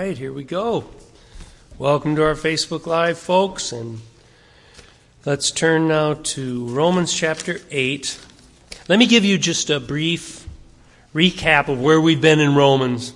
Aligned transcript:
right, 0.00 0.16
here 0.16 0.32
we 0.32 0.44
go. 0.44 0.82
Welcome 1.78 2.16
to 2.16 2.24
our 2.24 2.34
Facebook 2.34 2.86
Live, 2.86 3.18
folks, 3.18 3.70
and 3.70 4.00
let's 5.26 5.50
turn 5.50 5.88
now 5.88 6.14
to 6.14 6.64
Romans 6.68 7.12
chapter 7.12 7.60
8. 7.70 8.18
Let 8.88 8.98
me 8.98 9.06
give 9.06 9.26
you 9.26 9.36
just 9.36 9.68
a 9.68 9.78
brief 9.78 10.48
recap 11.14 11.68
of 11.68 11.82
where 11.82 12.00
we've 12.00 12.22
been 12.22 12.40
in 12.40 12.54
Romans, 12.54 13.12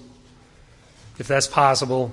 if 1.19 1.27
that's 1.27 1.47
possible. 1.47 2.12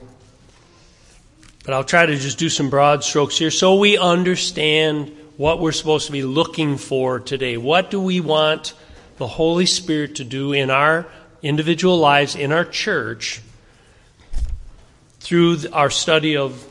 But 1.65 1.73
I'll 1.73 1.83
try 1.83 2.05
to 2.05 2.15
just 2.15 2.39
do 2.39 2.47
some 2.47 2.69
broad 2.69 3.03
strokes 3.03 3.38
here 3.38 3.51
so 3.51 3.75
we 3.75 3.97
understand 3.97 5.11
what 5.35 5.59
we're 5.59 5.73
supposed 5.73 6.05
to 6.05 6.13
be 6.13 6.23
looking 6.23 6.77
for 6.77 7.19
today. 7.19 7.57
What 7.57 7.91
do 7.91 7.99
we 7.99 8.21
want 8.21 8.73
the 9.17 9.27
Holy 9.27 9.65
Spirit 9.65 10.15
to 10.15 10.23
do 10.23 10.53
in 10.53 10.69
our 10.69 11.07
individual 11.41 11.97
lives, 11.97 12.38
in 12.38 12.53
our 12.53 12.63
church? 12.63 13.42
Through 15.31 15.59
our 15.71 15.89
study 15.89 16.35
of 16.35 16.61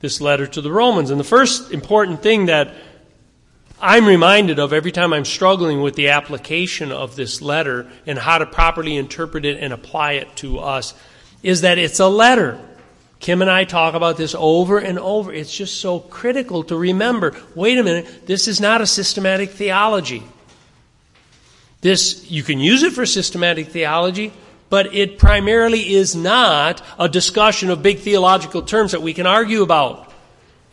this 0.00 0.20
letter 0.20 0.44
to 0.44 0.60
the 0.60 0.72
Romans. 0.72 1.12
And 1.12 1.20
the 1.20 1.24
first 1.24 1.70
important 1.70 2.20
thing 2.20 2.46
that 2.46 2.74
I'm 3.80 4.06
reminded 4.06 4.58
of 4.58 4.72
every 4.72 4.90
time 4.90 5.12
I'm 5.12 5.24
struggling 5.24 5.82
with 5.82 5.94
the 5.94 6.08
application 6.08 6.90
of 6.90 7.14
this 7.14 7.40
letter 7.40 7.88
and 8.08 8.18
how 8.18 8.38
to 8.38 8.46
properly 8.46 8.96
interpret 8.96 9.44
it 9.44 9.62
and 9.62 9.72
apply 9.72 10.14
it 10.14 10.34
to 10.38 10.58
us 10.58 10.94
is 11.44 11.60
that 11.60 11.78
it's 11.78 12.00
a 12.00 12.08
letter. 12.08 12.60
Kim 13.20 13.40
and 13.40 13.48
I 13.48 13.62
talk 13.62 13.94
about 13.94 14.16
this 14.16 14.34
over 14.36 14.78
and 14.78 14.98
over. 14.98 15.32
It's 15.32 15.56
just 15.56 15.80
so 15.80 16.00
critical 16.00 16.64
to 16.64 16.76
remember 16.76 17.36
wait 17.54 17.78
a 17.78 17.84
minute, 17.84 18.26
this 18.26 18.48
is 18.48 18.60
not 18.60 18.80
a 18.80 18.86
systematic 18.88 19.50
theology. 19.50 20.24
This, 21.82 22.28
you 22.28 22.42
can 22.42 22.58
use 22.58 22.82
it 22.82 22.94
for 22.94 23.06
systematic 23.06 23.68
theology, 23.68 24.32
but 24.70 24.94
it 24.94 25.18
primarily 25.18 25.94
is 25.94 26.14
not 26.14 26.82
a 26.98 27.08
discussion 27.08 27.70
of 27.70 27.82
big 27.82 27.98
theological 28.00 28.62
terms 28.62 28.92
that 28.92 29.02
we 29.02 29.14
can 29.14 29.26
argue 29.26 29.62
about. 29.62 30.12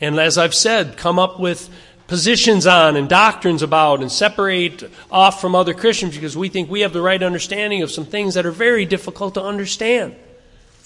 And 0.01 0.19
as 0.19 0.37
I've 0.37 0.53
said, 0.53 0.97
come 0.97 1.19
up 1.19 1.39
with 1.39 1.69
positions 2.07 2.67
on 2.67 2.97
and 2.97 3.09
doctrines 3.09 3.63
about 3.63 4.01
and 4.01 4.11
separate 4.11 4.83
off 5.09 5.41
from 5.41 5.55
other 5.55 5.73
Christians 5.73 6.15
because 6.15 6.37
we 6.37 6.49
think 6.49 6.69
we 6.69 6.81
have 6.81 6.93
the 6.93 7.01
right 7.01 7.21
understanding 7.21 7.81
of 7.81 7.91
some 7.91 8.05
things 8.05 8.35
that 8.35 8.45
are 8.45 8.51
very 8.51 8.85
difficult 8.85 9.35
to 9.35 9.41
understand. 9.41 10.15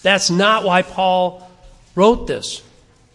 That's 0.02 0.30
not 0.30 0.64
why 0.64 0.84
Paul 0.84 1.50
wrote 1.96 2.28
this. 2.28 2.62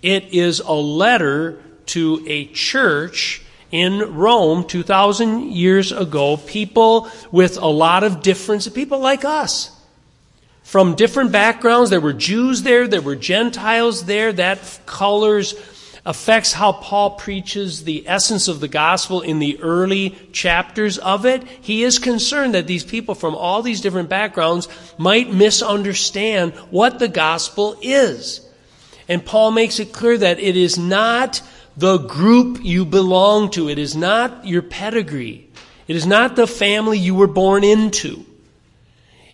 It 0.03 0.34
is 0.34 0.61
a 0.61 0.73
letter 0.73 1.62
to 1.86 2.23
a 2.27 2.47
church 2.47 3.42
in 3.70 4.14
Rome 4.14 4.64
2,000 4.64 5.53
years 5.53 5.91
ago, 5.91 6.36
people 6.36 7.08
with 7.33 7.56
a 7.56 7.67
lot 7.67 8.05
of 8.05 8.23
difference, 8.23 8.69
people 8.69 8.98
like 8.98 9.25
us 9.25 9.70
from 10.65 10.97
different 10.97 11.31
backgrounds. 11.31 11.91
There 11.91 12.01
were 12.01 12.12
Jews 12.12 12.62
there, 12.62 12.89
there 12.89 13.01
were 13.01 13.15
Gentiles 13.15 14.07
there. 14.07 14.33
That 14.33 14.81
colors 14.87 15.55
affects 16.07 16.53
how 16.53 16.73
Paul 16.73 17.12
preaches 17.12 17.84
the 17.84 18.07
essence 18.07 18.48
of 18.48 18.61
the 18.61 18.69
gospel 18.69 19.20
in 19.20 19.39
the 19.39 19.61
early 19.61 20.11
chapters 20.33 20.98
of 20.98 21.25
it. 21.25 21.45
He 21.47 21.83
is 21.83 21.98
concerned 21.98 22.55
that 22.55 22.67
these 22.67 22.85
people 22.85 23.15
from 23.15 23.35
all 23.35 23.62
these 23.62 23.81
different 23.81 24.09
backgrounds 24.09 24.69
might 24.98 25.33
misunderstand 25.33 26.53
what 26.70 26.98
the 26.98 27.09
gospel 27.09 27.77
is. 27.81 28.47
And 29.09 29.25
Paul 29.25 29.51
makes 29.51 29.79
it 29.79 29.92
clear 29.92 30.19
that 30.19 30.41
it 30.41 30.57
is 30.57 30.79
not 30.79 31.42
the 31.77 31.98
group 31.98 32.61
you 32.62 32.85
belong 32.85 33.51
to. 33.53 33.69
It 33.69 33.79
is 33.79 33.97
not 33.97 34.47
your 34.47 34.62
pedigree. 34.62 35.48
It 35.89 35.97
is 35.97 36.07
not 36.07 36.37
the 36.37 36.47
family 36.47 36.98
you 36.98 37.15
were 37.15 37.27
born 37.27 37.65
into. 37.65 38.25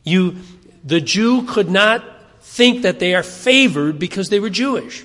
You, 0.03 0.37
the 0.85 1.01
Jew 1.01 1.43
could 1.47 1.71
not 1.71 2.05
think 2.41 2.83
that 2.83 2.99
they 2.99 3.15
are 3.15 3.23
favored 3.23 3.99
because 3.99 4.29
they 4.29 4.41
were 4.41 4.51
Jewish 4.51 5.05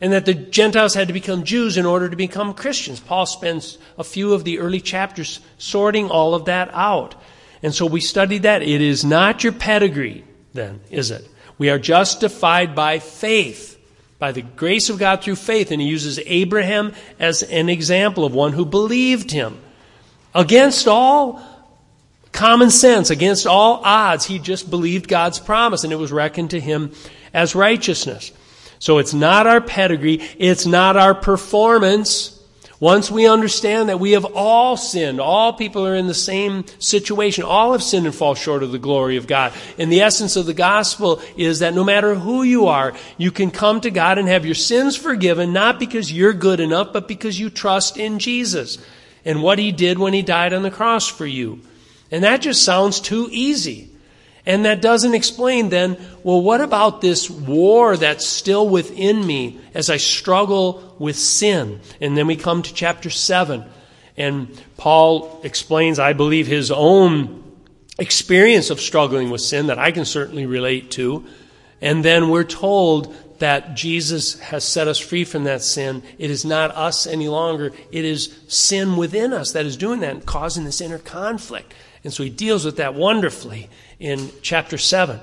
and 0.00 0.12
that 0.12 0.26
the 0.26 0.34
Gentiles 0.34 0.94
had 0.94 1.08
to 1.08 1.14
become 1.14 1.44
Jews 1.44 1.76
in 1.76 1.86
order 1.86 2.08
to 2.08 2.16
become 2.16 2.54
Christians. 2.54 3.00
Paul 3.00 3.26
spends 3.26 3.78
a 3.98 4.04
few 4.04 4.34
of 4.34 4.44
the 4.44 4.58
early 4.58 4.80
chapters 4.80 5.40
sorting 5.58 6.10
all 6.10 6.34
of 6.34 6.46
that 6.46 6.70
out. 6.72 7.14
And 7.62 7.74
so 7.74 7.86
we 7.86 8.00
studied 8.00 8.42
that. 8.42 8.62
It 8.62 8.80
is 8.80 9.04
not 9.04 9.42
your 9.42 9.52
pedigree, 9.52 10.24
then, 10.52 10.80
is 10.90 11.10
it? 11.10 11.26
We 11.58 11.70
are 11.70 11.78
justified 11.78 12.74
by 12.74 12.98
faith, 12.98 13.80
by 14.18 14.32
the 14.32 14.42
grace 14.42 14.90
of 14.90 14.98
God 14.98 15.22
through 15.22 15.36
faith. 15.36 15.70
And 15.70 15.80
he 15.80 15.88
uses 15.88 16.20
Abraham 16.26 16.92
as 17.18 17.42
an 17.42 17.70
example 17.70 18.24
of 18.24 18.34
one 18.34 18.52
who 18.52 18.66
believed 18.66 19.30
him. 19.30 19.58
Against 20.34 20.86
all 20.86 21.42
common 22.36 22.70
sense, 22.70 23.10
against 23.10 23.46
all 23.46 23.80
odds, 23.84 24.26
he 24.26 24.38
just 24.38 24.70
believed 24.70 25.08
God's 25.08 25.38
promise 25.38 25.82
and 25.82 25.92
it 25.92 25.96
was 25.96 26.12
reckoned 26.12 26.50
to 26.50 26.60
him 26.60 26.92
as 27.34 27.54
righteousness. 27.54 28.32
So 28.78 28.98
it's 28.98 29.14
not 29.14 29.46
our 29.46 29.60
pedigree, 29.60 30.20
it's 30.38 30.66
not 30.66 30.96
our 30.96 31.14
performance. 31.14 32.32
Once 32.78 33.10
we 33.10 33.26
understand 33.26 33.88
that 33.88 33.98
we 33.98 34.12
have 34.12 34.26
all 34.34 34.76
sinned, 34.76 35.18
all 35.18 35.54
people 35.54 35.86
are 35.86 35.94
in 35.94 36.08
the 36.08 36.14
same 36.14 36.62
situation, 36.78 37.42
all 37.42 37.72
have 37.72 37.82
sinned 37.82 38.04
and 38.04 38.14
fall 38.14 38.34
short 38.34 38.62
of 38.62 38.70
the 38.70 38.78
glory 38.78 39.16
of 39.16 39.26
God. 39.26 39.54
And 39.78 39.90
the 39.90 40.02
essence 40.02 40.36
of 40.36 40.44
the 40.44 40.52
gospel 40.52 41.22
is 41.38 41.60
that 41.60 41.72
no 41.72 41.84
matter 41.84 42.14
who 42.14 42.42
you 42.42 42.66
are, 42.66 42.92
you 43.16 43.30
can 43.30 43.50
come 43.50 43.80
to 43.80 43.90
God 43.90 44.18
and 44.18 44.28
have 44.28 44.44
your 44.44 44.54
sins 44.54 44.94
forgiven, 44.94 45.54
not 45.54 45.78
because 45.78 46.12
you're 46.12 46.34
good 46.34 46.60
enough, 46.60 46.92
but 46.92 47.08
because 47.08 47.40
you 47.40 47.48
trust 47.48 47.96
in 47.96 48.18
Jesus 48.18 48.76
and 49.24 49.42
what 49.42 49.58
He 49.58 49.72
did 49.72 49.98
when 49.98 50.12
He 50.12 50.20
died 50.20 50.52
on 50.52 50.62
the 50.62 50.70
cross 50.70 51.08
for 51.08 51.26
you. 51.26 51.62
And 52.10 52.24
that 52.24 52.42
just 52.42 52.62
sounds 52.64 53.00
too 53.00 53.28
easy. 53.30 53.90
And 54.44 54.64
that 54.64 54.80
doesn't 54.80 55.14
explain 55.14 55.70
then, 55.70 55.96
well, 56.22 56.40
what 56.40 56.60
about 56.60 57.00
this 57.00 57.28
war 57.28 57.96
that's 57.96 58.24
still 58.24 58.68
within 58.68 59.26
me 59.26 59.58
as 59.74 59.90
I 59.90 59.96
struggle 59.96 60.94
with 61.00 61.16
sin? 61.16 61.80
And 62.00 62.16
then 62.16 62.28
we 62.28 62.36
come 62.36 62.62
to 62.62 62.72
chapter 62.72 63.10
7. 63.10 63.64
And 64.16 64.62
Paul 64.76 65.40
explains, 65.42 65.98
I 65.98 66.12
believe, 66.12 66.46
his 66.46 66.70
own 66.70 67.42
experience 67.98 68.70
of 68.70 68.80
struggling 68.80 69.30
with 69.30 69.40
sin 69.40 69.66
that 69.66 69.78
I 69.78 69.90
can 69.90 70.04
certainly 70.04 70.46
relate 70.46 70.92
to. 70.92 71.24
And 71.80 72.04
then 72.04 72.30
we're 72.30 72.44
told 72.44 73.14
that 73.38 73.74
Jesus 73.74 74.38
has 74.38 74.64
set 74.64 74.88
us 74.88 74.98
free 74.98 75.24
from 75.24 75.44
that 75.44 75.60
sin. 75.60 76.02
It 76.18 76.30
is 76.30 76.44
not 76.44 76.70
us 76.70 77.06
any 77.06 77.28
longer. 77.28 77.72
It 77.90 78.04
is 78.04 78.34
sin 78.48 78.96
within 78.96 79.32
us 79.32 79.52
that 79.52 79.66
is 79.66 79.76
doing 79.76 80.00
that 80.00 80.14
and 80.14 80.24
causing 80.24 80.64
this 80.64 80.80
inner 80.80 80.98
conflict. 80.98 81.74
And 82.06 82.14
so 82.14 82.22
he 82.22 82.30
deals 82.30 82.64
with 82.64 82.76
that 82.76 82.94
wonderfully 82.94 83.68
in 83.98 84.30
chapter 84.40 84.78
7. 84.78 85.18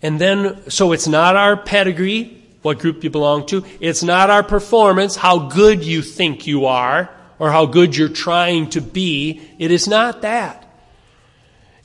And 0.00 0.20
then, 0.20 0.70
so 0.70 0.92
it's 0.92 1.08
not 1.08 1.34
our 1.34 1.56
pedigree, 1.56 2.40
what 2.62 2.78
group 2.78 3.02
you 3.02 3.10
belong 3.10 3.46
to. 3.46 3.64
It's 3.80 4.04
not 4.04 4.30
our 4.30 4.44
performance, 4.44 5.16
how 5.16 5.48
good 5.48 5.82
you 5.82 6.02
think 6.02 6.46
you 6.46 6.66
are, 6.66 7.10
or 7.40 7.50
how 7.50 7.66
good 7.66 7.96
you're 7.96 8.08
trying 8.08 8.70
to 8.70 8.80
be. 8.80 9.42
It 9.58 9.72
is 9.72 9.88
not 9.88 10.22
that. 10.22 10.72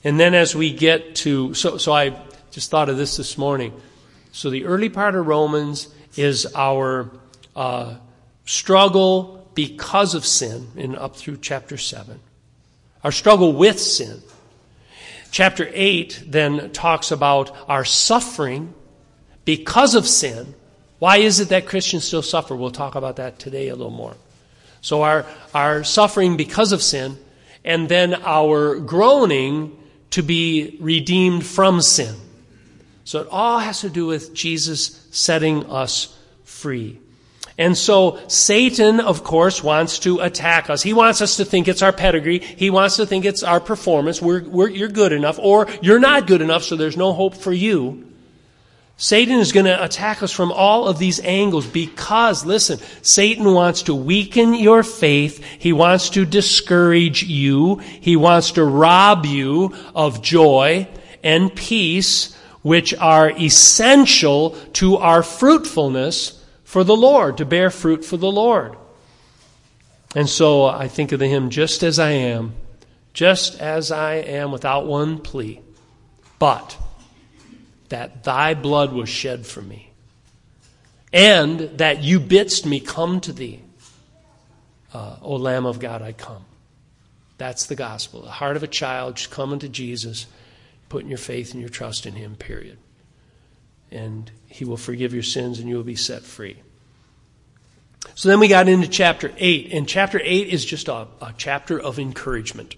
And 0.03 0.19
then 0.19 0.35
as 0.35 0.55
we 0.55 0.71
get 0.71 1.15
to, 1.15 1.55
so, 1.55 1.79
so 1.79 1.91
I 1.91 2.15
just 2.51 2.69
thought 2.69 2.89
of 2.89 2.97
this 2.97 3.17
this 3.17 3.35
morning. 3.35 3.73
So 4.31 4.51
the 4.51 4.65
early 4.65 4.89
part 4.89 5.15
of 5.15 5.25
Romans 5.25 5.87
is 6.15 6.45
our 6.53 7.09
uh, 7.55 7.95
struggle 8.45 9.49
because 9.55 10.13
of 10.13 10.23
sin, 10.23 10.67
in 10.75 10.95
up 10.95 11.15
through 11.15 11.37
chapter 11.37 11.77
7 11.77 12.19
our 13.03 13.11
struggle 13.11 13.53
with 13.53 13.79
sin. 13.79 14.21
Chapter 15.31 15.69
8 15.73 16.25
then 16.27 16.71
talks 16.71 17.11
about 17.11 17.55
our 17.67 17.83
suffering 17.83 18.73
because 19.45 19.95
of 19.95 20.07
sin. 20.07 20.53
Why 20.99 21.17
is 21.17 21.39
it 21.39 21.49
that 21.49 21.65
Christians 21.65 22.05
still 22.05 22.21
suffer? 22.21 22.55
We'll 22.55 22.71
talk 22.71 22.95
about 22.95 23.17
that 23.17 23.39
today 23.39 23.69
a 23.69 23.75
little 23.75 23.91
more. 23.91 24.15
So, 24.81 25.01
our, 25.01 25.25
our 25.53 25.83
suffering 25.83 26.37
because 26.37 26.71
of 26.71 26.81
sin, 26.81 27.17
and 27.63 27.87
then 27.87 28.13
our 28.13 28.79
groaning 28.79 29.77
to 30.11 30.21
be 30.21 30.77
redeemed 30.79 31.45
from 31.45 31.81
sin. 31.81 32.15
So, 33.05 33.21
it 33.21 33.27
all 33.31 33.59
has 33.59 33.81
to 33.81 33.89
do 33.89 34.05
with 34.05 34.33
Jesus 34.33 35.07
setting 35.11 35.65
us 35.65 36.17
free. 36.43 36.99
And 37.57 37.77
so 37.77 38.19
Satan, 38.27 38.99
of 38.99 39.23
course, 39.23 39.63
wants 39.63 39.99
to 39.99 40.19
attack 40.19 40.69
us. 40.69 40.81
He 40.81 40.93
wants 40.93 41.21
us 41.21 41.37
to 41.37 41.45
think 41.45 41.67
it's 41.67 41.83
our 41.83 41.93
pedigree. 41.93 42.39
He 42.39 42.69
wants 42.69 42.95
to 42.95 43.05
think 43.05 43.25
it's 43.25 43.43
our 43.43 43.59
performance. 43.59 44.21
We're, 44.21 44.43
we're, 44.43 44.69
you're 44.69 44.89
good 44.89 45.11
enough, 45.11 45.37
or 45.39 45.67
you're 45.81 45.99
not 45.99 46.25
good 46.25 46.41
enough, 46.41 46.63
so 46.63 46.75
there's 46.75 46.97
no 46.97 47.13
hope 47.13 47.35
for 47.35 47.53
you. 47.53 48.09
Satan 48.95 49.39
is 49.39 49.51
going 49.51 49.65
to 49.65 49.83
attack 49.83 50.21
us 50.23 50.31
from 50.31 50.51
all 50.51 50.87
of 50.87 50.99
these 50.99 51.19
angles 51.19 51.65
because, 51.65 52.45
listen, 52.45 52.79
Satan 53.01 53.53
wants 53.53 53.83
to 53.83 53.95
weaken 53.95 54.53
your 54.53 54.83
faith. 54.83 55.43
He 55.59 55.73
wants 55.73 56.11
to 56.11 56.25
discourage 56.25 57.23
you. 57.23 57.77
He 57.77 58.15
wants 58.15 58.51
to 58.51 58.63
rob 58.63 59.25
you 59.25 59.75
of 59.95 60.21
joy 60.21 60.87
and 61.23 61.53
peace, 61.53 62.35
which 62.61 62.93
are 62.93 63.31
essential 63.31 64.51
to 64.73 64.97
our 64.97 65.23
fruitfulness 65.23 66.42
for 66.73 66.83
the 66.83 66.97
Lord, 66.97 67.37
to 67.37 67.45
bear 67.45 67.69
fruit 67.69 68.03
for 68.03 68.17
the 68.17 68.31
Lord. 68.31 68.75
And 70.15 70.27
so 70.27 70.65
I 70.65 70.87
think 70.87 71.11
of 71.11 71.19
the 71.19 71.27
hymn, 71.27 71.51
just 71.51 71.83
as 71.83 71.99
I 71.99 72.09
am, 72.09 72.55
just 73.13 73.61
as 73.61 73.91
I 73.91 74.15
am 74.15 74.51
without 74.51 74.87
one 74.87 75.19
plea, 75.19 75.61
but 76.39 76.75
that 77.89 78.23
thy 78.23 78.55
blood 78.55 78.91
was 78.91 79.07
shed 79.07 79.45
for 79.45 79.61
me. 79.61 79.91
and 81.13 81.59
that 81.77 82.03
you 82.03 82.19
bidst 82.19 82.65
me 82.65 82.79
come 82.79 83.21
to 83.21 83.31
thee. 83.31 83.61
Uh, 84.91 85.17
o 85.21 85.35
Lamb 85.35 85.67
of 85.67 85.79
God, 85.79 86.01
I 86.01 86.11
come. 86.11 86.43
That's 87.37 87.67
the 87.67 87.75
gospel. 87.75 88.23
The 88.23 88.31
heart 88.31 88.57
of 88.57 88.63
a 88.63 88.67
child, 88.67 89.17
just 89.17 89.29
coming 89.29 89.59
to 89.59 89.69
Jesus, 89.69 90.25
putting 90.89 91.09
your 91.09 91.19
faith 91.19 91.51
and 91.51 91.61
your 91.61 91.69
trust 91.69 92.07
in 92.07 92.13
him, 92.15 92.35
period. 92.35 92.79
And 93.91 94.31
he 94.53 94.65
will 94.65 94.77
forgive 94.77 95.15
your 95.15 95.23
sins 95.23 95.57
and 95.57 95.67
you 95.67 95.75
will 95.75 95.83
be 95.83 95.95
set 95.95 96.21
free. 96.21 96.57
So 98.13 98.29
then 98.29 98.39
we 98.39 98.47
got 98.47 98.69
into 98.69 98.87
chapter 98.87 99.33
8, 99.35 99.73
and 99.73 99.87
chapter 99.87 100.21
8 100.23 100.49
is 100.49 100.63
just 100.63 100.87
a, 100.87 101.07
a 101.21 101.33
chapter 101.35 101.79
of 101.79 101.97
encouragement. 101.97 102.75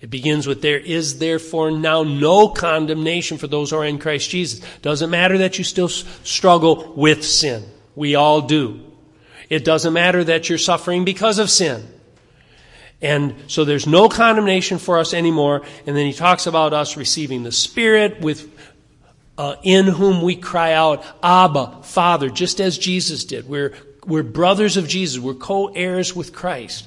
It 0.00 0.10
begins 0.10 0.48
with 0.48 0.62
there 0.62 0.80
is 0.80 1.20
therefore 1.20 1.70
now 1.70 2.02
no 2.02 2.48
condemnation 2.48 3.38
for 3.38 3.46
those 3.46 3.70
who 3.70 3.76
are 3.76 3.84
in 3.84 4.00
Christ 4.00 4.30
Jesus. 4.30 4.66
Doesn't 4.80 5.10
matter 5.10 5.38
that 5.38 5.58
you 5.58 5.64
still 5.64 5.88
struggle 5.88 6.92
with 6.96 7.24
sin. 7.24 7.64
We 7.94 8.16
all 8.16 8.40
do. 8.40 8.80
It 9.48 9.64
doesn't 9.64 9.92
matter 9.92 10.24
that 10.24 10.48
you're 10.48 10.58
suffering 10.58 11.04
because 11.04 11.38
of 11.38 11.50
sin. 11.50 11.86
And 13.00 13.34
so 13.46 13.64
there's 13.64 13.86
no 13.86 14.08
condemnation 14.08 14.78
for 14.78 14.98
us 14.98 15.14
anymore. 15.14 15.62
And 15.86 15.96
then 15.96 16.06
he 16.06 16.12
talks 16.12 16.48
about 16.48 16.72
us 16.72 16.96
receiving 16.96 17.44
the 17.44 17.52
Spirit 17.52 18.20
with 18.20 18.51
uh, 19.38 19.56
in 19.62 19.86
whom 19.86 20.22
we 20.22 20.36
cry 20.36 20.72
out, 20.72 21.04
Abba, 21.22 21.82
Father, 21.82 22.28
just 22.28 22.60
as 22.60 22.78
Jesus 22.78 23.24
did. 23.24 23.48
We're, 23.48 23.74
we're 24.06 24.22
brothers 24.22 24.76
of 24.76 24.88
Jesus. 24.88 25.18
We're 25.18 25.34
co-heirs 25.34 26.14
with 26.14 26.32
Christ. 26.32 26.86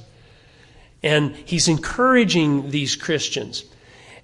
And 1.02 1.36
he's 1.36 1.68
encouraging 1.68 2.72
these 2.72 2.96
Christians. 2.96 3.64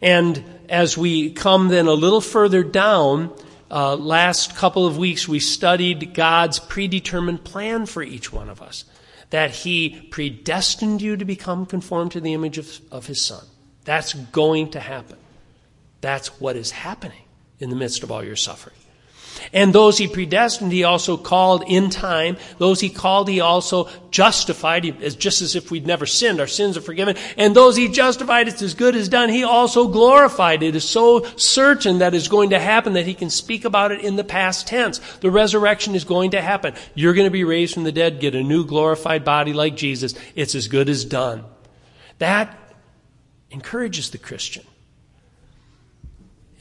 And 0.02 0.44
as 0.70 0.98
we 0.98 1.32
come 1.32 1.68
then 1.68 1.88
a 1.88 1.94
little 1.94 2.22
further 2.22 2.64
down, 2.64 3.36
uh, 3.70 3.96
last 3.96 4.56
couple 4.56 4.86
of 4.86 4.98
weeks 4.98 5.28
we 5.28 5.40
studied 5.40 6.14
God's 6.14 6.60
predetermined 6.60 7.44
plan 7.44 7.86
for 7.86 8.04
each 8.04 8.32
one 8.32 8.50
of 8.50 8.62
us. 8.62 8.86
That 9.30 9.52
he 9.52 10.08
predestined 10.12 11.02
you 11.02 11.16
to 11.18 11.26
become 11.26 11.66
conformed 11.66 12.12
to 12.14 12.22
the 12.22 12.34
image 12.34 12.58
of, 12.58 12.82
of 12.92 13.06
his 13.08 13.22
son. 13.22 13.46
That's 13.86 14.14
going 14.14 14.72
to 14.72 14.80
happen. 14.80 15.18
That's 16.02 16.40
what 16.40 16.56
is 16.56 16.72
happening 16.72 17.22
in 17.62 17.70
the 17.70 17.76
midst 17.76 18.04
of 18.04 18.12
all 18.12 18.24
your 18.24 18.36
suffering. 18.36 18.76
And 19.54 19.74
those 19.74 19.98
he 19.98 20.08
predestined, 20.08 20.72
he 20.72 20.84
also 20.84 21.18
called 21.18 21.64
in 21.68 21.90
time. 21.90 22.38
Those 22.58 22.80
he 22.80 22.90
called, 22.90 23.28
he 23.28 23.40
also 23.40 23.90
justified, 24.12 24.84
just 25.18 25.42
as 25.42 25.56
if 25.56 25.72
we'd 25.72 25.88
never 25.88 26.06
sinned. 26.06 26.40
Our 26.40 26.48
sins 26.48 26.78
are 26.78 26.82
forgiven. 26.82 27.16
And 27.38 27.56
those 27.56 27.76
he 27.76 27.88
justified, 27.88 28.48
it's 28.48 28.62
as 28.62 28.74
good 28.74 28.96
as 28.96 29.10
done. 29.10 29.30
He 29.30 29.44
also 29.44 29.88
glorified. 29.88 30.62
It 30.64 30.76
is 30.76 30.88
so 30.88 31.24
certain 31.38 32.00
that 32.00 32.14
it's 32.14 32.28
going 32.28 32.52
to 32.52 32.60
happen 32.60 32.94
that 32.94 33.08
he 33.08 33.14
can 33.14 33.30
speak 33.30 33.66
about 33.66 33.92
it 33.92 34.02
in 34.02 34.16
the 34.16 34.24
past 34.24 34.68
tense. 34.68 35.00
The 35.22 35.32
resurrection 35.32 35.96
is 35.96 36.04
going 36.04 36.32
to 36.32 36.42
happen. 36.42 36.76
You're 36.94 37.14
going 37.16 37.28
to 37.28 37.32
be 37.32 37.44
raised 37.44 37.74
from 37.74 37.84
the 37.84 37.92
dead, 37.92 38.20
get 38.20 38.36
a 38.36 38.44
new 38.44 38.66
glorified 38.66 39.26
body 39.26 39.54
like 39.54 39.76
Jesus. 39.76 40.14
It's 40.36 40.56
as 40.56 40.68
good 40.68 40.88
as 40.88 41.04
done. 41.04 41.46
That 42.20 42.58
encourages 43.50 44.12
the 44.12 44.18
Christian. 44.20 44.66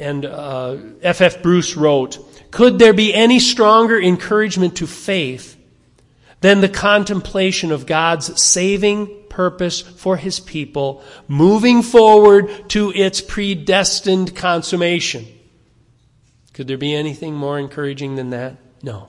And 0.00 0.24
F.F. 0.24 1.20
Uh, 1.20 1.24
F. 1.24 1.42
Bruce 1.42 1.76
wrote, 1.76 2.18
Could 2.50 2.78
there 2.78 2.94
be 2.94 3.14
any 3.14 3.38
stronger 3.38 4.00
encouragement 4.00 4.76
to 4.76 4.86
faith 4.86 5.56
than 6.40 6.62
the 6.62 6.68
contemplation 6.68 7.70
of 7.70 7.86
God's 7.86 8.42
saving 8.42 9.24
purpose 9.28 9.80
for 9.80 10.16
his 10.16 10.40
people 10.40 11.02
moving 11.28 11.82
forward 11.82 12.68
to 12.70 12.92
its 12.92 13.20
predestined 13.20 14.34
consummation? 14.34 15.26
Could 16.54 16.66
there 16.66 16.78
be 16.78 16.94
anything 16.94 17.34
more 17.34 17.58
encouraging 17.58 18.16
than 18.16 18.30
that? 18.30 18.56
No. 18.82 19.08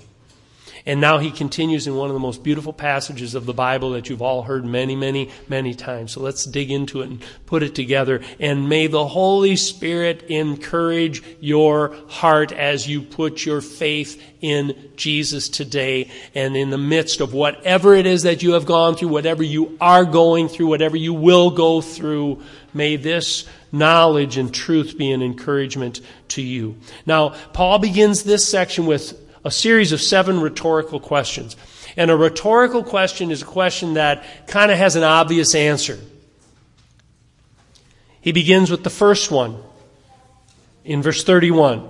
And 0.86 1.00
now 1.00 1.20
he 1.20 1.32
continues 1.32 1.88
in 1.88 1.96
one 1.96 2.10
of 2.10 2.14
the 2.14 2.20
most 2.20 2.44
beautiful 2.44 2.74
passages 2.74 3.36
of 3.36 3.46
the 3.46 3.54
Bible 3.54 3.92
that 3.92 4.10
you've 4.10 4.22
all 4.22 4.44
heard 4.44 4.66
many, 4.66 4.96
many, 4.96 5.30
many 5.48 5.74
times. 5.74 6.12
So 6.12 6.22
let's 6.22 6.46
dig 6.46 6.72
into 6.72 7.02
it 7.02 7.10
and 7.10 7.24
put 7.46 7.64
it 7.64 7.76
together. 7.76 8.22
And 8.40 8.68
may 8.68 8.88
the 8.88 9.08
Holy 9.08 9.56
Spirit 9.56 10.24
encourage 10.24 11.24
your 11.40 11.96
heart 12.08 12.52
as 12.52 12.88
you 12.88 13.02
put 13.02 13.46
your 13.46 13.62
faith 13.62 14.22
in 14.42 14.92
Jesus 14.96 15.50
today 15.50 16.10
and 16.34 16.56
in 16.56 16.72
the 16.72 16.78
midst 16.78 17.22
of 17.22 17.34
whatever 17.34 17.94
it 17.94 18.06
is 18.06 18.24
that 18.24 18.42
you 18.42 18.54
have 18.54 18.66
gone 18.66 18.96
through, 18.96 19.10
whatever 19.10 19.44
you 19.44 19.78
are 19.80 20.06
going 20.06 20.48
through, 20.48 20.68
whatever 20.68 20.98
you 20.98 21.14
will 21.14 21.52
go 21.52 21.82
through. 21.82 22.42
May 22.74 22.96
this 22.96 23.46
knowledge 23.72 24.38
and 24.38 24.54
truth 24.54 24.98
be 24.98 25.12
an 25.12 25.22
encouragement 25.22 26.02
to 26.30 26.42
you. 26.42 26.78
Now, 27.06 27.30
Paul 27.54 27.80
begins 27.80 28.24
this 28.24 28.48
section 28.48 28.86
with 28.86 29.18
a 29.44 29.52
series 29.52 29.92
of 29.92 30.02
seven 30.02 30.40
rhetorical 30.40 31.00
questions. 31.00 31.56
And 31.98 32.10
a 32.10 32.16
rhetorical 32.16 32.84
question 32.84 33.32
is 33.32 33.42
a 33.42 33.46
question 33.46 33.96
that 33.96 34.48
kind 34.48 34.72
of 34.72 34.78
has 34.78 34.96
an 34.96 35.04
obvious 35.04 35.56
answer. 35.56 36.00
He 38.22 38.32
begins 38.32 38.70
with 38.70 38.84
the 38.84 38.90
first 38.90 39.32
one 39.32 39.62
in 40.86 41.02
verse 41.02 41.24
31. 41.24 41.90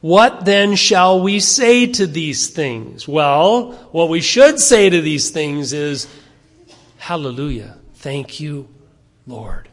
What 0.00 0.46
then 0.46 0.76
shall 0.76 1.20
we 1.20 1.40
say 1.40 1.86
to 1.86 2.06
these 2.06 2.48
things? 2.48 3.06
Well, 3.06 3.72
what 3.92 4.08
we 4.08 4.22
should 4.22 4.58
say 4.58 4.88
to 4.88 5.00
these 5.00 5.30
things 5.30 5.74
is, 5.74 6.08
Hallelujah. 6.96 7.76
Thank 7.94 8.40
you, 8.40 8.68
Lord, 9.26 9.68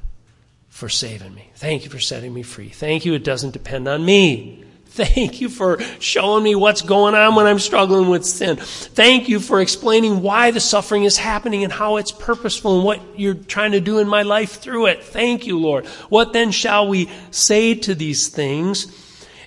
for 0.70 0.90
saving 0.90 1.34
me. 1.34 1.52
Thank 1.56 1.86
you 1.86 1.90
for 1.90 2.00
setting 2.00 2.34
me 2.34 2.44
free. 2.44 2.70
Thank 2.70 3.06
you, 3.06 3.14
it 3.14 3.24
doesn't 3.24 3.52
depend 3.52 3.88
on 3.88 4.04
me. 4.04 4.64
Thank 4.98 5.42
you 5.42 5.50
for 5.50 5.80
showing 6.00 6.44
me 6.44 6.56
what's 6.56 6.82
going 6.82 7.14
on 7.14 7.36
when 7.36 7.46
I'm 7.46 7.60
struggling 7.60 8.10
with 8.10 8.26
sin. 8.26 8.56
Thank 8.56 9.30
you 9.30 9.40
for 9.40 9.62
explaining 9.62 10.24
why 10.24 10.50
the 10.50 10.60
suffering 10.60 11.04
is 11.04 11.18
happening 11.18 11.64
and 11.64 11.72
how 11.72 11.98
it's 11.98 12.12
purposeful 12.12 12.78
and 12.78 12.84
what 12.84 13.00
you're 13.16 13.36
trying 13.36 13.74
to 13.74 13.80
do 13.80 14.00
in 14.00 14.08
my 14.08 14.24
life 14.24 14.54
through 14.54 14.88
it. 14.88 15.04
Thank 15.04 15.46
you, 15.46 15.60
Lord. 15.60 15.86
What 16.10 16.34
then 16.34 16.50
shall 16.50 16.88
we 16.88 17.12
say 17.30 17.76
to 17.76 17.94
these 17.94 18.30
things? 18.30 18.88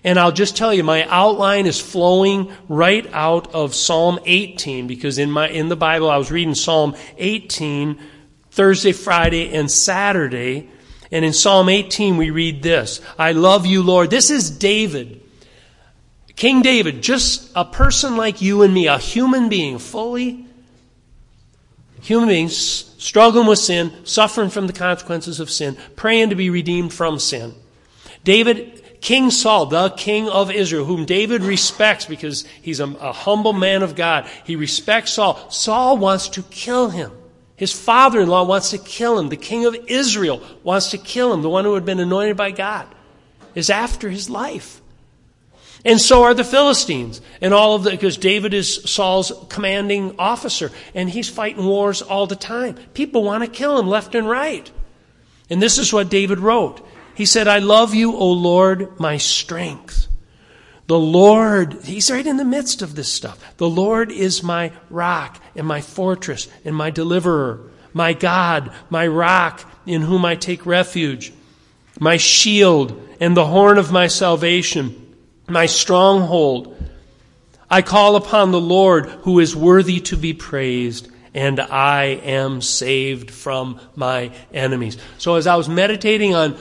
And 0.05 0.21
I'll 0.21 0.31
just 0.31 0.57
tell 0.57 0.73
you, 0.73 0.85
my 0.85 1.05
outline 1.09 1.67
is 1.67 1.81
flowing 1.81 2.53
right 2.69 3.09
out 3.13 3.53
of 3.53 3.75
Psalm 3.75 4.21
18 4.25 4.87
because 4.87 5.19
in 5.19 5.33
my, 5.33 5.49
in 5.49 5.69
the 5.69 5.75
Bible 5.75 6.09
I 6.09 6.17
was 6.17 6.31
reading 6.31 6.55
Psalm 6.55 6.95
18 7.19 7.99
Thursday, 8.53 8.93
Friday, 8.93 9.53
and 9.53 9.69
Saturday. 9.69 10.69
And 11.11 11.25
in 11.25 11.33
Psalm 11.33 11.69
18 11.69 12.17
we 12.17 12.31
read 12.31 12.63
this. 12.63 13.01
I 13.19 13.33
love 13.33 13.67
you, 13.67 13.83
Lord. 13.83 14.11
This 14.11 14.31
is 14.31 14.49
David 14.49 15.21
King 16.41 16.63
David, 16.63 17.03
just 17.03 17.51
a 17.55 17.67
person 17.67 18.17
like 18.17 18.41
you 18.41 18.63
and 18.63 18.73
me, 18.73 18.87
a 18.87 18.97
human 18.97 19.51
being, 19.51 19.79
fully 19.79 20.47
human 22.01 22.31
beings 22.31 22.57
struggling 22.57 23.47
with 23.47 23.59
sin, 23.59 23.93
suffering 24.05 24.49
from 24.49 24.67
the 24.67 24.73
consequences 24.73 25.39
of 25.39 25.51
sin, 25.51 25.77
praying 25.97 26.31
to 26.31 26.35
be 26.35 26.49
redeemed 26.49 26.95
from 26.95 27.19
sin. 27.19 27.55
David, 28.25 29.03
King 29.03 29.31
Saul, 29.31 29.67
the 29.67 29.91
king 29.91 30.31
of 30.31 30.51
Israel, 30.51 30.87
whom 30.87 31.05
David 31.05 31.43
respects 31.43 32.07
because 32.07 32.47
he's 32.63 32.81
a, 32.81 32.87
a 32.87 33.13
humble 33.13 33.53
man 33.53 33.83
of 33.83 33.95
God, 33.95 34.27
he 34.47 34.57
respects 34.57 35.13
Saul. 35.13 35.51
Saul 35.51 35.99
wants 35.99 36.31
to 36.31 36.43
kill 36.45 36.89
him. 36.89 37.13
His 37.55 37.79
father 37.79 38.19
in 38.19 38.31
law 38.31 38.45
wants 38.45 38.71
to 38.71 38.79
kill 38.79 39.19
him. 39.19 39.29
The 39.29 39.37
king 39.37 39.67
of 39.67 39.77
Israel 39.89 40.43
wants 40.63 40.93
to 40.93 40.97
kill 40.97 41.35
him. 41.35 41.43
The 41.43 41.51
one 41.51 41.67
who 41.67 41.75
had 41.75 41.85
been 41.85 42.01
anointed 42.01 42.39
by 42.39 42.51
God 42.51 42.87
is 43.55 43.69
after 43.69 44.09
his 44.09 44.31
life. 44.31 44.81
And 45.85 46.01
so 46.01 46.25
are 46.25 46.35
the 46.35 46.45
Philistines. 46.45 47.21
And 47.41 47.55
all 47.55 47.75
of 47.75 47.85
the, 47.85 47.91
because 47.91 48.17
David 48.17 48.53
is 48.53 48.83
Saul's 48.85 49.33
commanding 49.49 50.15
officer, 50.19 50.71
and 50.95 51.09
he's 51.09 51.29
fighting 51.29 51.65
wars 51.65 52.03
all 52.03 52.27
the 52.27 52.37
time. 52.37 52.75
People 52.95 53.25
want 53.25 53.45
to 53.45 53.51
kill 53.51 53.79
him 53.79 53.89
left 53.89 54.15
and 54.15 54.29
right. 54.29 54.71
And 55.49 55.61
this 55.61 55.79
is 55.79 55.93
what 55.93 56.11
David 56.11 56.39
wrote. 56.39 56.87
He 57.15 57.27
said, 57.27 57.49
I 57.49 57.59
love 57.59 57.95
you, 57.95 58.15
O 58.15 58.31
Lord, 58.33 58.99
my 59.01 59.17
strength. 59.17 60.07
The 60.87 60.99
Lord, 60.99 61.75
he's 61.85 62.11
right 62.11 62.27
in 62.27 62.37
the 62.37 62.45
midst 62.45 62.83
of 62.83 62.95
this 62.95 63.13
stuff. 63.13 63.57
The 63.57 63.69
Lord 63.69 64.11
is 64.11 64.43
my 64.43 64.73
rock 64.91 65.41
and 65.55 65.67
my 65.67 65.81
fortress 65.81 66.49
and 66.65 66.75
my 66.75 66.91
deliverer, 66.91 67.71
my 67.93 68.13
God, 68.13 68.73
my 68.91 69.07
rock 69.07 69.71
in 69.87 70.03
whom 70.03 70.25
I 70.25 70.35
take 70.35 70.67
refuge, 70.67 71.33
my 72.01 72.17
shield 72.17 73.01
and 73.21 73.37
the 73.37 73.47
horn 73.47 73.79
of 73.79 73.93
my 73.93 74.09
salvation 74.09 75.00
my 75.51 75.67
stronghold. 75.67 76.77
I 77.71 77.83
call 77.83 78.17
upon 78.17 78.51
the 78.51 78.61
Lord 78.61 79.07
who 79.07 79.39
is 79.39 79.55
worthy 79.55 80.01
to 80.01 80.17
be 80.17 80.33
praised, 80.33 81.09
and 81.35 81.61
I 81.61 82.05
am 82.05 82.61
saved 82.61 83.31
from 83.31 83.81
my 83.95 84.33
enemies. 84.53 84.97
So 85.19 85.37
as 85.37 85.47
I 85.47 85.57
was 85.57 85.69
meditating 85.69 86.35
on 86.35 86.57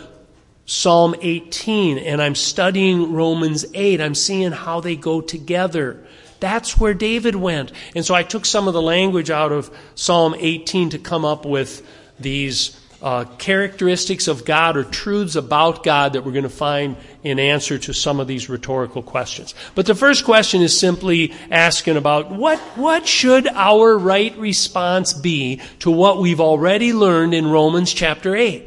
Psalm 0.65 1.15
18 1.19 1.97
and 1.97 2.21
I'm 2.21 2.35
studying 2.35 3.13
Romans 3.13 3.65
8, 3.73 3.99
I'm 3.99 4.13
seeing 4.13 4.51
how 4.51 4.81
they 4.81 4.95
go 4.95 5.19
together. 5.19 6.05
That's 6.39 6.79
where 6.79 6.93
David 6.93 7.35
went. 7.35 7.71
And 7.95 8.05
so 8.05 8.13
I 8.13 8.21
took 8.21 8.45
some 8.45 8.67
of 8.67 8.75
the 8.75 8.81
language 8.81 9.31
out 9.31 9.51
of 9.51 9.75
Psalm 9.95 10.35
18 10.37 10.91
to 10.91 10.99
come 10.99 11.25
up 11.25 11.43
with 11.43 11.85
these 12.19 12.78
uh, 13.01 13.25
characteristics 13.37 14.27
of 14.27 14.43
God 14.43 14.75
or 14.75 14.83
truths 14.83 15.35
about 15.35 15.83
God 15.83 16.13
that 16.13 16.25
we're 16.25 16.33
going 16.33 16.43
to 16.43 16.49
find 16.49 16.97
in 17.23 17.39
answer 17.39 17.77
to 17.77 17.93
some 17.93 18.19
of 18.19 18.27
these 18.27 18.49
rhetorical 18.49 19.01
questions. 19.01 19.55
But 19.75 19.85
the 19.85 19.95
first 19.95 20.25
question 20.25 20.61
is 20.61 20.77
simply 20.77 21.33
asking 21.49 21.97
about 21.97 22.29
what, 22.31 22.59
what 22.75 23.07
should 23.07 23.47
our 23.47 23.97
right 23.97 24.35
response 24.37 25.13
be 25.13 25.61
to 25.79 25.91
what 25.91 26.19
we've 26.19 26.41
already 26.41 26.91
learned 26.91 27.33
in 27.33 27.47
Romans 27.47 27.93
chapter 27.93 28.35
8? 28.35 28.65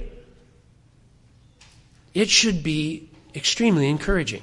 It 2.15 2.31
should 2.31 2.62
be 2.62 3.09
extremely 3.35 3.89
encouraging. 3.89 4.43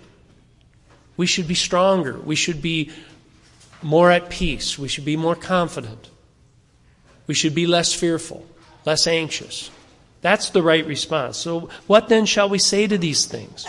We 1.18 1.26
should 1.26 1.48
be 1.48 1.56
stronger. 1.56 2.18
We 2.18 2.36
should 2.36 2.62
be 2.62 2.92
more 3.82 4.12
at 4.12 4.30
peace. 4.30 4.78
We 4.78 4.88
should 4.88 5.06
be 5.06 5.18
more 5.18 5.36
confident. 5.36 6.10
We 7.28 7.34
should 7.34 7.54
be 7.54 7.68
less 7.68 7.94
fearful, 7.94 8.46
less 8.86 9.06
anxious. 9.06 9.70
That's 10.22 10.50
the 10.50 10.62
right 10.62 10.86
response. 10.86 11.38
So, 11.38 11.70
what 11.88 12.10
then 12.10 12.26
shall 12.26 12.50
we 12.50 12.60
say 12.60 12.88
to 12.88 12.98
these 12.98 13.26
things? 13.26 13.66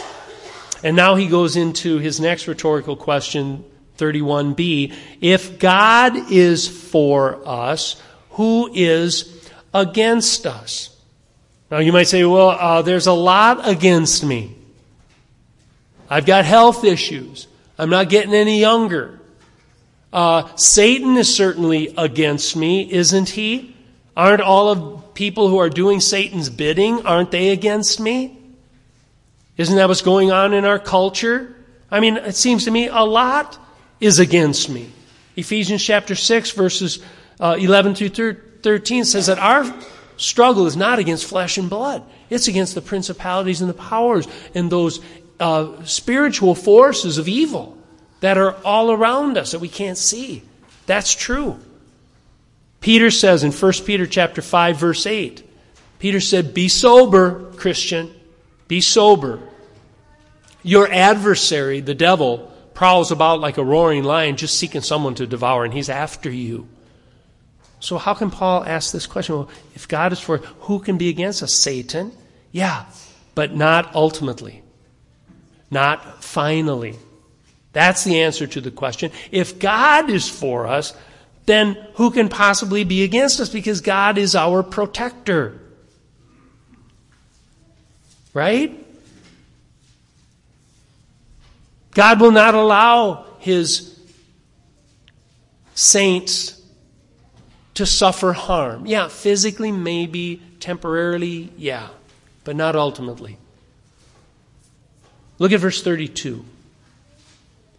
And 0.82 0.96
now 0.96 1.14
he 1.14 1.28
goes 1.28 1.56
into 1.56 1.98
his 1.98 2.20
next 2.20 2.48
rhetorical 2.48 2.96
question, 2.96 3.64
31b. 3.98 4.94
If 5.20 5.58
God 5.58 6.32
is 6.32 6.66
for 6.66 7.46
us, 7.46 8.00
who 8.30 8.70
is 8.72 9.50
against 9.74 10.46
us? 10.46 10.96
Now, 11.70 11.78
you 11.78 11.92
might 11.92 12.08
say, 12.08 12.24
well, 12.24 12.50
uh, 12.50 12.82
there's 12.82 13.06
a 13.06 13.12
lot 13.12 13.68
against 13.68 14.24
me. 14.24 14.56
I've 16.08 16.26
got 16.26 16.44
health 16.44 16.82
issues. 16.82 17.46
I'm 17.78 17.90
not 17.90 18.08
getting 18.08 18.34
any 18.34 18.58
younger. 18.58 19.20
Uh, 20.12 20.48
Satan 20.56 21.16
is 21.16 21.32
certainly 21.32 21.94
against 21.96 22.56
me, 22.56 22.90
isn't 22.90 23.28
he? 23.28 23.76
Aren't 24.16 24.42
all 24.42 24.68
of 24.70 25.09
people 25.20 25.48
who 25.48 25.58
are 25.58 25.68
doing 25.68 26.00
Satan's 26.00 26.48
bidding, 26.48 27.06
aren't 27.06 27.30
they 27.30 27.50
against 27.50 28.00
me? 28.00 28.38
Isn't 29.58 29.76
that 29.76 29.86
what's 29.86 30.00
going 30.00 30.32
on 30.32 30.54
in 30.54 30.64
our 30.64 30.78
culture? 30.78 31.54
I 31.90 32.00
mean, 32.00 32.16
it 32.16 32.36
seems 32.36 32.64
to 32.64 32.70
me 32.70 32.88
a 32.88 33.02
lot 33.02 33.58
is 34.00 34.18
against 34.18 34.70
me. 34.70 34.90
Ephesians 35.36 35.84
chapter 35.84 36.14
6, 36.14 36.52
verses 36.52 37.00
uh, 37.38 37.54
11 37.60 37.96
through 37.96 38.34
13 38.62 39.04
says 39.04 39.26
that 39.26 39.38
our 39.38 39.70
struggle 40.16 40.66
is 40.66 40.74
not 40.74 40.98
against 40.98 41.26
flesh 41.26 41.58
and 41.58 41.68
blood. 41.68 42.02
It's 42.30 42.48
against 42.48 42.74
the 42.74 42.80
principalities 42.80 43.60
and 43.60 43.68
the 43.68 43.74
powers 43.74 44.26
and 44.54 44.72
those 44.72 45.00
uh, 45.38 45.84
spiritual 45.84 46.54
forces 46.54 47.18
of 47.18 47.28
evil 47.28 47.76
that 48.20 48.38
are 48.38 48.56
all 48.64 48.90
around 48.90 49.36
us 49.36 49.50
that 49.50 49.58
we 49.58 49.68
can't 49.68 49.98
see. 49.98 50.40
That's 50.86 51.14
true. 51.14 51.60
Peter 52.80 53.10
says 53.10 53.44
in 53.44 53.52
1 53.52 53.72
Peter 53.84 54.06
chapter 54.06 54.42
5 54.42 54.76
verse 54.76 55.06
8, 55.06 55.42
Peter 55.98 56.20
said, 56.20 56.54
"Be 56.54 56.68
sober, 56.68 57.52
Christian. 57.56 58.10
Be 58.68 58.80
sober. 58.80 59.40
Your 60.62 60.90
adversary, 60.90 61.80
the 61.80 61.94
devil, 61.94 62.50
prowls 62.72 63.10
about 63.10 63.40
like 63.40 63.58
a 63.58 63.64
roaring 63.64 64.04
lion 64.04 64.36
just 64.36 64.56
seeking 64.58 64.80
someone 64.80 65.14
to 65.16 65.26
devour 65.26 65.64
and 65.64 65.74
he's 65.74 65.90
after 65.90 66.30
you." 66.30 66.66
So 67.80 67.98
how 67.98 68.14
can 68.14 68.30
Paul 68.30 68.64
ask 68.64 68.92
this 68.92 69.06
question? 69.06 69.34
Well, 69.34 69.48
if 69.74 69.88
God 69.88 70.12
is 70.12 70.20
for 70.20 70.38
who 70.60 70.78
can 70.78 70.98
be 70.98 71.08
against 71.08 71.42
us? 71.42 71.52
Satan? 71.52 72.12
Yeah, 72.52 72.84
but 73.34 73.54
not 73.54 73.94
ultimately. 73.94 74.62
Not 75.70 76.22
finally. 76.22 76.96
That's 77.72 78.04
the 78.04 78.20
answer 78.20 78.46
to 78.46 78.60
the 78.60 78.70
question. 78.70 79.12
If 79.30 79.58
God 79.58 80.10
is 80.10 80.28
for 80.28 80.66
us, 80.66 80.92
then 81.50 81.76
who 81.94 82.10
can 82.10 82.28
possibly 82.28 82.84
be 82.84 83.02
against 83.02 83.40
us? 83.40 83.48
Because 83.48 83.80
God 83.80 84.16
is 84.18 84.36
our 84.36 84.62
protector. 84.62 85.60
Right? 88.32 88.86
God 91.92 92.20
will 92.20 92.30
not 92.30 92.54
allow 92.54 93.26
his 93.40 93.98
saints 95.74 96.60
to 97.74 97.84
suffer 97.84 98.32
harm. 98.32 98.86
Yeah, 98.86 99.08
physically, 99.08 99.72
maybe, 99.72 100.40
temporarily, 100.60 101.50
yeah, 101.56 101.88
but 102.44 102.54
not 102.54 102.76
ultimately. 102.76 103.38
Look 105.38 105.52
at 105.52 105.60
verse 105.60 105.82
32. 105.82 106.44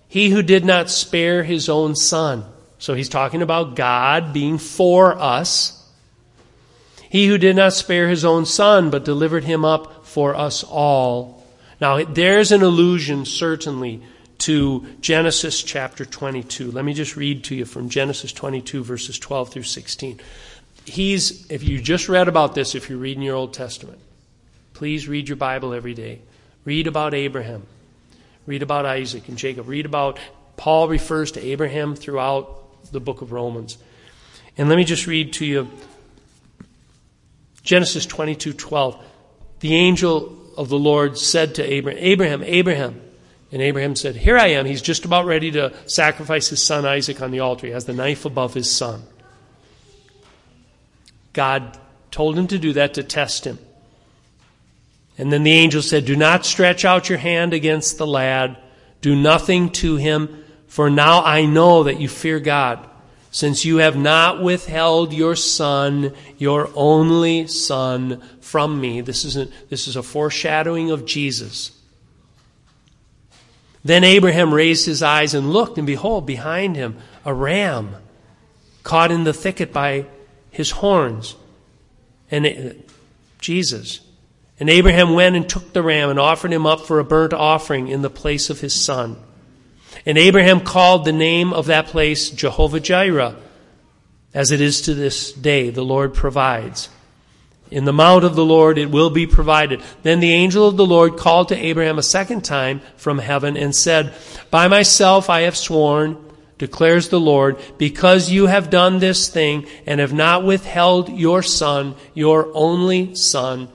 He 0.07 0.29
who 0.31 0.41
did 0.41 0.65
not 0.65 0.89
spare 0.89 1.43
his 1.43 1.69
own 1.69 1.95
son. 1.95 2.50
So 2.81 2.95
he's 2.95 3.09
talking 3.09 3.43
about 3.43 3.75
God 3.75 4.33
being 4.33 4.57
for 4.57 5.15
us. 5.15 5.87
He 7.11 7.27
who 7.27 7.37
did 7.37 7.55
not 7.55 7.73
spare 7.73 8.09
his 8.09 8.25
own 8.25 8.47
son, 8.47 8.89
but 8.89 9.05
delivered 9.05 9.43
him 9.43 9.63
up 9.63 10.03
for 10.07 10.35
us 10.35 10.63
all. 10.63 11.45
Now, 11.79 12.03
there's 12.03 12.51
an 12.51 12.63
allusion, 12.63 13.25
certainly, 13.25 14.01
to 14.39 14.87
Genesis 14.99 15.61
chapter 15.61 16.05
22. 16.05 16.71
Let 16.71 16.83
me 16.83 16.95
just 16.95 17.15
read 17.15 17.43
to 17.45 17.55
you 17.55 17.65
from 17.65 17.87
Genesis 17.87 18.33
22, 18.33 18.83
verses 18.83 19.19
12 19.19 19.49
through 19.49 19.63
16. 19.63 20.19
He's, 20.85 21.51
if 21.51 21.61
you 21.61 21.79
just 21.79 22.09
read 22.09 22.27
about 22.27 22.55
this, 22.55 22.73
if 22.73 22.89
you're 22.89 22.97
reading 22.97 23.21
your 23.21 23.35
Old 23.35 23.53
Testament, 23.53 23.99
please 24.73 25.07
read 25.07 25.29
your 25.29 25.35
Bible 25.35 25.75
every 25.75 25.93
day. 25.93 26.21
Read 26.65 26.87
about 26.87 27.13
Abraham. 27.13 27.61
Read 28.47 28.63
about 28.63 28.87
Isaac 28.87 29.27
and 29.27 29.37
Jacob. 29.37 29.67
Read 29.67 29.85
about, 29.85 30.17
Paul 30.57 30.87
refers 30.87 31.31
to 31.33 31.45
Abraham 31.45 31.95
throughout 31.95 32.57
the 32.91 32.99
book 32.99 33.21
of 33.21 33.31
Romans. 33.31 33.77
And 34.57 34.69
let 34.69 34.75
me 34.75 34.83
just 34.83 35.07
read 35.07 35.33
to 35.33 35.45
you 35.45 35.69
Genesis 37.63 38.05
22 38.05 38.53
12. 38.53 39.03
The 39.59 39.75
angel 39.75 40.37
of 40.57 40.69
the 40.69 40.79
Lord 40.79 41.17
said 41.17 41.55
to 41.55 41.63
Abraham, 41.63 41.99
Abraham, 42.01 42.43
Abraham. 42.43 43.01
And 43.51 43.61
Abraham 43.61 43.95
said, 43.95 44.15
Here 44.15 44.37
I 44.37 44.47
am. 44.47 44.65
He's 44.65 44.81
just 44.81 45.05
about 45.05 45.25
ready 45.25 45.51
to 45.51 45.73
sacrifice 45.85 46.47
his 46.47 46.63
son 46.63 46.85
Isaac 46.85 47.21
on 47.21 47.31
the 47.31 47.41
altar. 47.41 47.67
He 47.67 47.73
has 47.73 47.85
the 47.85 47.93
knife 47.93 48.25
above 48.25 48.53
his 48.53 48.71
son. 48.71 49.03
God 51.33 51.77
told 52.11 52.37
him 52.37 52.47
to 52.47 52.57
do 52.57 52.73
that 52.73 52.93
to 52.95 53.03
test 53.03 53.45
him. 53.45 53.59
And 55.17 55.31
then 55.31 55.43
the 55.43 55.51
angel 55.51 55.81
said, 55.81 56.05
Do 56.05 56.15
not 56.15 56.45
stretch 56.45 56.85
out 56.85 57.09
your 57.09 57.17
hand 57.17 57.53
against 57.53 57.97
the 57.97 58.07
lad. 58.07 58.57
Do 59.01 59.15
nothing 59.15 59.69
to 59.71 59.95
him, 59.97 60.43
for 60.71 60.89
now 60.89 61.21
I 61.21 61.43
know 61.43 61.83
that 61.83 61.99
you 61.99 62.07
fear 62.07 62.39
God, 62.39 62.79
since 63.29 63.65
you 63.65 63.79
have 63.79 63.97
not 63.97 64.41
withheld 64.41 65.11
your 65.11 65.35
son, 65.35 66.13
your 66.37 66.69
only 66.75 67.45
son, 67.47 68.23
from 68.39 68.79
me. 68.79 69.01
This 69.01 69.25
is 69.25 69.35
a, 69.35 69.49
this 69.69 69.89
is 69.89 69.97
a 69.97 70.01
foreshadowing 70.01 70.89
of 70.89 71.05
Jesus. 71.05 71.77
Then 73.83 74.05
Abraham 74.05 74.53
raised 74.53 74.85
his 74.85 75.03
eyes 75.03 75.33
and 75.33 75.51
looked, 75.51 75.77
and 75.77 75.85
behold, 75.85 76.25
behind 76.25 76.77
him 76.77 76.95
a 77.25 77.33
ram 77.33 77.97
caught 78.83 79.11
in 79.11 79.25
the 79.25 79.33
thicket 79.33 79.73
by 79.73 80.05
his 80.51 80.71
horns. 80.71 81.35
And 82.31 82.45
it, 82.45 82.89
Jesus. 83.39 83.99
And 84.57 84.69
Abraham 84.69 85.15
went 85.15 85.35
and 85.35 85.49
took 85.49 85.73
the 85.73 85.83
ram 85.83 86.09
and 86.09 86.17
offered 86.17 86.53
him 86.53 86.65
up 86.65 86.85
for 86.85 86.99
a 86.99 87.03
burnt 87.03 87.33
offering 87.33 87.89
in 87.89 88.03
the 88.03 88.09
place 88.09 88.49
of 88.49 88.61
his 88.61 88.73
son. 88.73 89.17
And 90.05 90.17
Abraham 90.17 90.61
called 90.61 91.05
the 91.05 91.11
name 91.11 91.53
of 91.53 91.67
that 91.67 91.87
place 91.87 92.29
Jehovah 92.29 92.79
Jireh, 92.79 93.35
as 94.33 94.51
it 94.51 94.61
is 94.61 94.81
to 94.81 94.93
this 94.93 95.31
day. 95.31 95.69
The 95.69 95.83
Lord 95.83 96.13
provides. 96.13 96.89
In 97.69 97.85
the 97.85 97.93
mount 97.93 98.25
of 98.25 98.35
the 98.35 98.45
Lord 98.45 98.77
it 98.77 98.91
will 98.91 99.09
be 99.09 99.25
provided. 99.25 99.81
Then 100.03 100.19
the 100.19 100.33
angel 100.33 100.67
of 100.67 100.75
the 100.75 100.85
Lord 100.85 101.17
called 101.17 101.47
to 101.49 101.57
Abraham 101.57 101.97
a 101.97 102.03
second 102.03 102.43
time 102.43 102.81
from 102.97 103.17
heaven 103.17 103.55
and 103.55 103.73
said, 103.73 104.13
By 104.49 104.67
myself 104.67 105.29
I 105.29 105.41
have 105.41 105.55
sworn, 105.55 106.17
declares 106.57 107.07
the 107.07 107.19
Lord, 107.19 107.57
because 107.77 108.29
you 108.29 108.47
have 108.47 108.69
done 108.69 108.99
this 108.99 109.29
thing 109.29 109.67
and 109.85 110.01
have 110.01 110.13
not 110.13 110.43
withheld 110.43 111.09
your 111.09 111.41
son, 111.41 111.95
your 112.13 112.51
only 112.53 113.15
son, 113.15 113.69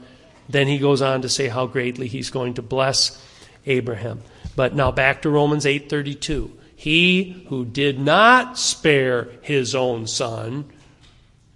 then 0.48 0.68
he 0.68 0.78
goes 0.78 1.02
on 1.02 1.22
to 1.22 1.28
say 1.28 1.48
how 1.48 1.66
greatly 1.66 2.06
he's 2.06 2.30
going 2.30 2.54
to 2.54 2.62
bless 2.62 3.20
Abraham. 3.64 4.22
But 4.56 4.74
now 4.74 4.90
back 4.90 5.22
to 5.22 5.30
Romans 5.30 5.66
8:32. 5.66 6.50
He 6.74 7.44
who 7.48 7.64
did 7.64 7.98
not 8.00 8.58
spare 8.58 9.28
his 9.42 9.74
own 9.74 10.06
son, 10.06 10.64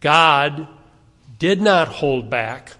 God 0.00 0.68
did 1.38 1.60
not 1.60 1.88
hold 1.88 2.30
back. 2.30 2.76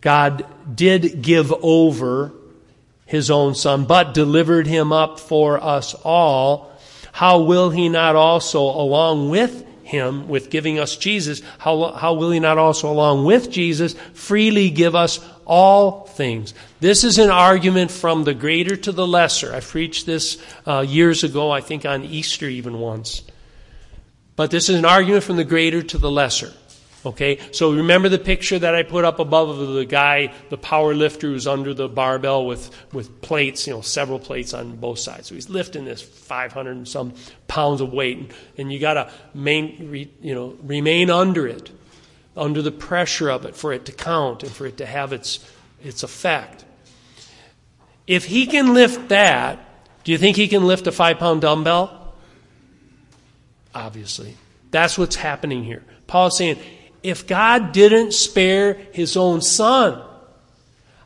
God 0.00 0.44
did 0.72 1.22
give 1.22 1.52
over 1.62 2.32
his 3.06 3.30
own 3.30 3.54
son, 3.54 3.84
but 3.84 4.14
delivered 4.14 4.66
him 4.66 4.92
up 4.92 5.18
for 5.20 5.62
us 5.62 5.94
all. 6.04 6.72
How 7.12 7.40
will 7.40 7.70
he 7.70 7.88
not 7.88 8.16
also, 8.16 8.60
along 8.60 9.30
with 9.30 9.64
him 9.84 10.28
with 10.28 10.50
giving 10.50 10.78
us 10.78 10.96
Jesus, 10.96 11.42
how, 11.58 11.92
how 11.92 12.14
will 12.14 12.30
he 12.30 12.40
not 12.40 12.58
also, 12.58 12.90
along 12.90 13.24
with 13.24 13.50
Jesus, 13.50 13.94
freely 14.14 14.70
give 14.70 14.94
us 14.94 15.20
all 15.46 16.06
things? 16.06 16.54
This 16.84 17.02
is 17.02 17.18
an 17.18 17.30
argument 17.30 17.90
from 17.90 18.24
the 18.24 18.34
greater 18.34 18.76
to 18.76 18.92
the 18.92 19.06
lesser. 19.06 19.54
I 19.54 19.60
preached 19.60 20.04
this 20.04 20.36
uh, 20.66 20.80
years 20.80 21.24
ago, 21.24 21.50
I 21.50 21.62
think 21.62 21.86
on 21.86 22.04
Easter 22.04 22.46
even 22.46 22.78
once. 22.78 23.22
But 24.36 24.50
this 24.50 24.68
is 24.68 24.76
an 24.76 24.84
argument 24.84 25.24
from 25.24 25.36
the 25.36 25.44
greater 25.44 25.80
to 25.82 25.96
the 25.96 26.10
lesser. 26.10 26.52
Okay, 27.06 27.38
so 27.52 27.72
remember 27.72 28.10
the 28.10 28.18
picture 28.18 28.58
that 28.58 28.74
I 28.74 28.82
put 28.82 29.06
up 29.06 29.18
above 29.18 29.48
of 29.48 29.68
the 29.68 29.86
guy, 29.86 30.34
the 30.50 30.58
power 30.58 30.94
lifter 30.94 31.28
who's 31.28 31.46
under 31.46 31.72
the 31.72 31.88
barbell 31.88 32.44
with, 32.44 32.70
with 32.92 33.22
plates, 33.22 33.66
you 33.66 33.72
know, 33.72 33.80
several 33.80 34.18
plates 34.18 34.52
on 34.52 34.76
both 34.76 34.98
sides. 34.98 35.28
So 35.28 35.36
he's 35.36 35.48
lifting 35.48 35.86
this 35.86 36.02
500 36.02 36.70
and 36.70 36.86
some 36.86 37.14
pounds 37.48 37.80
of 37.80 37.94
weight, 37.94 38.18
and, 38.18 38.34
and 38.58 38.70
you 38.70 38.78
got 38.78 38.92
to 38.92 39.10
you 39.34 40.34
know, 40.34 40.58
remain 40.62 41.08
under 41.08 41.48
it, 41.48 41.70
under 42.36 42.60
the 42.60 42.72
pressure 42.72 43.30
of 43.30 43.46
it 43.46 43.56
for 43.56 43.72
it 43.72 43.86
to 43.86 43.92
count 43.92 44.42
and 44.42 44.52
for 44.52 44.66
it 44.66 44.76
to 44.76 44.84
have 44.84 45.14
its, 45.14 45.50
its 45.82 46.02
effect. 46.02 46.63
If 48.06 48.26
he 48.26 48.46
can 48.46 48.74
lift 48.74 49.08
that, 49.08 49.58
do 50.04 50.12
you 50.12 50.18
think 50.18 50.36
he 50.36 50.48
can 50.48 50.66
lift 50.66 50.86
a 50.86 50.92
five 50.92 51.18
pound 51.18 51.40
dumbbell? 51.40 52.14
Obviously. 53.74 54.36
That's 54.70 54.98
what's 54.98 55.16
happening 55.16 55.64
here. 55.64 55.84
Paul's 56.06 56.36
saying, 56.36 56.58
if 57.02 57.26
God 57.26 57.72
didn't 57.72 58.12
spare 58.12 58.74
his 58.92 59.16
own 59.16 59.40
son, 59.40 60.02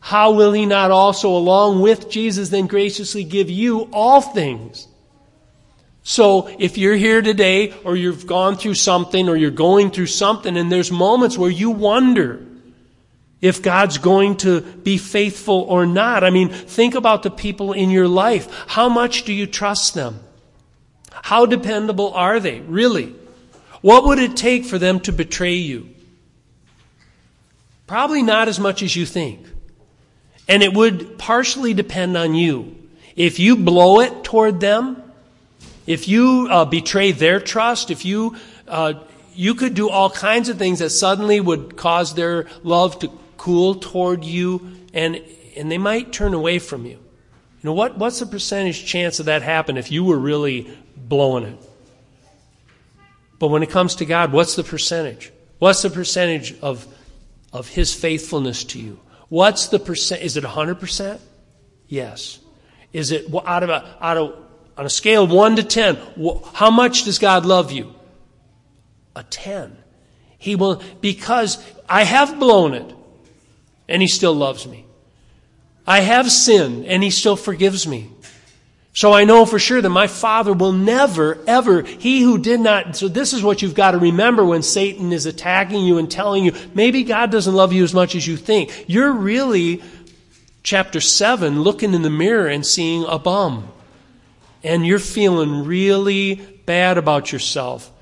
how 0.00 0.32
will 0.32 0.52
he 0.52 0.64
not 0.64 0.90
also, 0.90 1.28
along 1.28 1.80
with 1.80 2.08
Jesus, 2.08 2.48
then 2.48 2.66
graciously 2.66 3.24
give 3.24 3.50
you 3.50 3.88
all 3.92 4.20
things? 4.20 4.88
So 6.02 6.48
if 6.58 6.78
you're 6.78 6.96
here 6.96 7.20
today, 7.20 7.74
or 7.84 7.94
you've 7.94 8.26
gone 8.26 8.56
through 8.56 8.74
something, 8.74 9.28
or 9.28 9.36
you're 9.36 9.50
going 9.50 9.90
through 9.90 10.06
something, 10.06 10.56
and 10.56 10.72
there's 10.72 10.90
moments 10.90 11.36
where 11.36 11.50
you 11.50 11.70
wonder 11.70 12.46
if 13.40 13.62
God's 13.62 13.98
going 13.98 14.36
to 14.38 14.60
be 14.60 14.98
faithful 14.98 15.60
or 15.68 15.86
not. 15.86 16.24
I 16.24 16.30
mean, 16.30 16.48
think 16.48 16.94
about 16.94 17.22
the 17.22 17.30
people 17.30 17.72
in 17.72 17.90
your 17.90 18.08
life. 18.08 18.48
How 18.66 18.88
much 18.88 19.22
do 19.24 19.32
you 19.32 19.46
trust 19.46 19.94
them? 19.94 20.20
How 21.10 21.46
dependable 21.46 22.12
are 22.14 22.40
they, 22.40 22.60
really? 22.60 23.14
What 23.80 24.04
would 24.04 24.18
it 24.18 24.36
take 24.36 24.64
for 24.64 24.78
them 24.78 25.00
to 25.00 25.12
betray 25.12 25.54
you? 25.54 25.88
Probably 27.86 28.22
not 28.22 28.48
as 28.48 28.58
much 28.58 28.82
as 28.82 28.94
you 28.94 29.06
think. 29.06 29.46
And 30.48 30.62
it 30.62 30.72
would 30.72 31.18
partially 31.18 31.74
depend 31.74 32.16
on 32.16 32.34
you. 32.34 32.76
If 33.16 33.38
you 33.38 33.56
blow 33.56 34.00
it 34.00 34.24
toward 34.24 34.60
them, 34.60 35.02
if 35.86 36.08
you 36.08 36.48
uh, 36.50 36.64
betray 36.64 37.12
their 37.12 37.40
trust, 37.40 37.90
if 37.90 38.04
you, 38.04 38.36
uh, 38.66 38.94
you 39.34 39.54
could 39.54 39.74
do 39.74 39.88
all 39.88 40.10
kinds 40.10 40.48
of 40.48 40.58
things 40.58 40.80
that 40.80 40.90
suddenly 40.90 41.40
would 41.40 41.76
cause 41.76 42.14
their 42.14 42.46
love 42.62 42.98
to 43.00 43.10
cool 43.38 43.76
toward 43.76 44.24
you, 44.24 44.76
and, 44.92 45.22
and 45.56 45.70
they 45.70 45.78
might 45.78 46.12
turn 46.12 46.34
away 46.34 46.58
from 46.58 46.84
you. 46.84 46.92
You 46.92 47.64
know, 47.64 47.72
what, 47.72 47.96
what's 47.96 48.20
the 48.20 48.26
percentage 48.26 48.84
chance 48.84 49.18
of 49.18 49.26
that 49.26 49.42
happen 49.42 49.76
if 49.76 49.90
you 49.90 50.04
were 50.04 50.18
really 50.18 50.76
blowing 50.96 51.44
it? 51.44 51.58
But 53.38 53.48
when 53.48 53.62
it 53.62 53.70
comes 53.70 53.96
to 53.96 54.04
God, 54.04 54.32
what's 54.32 54.56
the 54.56 54.64
percentage? 54.64 55.32
What's 55.58 55.82
the 55.82 55.90
percentage 55.90 56.58
of, 56.60 56.86
of 57.52 57.68
His 57.68 57.94
faithfulness 57.94 58.64
to 58.64 58.78
you? 58.78 59.00
What's 59.28 59.68
the 59.68 59.78
percent? 59.78 60.22
Is 60.22 60.36
it 60.36 60.44
100%? 60.44 61.18
Yes. 61.88 62.38
Is 62.92 63.12
it 63.12 63.26
out 63.46 63.62
of 63.62 63.70
a, 63.70 63.96
out 64.00 64.16
of, 64.16 64.44
on 64.76 64.86
a 64.86 64.90
scale 64.90 65.24
of 65.24 65.30
1 65.30 65.56
to 65.56 65.62
10, 65.62 65.98
how 66.54 66.70
much 66.70 67.04
does 67.04 67.18
God 67.18 67.44
love 67.44 67.72
you? 67.72 67.94
A 69.16 69.22
10. 69.22 69.76
He 70.38 70.54
will, 70.54 70.82
because 71.00 71.62
I 71.88 72.04
have 72.04 72.38
blown 72.38 72.74
it, 72.74 72.94
and 73.88 74.02
He 74.02 74.08
still 74.08 74.34
loves 74.34 74.66
me. 74.66 74.84
I 75.86 76.00
have 76.00 76.30
sinned, 76.30 76.86
and 76.86 77.02
He 77.02 77.10
still 77.10 77.36
forgives 77.36 77.86
me. 77.86 78.10
So 78.98 79.12
I 79.12 79.22
know 79.22 79.46
for 79.46 79.60
sure 79.60 79.80
that 79.80 79.88
my 79.90 80.08
Father 80.08 80.52
will 80.52 80.72
never, 80.72 81.38
ever, 81.46 81.82
he 81.82 82.20
who 82.20 82.36
did 82.36 82.58
not, 82.58 82.96
so 82.96 83.06
this 83.06 83.32
is 83.32 83.44
what 83.44 83.62
you've 83.62 83.76
got 83.76 83.92
to 83.92 83.98
remember 83.98 84.44
when 84.44 84.62
Satan 84.62 85.12
is 85.12 85.24
attacking 85.24 85.84
you 85.84 85.98
and 85.98 86.10
telling 86.10 86.44
you, 86.44 86.52
maybe 86.74 87.04
God 87.04 87.30
doesn't 87.30 87.54
love 87.54 87.72
you 87.72 87.84
as 87.84 87.94
much 87.94 88.16
as 88.16 88.26
you 88.26 88.36
think. 88.36 88.86
You're 88.88 89.12
really, 89.12 89.84
chapter 90.64 91.00
7, 91.00 91.62
looking 91.62 91.94
in 91.94 92.02
the 92.02 92.10
mirror 92.10 92.48
and 92.48 92.66
seeing 92.66 93.04
a 93.04 93.20
bum. 93.20 93.68
And 94.64 94.84
you're 94.84 94.98
feeling 94.98 95.64
really 95.64 96.34
bad 96.66 96.98
about 96.98 97.30
yourself. 97.30 97.92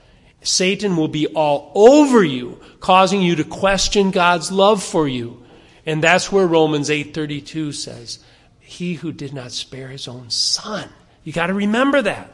Satan 0.40 0.96
will 0.96 1.08
be 1.08 1.26
all 1.26 1.72
over 1.74 2.24
you, 2.24 2.58
causing 2.80 3.20
you 3.20 3.36
to 3.36 3.44
question 3.44 4.12
God's 4.12 4.50
love 4.50 4.82
for 4.82 5.06
you. 5.06 5.44
And 5.86 6.02
that's 6.02 6.30
where 6.32 6.46
Romans 6.46 6.90
8:32 6.90 7.72
says, 7.72 8.18
he 8.66 8.94
who 8.94 9.12
did 9.12 9.32
not 9.32 9.52
spare 9.52 9.88
his 9.88 10.08
own 10.08 10.28
son. 10.28 10.88
You 11.22 11.32
got 11.32 11.46
to 11.46 11.54
remember 11.54 12.02
that. 12.02 12.32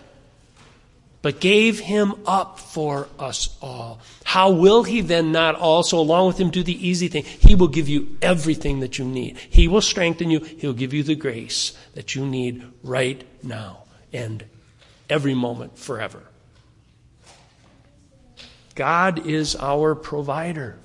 But 1.20 1.40
gave 1.40 1.78
him 1.78 2.14
up 2.26 2.58
for 2.58 3.06
us 3.16 3.56
all. 3.62 4.00
How 4.24 4.50
will 4.50 4.82
he 4.82 5.02
then 5.02 5.30
not 5.30 5.54
also, 5.54 6.00
along 6.00 6.26
with 6.26 6.38
him, 6.40 6.50
do 6.50 6.64
the 6.64 6.88
easy 6.88 7.06
thing? 7.06 7.22
He 7.22 7.54
will 7.54 7.68
give 7.68 7.88
you 7.88 8.16
everything 8.20 8.80
that 8.80 8.98
you 8.98 9.04
need. 9.04 9.36
He 9.38 9.68
will 9.68 9.82
strengthen 9.82 10.30
you. 10.30 10.40
He'll 10.40 10.72
give 10.72 10.92
you 10.92 11.04
the 11.04 11.14
grace 11.14 11.76
that 11.94 12.16
you 12.16 12.26
need 12.26 12.64
right 12.82 13.22
now 13.42 13.84
and 14.12 14.42
every 15.08 15.34
moment 15.34 15.78
forever. 15.78 16.22
God 18.74 19.26
is 19.26 19.54
our 19.54 19.94
provider. 19.94 20.78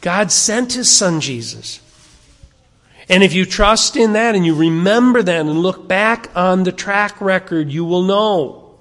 God 0.00 0.32
sent 0.32 0.72
his 0.74 0.90
son 0.90 1.20
Jesus 1.20 1.80
and 3.10 3.24
if 3.24 3.34
you 3.34 3.44
trust 3.44 3.96
in 3.96 4.12
that 4.12 4.36
and 4.36 4.46
you 4.46 4.54
remember 4.54 5.20
that 5.20 5.40
and 5.40 5.50
look 5.50 5.88
back 5.88 6.30
on 6.36 6.62
the 6.62 6.70
track 6.70 7.20
record, 7.20 7.72
you 7.72 7.84
will 7.84 8.04
know. 8.04 8.78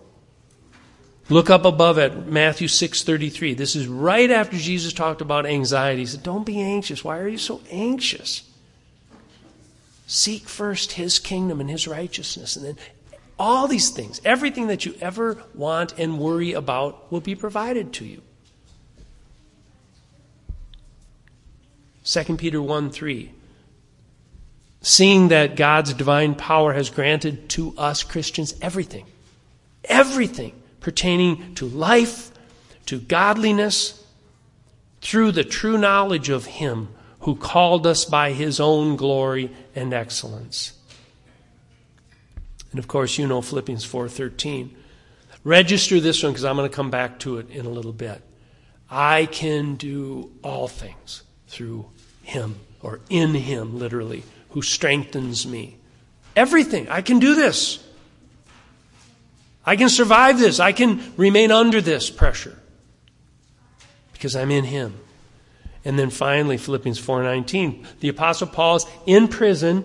Look 1.29 1.49
up 1.49 1.65
above 1.65 1.97
at 1.97 2.27
Matthew 2.27 2.67
6:33. 2.67 3.55
This 3.55 3.75
is 3.75 3.88
right 3.88 4.29
after 4.29 4.55
Jesus 4.55 4.93
talked 4.93 5.21
about 5.21 5.47
anxiety. 5.47 6.01
He 6.01 6.05
said, 6.05 6.21
"Don't 6.21 6.45
be 6.45 6.62
anxious. 6.62 7.03
Why 7.03 7.17
are 7.17 7.27
you 7.27 7.39
so 7.39 7.62
anxious? 7.71 8.43
Seek 10.05 10.47
first 10.47 10.91
his 10.91 11.17
kingdom 11.17 11.60
and 11.60 11.69
his 11.69 11.88
righteousness, 11.88 12.55
and 12.55 12.63
then 12.65 12.77
all 13.39 13.67
these 13.67 13.89
things, 13.89 14.21
everything 14.23 14.67
that 14.67 14.86
you 14.86 14.93
ever 15.01 15.43
want 15.55 15.93
and 15.97 16.19
worry 16.19 16.53
about 16.53 17.12
will 17.12 17.21
be 17.21 17.34
provided 17.34 17.93
to 17.93 18.05
you." 18.05 18.21
2 22.10 22.38
Peter 22.38 22.60
1 22.60 22.89
3 22.89 23.32
seeing 24.82 25.28
that 25.28 25.56
God's 25.56 25.93
divine 25.93 26.34
power 26.34 26.74
has 26.74 26.89
granted 26.89 27.50
to 27.50 27.76
us 27.78 28.02
Christians 28.02 28.56
everything, 28.63 29.06
everything 29.84 30.60
pertaining 30.80 31.54
to 31.56 31.67
life, 31.67 32.32
to 32.88 33.00
godliness, 33.00 34.04
through 35.02 35.34
the 35.34 35.43
true 35.43 35.78
knowledge 35.78 36.30
of 36.30 36.45
Him 36.45 36.89
who 37.19 37.36
called 37.36 37.86
us 37.86 38.06
by 38.06 38.32
His 38.32 38.60
own 38.60 38.95
glory 38.95 39.52
and 39.76 39.93
excellence. 39.93 40.74
And 42.72 42.80
of 42.80 42.88
course, 42.88 43.19
you 43.19 43.28
know 43.28 43.41
Philippians 43.41 43.86
4:13. 43.86 44.72
Register 45.43 46.00
this 46.00 46.24
one 46.24 46.32
because 46.32 46.43
I'm 46.43 46.56
going 46.56 46.69
to 46.69 46.76
come 46.76 46.89
back 46.89 47.19
to 47.19 47.38
it 47.38 47.52
in 47.52 47.67
a 47.67 47.69
little 47.69 47.93
bit. 47.93 48.24
I 48.89 49.28
can 49.28 49.76
do 49.76 50.32
all 50.43 50.67
things 50.67 51.22
through 51.48 51.86
him 52.30 52.60
or 52.82 53.00
in 53.10 53.34
him 53.34 53.78
literally 53.78 54.24
who 54.52 54.62
strengthens 54.62 55.46
me. 55.46 55.78
Everything. 56.36 56.88
I 56.89 57.02
can 57.02 57.20
do 57.20 57.36
this. 57.36 57.84
I 59.65 59.76
can 59.76 59.89
survive 59.89 60.39
this. 60.39 60.60
I 60.60 60.72
can 60.72 61.13
remain 61.18 61.52
under 61.52 61.82
this 61.82 62.10
pressure 62.10 62.58
because 64.13 64.36
I'm 64.36 64.52
in 64.52 64.63
him. 64.63 64.96
And 65.86 65.98
then 65.98 66.10
finally 66.10 66.58
Philippians 66.58 67.00
4:19. 67.00 67.86
The 68.00 68.10
apostle 68.10 68.48
Paul's 68.48 68.86
in 69.06 69.28
prison 69.28 69.84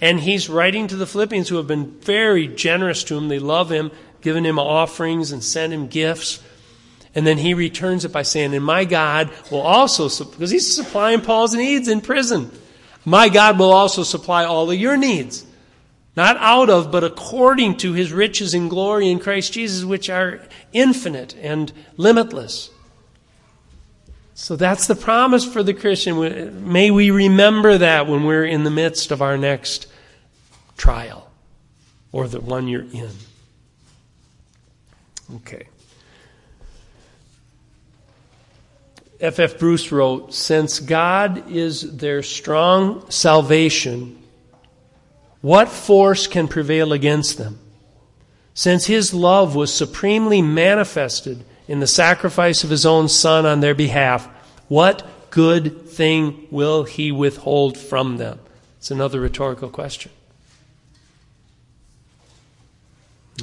and 0.00 0.20
he's 0.20 0.48
writing 0.48 0.88
to 0.88 0.96
the 0.96 1.06
Philippians 1.06 1.48
who 1.48 1.56
have 1.56 1.66
been 1.66 1.90
very 2.00 2.46
generous 2.46 3.02
to 3.04 3.16
him. 3.16 3.28
They 3.28 3.38
love 3.38 3.70
him, 3.70 3.90
giving 4.20 4.44
him 4.44 4.58
offerings 4.58 5.32
and 5.32 5.42
sent 5.42 5.72
him 5.72 5.88
gifts. 5.88 6.40
And 7.16 7.26
then 7.26 7.38
he 7.38 7.54
returns 7.54 8.04
it 8.04 8.12
by 8.12 8.22
saying, 8.22 8.54
And 8.54 8.62
my 8.62 8.84
God 8.84 9.30
will 9.50 9.62
also, 9.62 10.08
because 10.26 10.50
he's 10.50 10.76
supplying 10.76 11.22
Paul's 11.22 11.54
needs 11.54 11.88
in 11.88 12.02
prison. 12.02 12.50
My 13.06 13.30
God 13.30 13.58
will 13.58 13.72
also 13.72 14.02
supply 14.02 14.44
all 14.44 14.70
of 14.70 14.78
your 14.78 14.98
needs. 14.98 15.46
Not 16.14 16.36
out 16.38 16.68
of, 16.68 16.92
but 16.92 17.04
according 17.04 17.78
to 17.78 17.94
his 17.94 18.12
riches 18.12 18.52
and 18.52 18.68
glory 18.68 19.08
in 19.08 19.18
Christ 19.18 19.54
Jesus, 19.54 19.82
which 19.82 20.10
are 20.10 20.42
infinite 20.74 21.34
and 21.40 21.72
limitless. 21.96 22.70
So 24.34 24.54
that's 24.54 24.86
the 24.86 24.94
promise 24.94 25.44
for 25.46 25.62
the 25.62 25.72
Christian. 25.72 26.70
May 26.70 26.90
we 26.90 27.10
remember 27.10 27.78
that 27.78 28.06
when 28.06 28.24
we're 28.24 28.44
in 28.44 28.64
the 28.64 28.70
midst 28.70 29.10
of 29.10 29.22
our 29.22 29.38
next 29.38 29.86
trial 30.76 31.30
or 32.12 32.28
the 32.28 32.42
one 32.42 32.68
you're 32.68 32.82
in. 32.92 33.10
Okay. 35.36 35.68
F. 39.20 39.38
F. 39.38 39.58
Bruce 39.58 39.90
wrote, 39.90 40.34
Since 40.34 40.80
God 40.80 41.50
is 41.50 41.96
their 41.96 42.22
strong 42.22 43.10
salvation, 43.10 44.22
what 45.40 45.68
force 45.68 46.26
can 46.26 46.48
prevail 46.48 46.92
against 46.92 47.38
them? 47.38 47.58
Since 48.54 48.86
His 48.86 49.14
love 49.14 49.54
was 49.54 49.72
supremely 49.72 50.42
manifested 50.42 51.44
in 51.68 51.80
the 51.80 51.86
sacrifice 51.86 52.64
of 52.64 52.70
his 52.70 52.86
own 52.86 53.08
Son 53.08 53.44
on 53.44 53.60
their 53.60 53.74
behalf, 53.74 54.26
what 54.68 55.06
good 55.30 55.88
thing 55.88 56.46
will 56.50 56.84
he 56.84 57.12
withhold 57.12 57.76
from 57.76 58.16
them? 58.16 58.38
It's 58.78 58.90
another 58.90 59.20
rhetorical 59.20 59.68
question. 59.68 60.12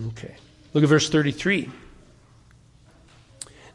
Okay. 0.09 0.35
Look 0.73 0.83
at 0.83 0.89
verse 0.89 1.09
33. 1.09 1.69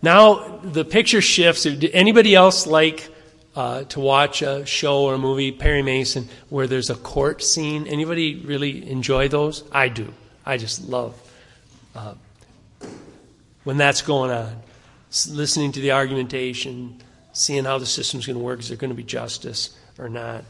Now 0.03 0.59
the 0.63 0.85
picture 0.85 1.21
shifts. 1.21 1.65
Did 1.65 1.91
Anybody 1.93 2.35
else 2.35 2.67
like 2.67 3.09
uh, 3.57 3.85
to 3.85 4.01
watch 4.01 4.43
a 4.43 4.65
show 4.67 5.03
or 5.03 5.15
a 5.15 5.19
movie, 5.19 5.51
Perry 5.51 5.83
Mason, 5.83 6.29
where 6.49 6.67
there's 6.67 6.91
a 6.91 6.95
court 6.95 7.43
scene? 7.43 7.87
Anybody 7.87 8.37
really 8.37 8.89
enjoy 8.89 9.29
those? 9.29 9.65
I 9.73 9.89
do. 9.89 10.13
I 10.47 10.57
just 10.57 10.89
love 10.89 11.21
uh, 11.95 12.15
when 13.65 13.77
that's 13.77 14.03
going 14.03 14.31
on. 14.31 14.63
Listening 15.29 15.73
to 15.73 15.81
the 15.81 15.93
argumentation, 15.93 17.01
seeing 17.33 17.65
how 17.65 17.79
the 17.79 17.87
system's 17.87 18.27
going 18.27 18.39
to 18.39 18.45
work. 18.45 18.61
Is 18.61 18.69
there 18.69 18.77
going 18.77 18.91
to 18.91 18.97
be 18.97 19.03
justice 19.03 19.77
or 19.99 20.09
not? 20.09 20.45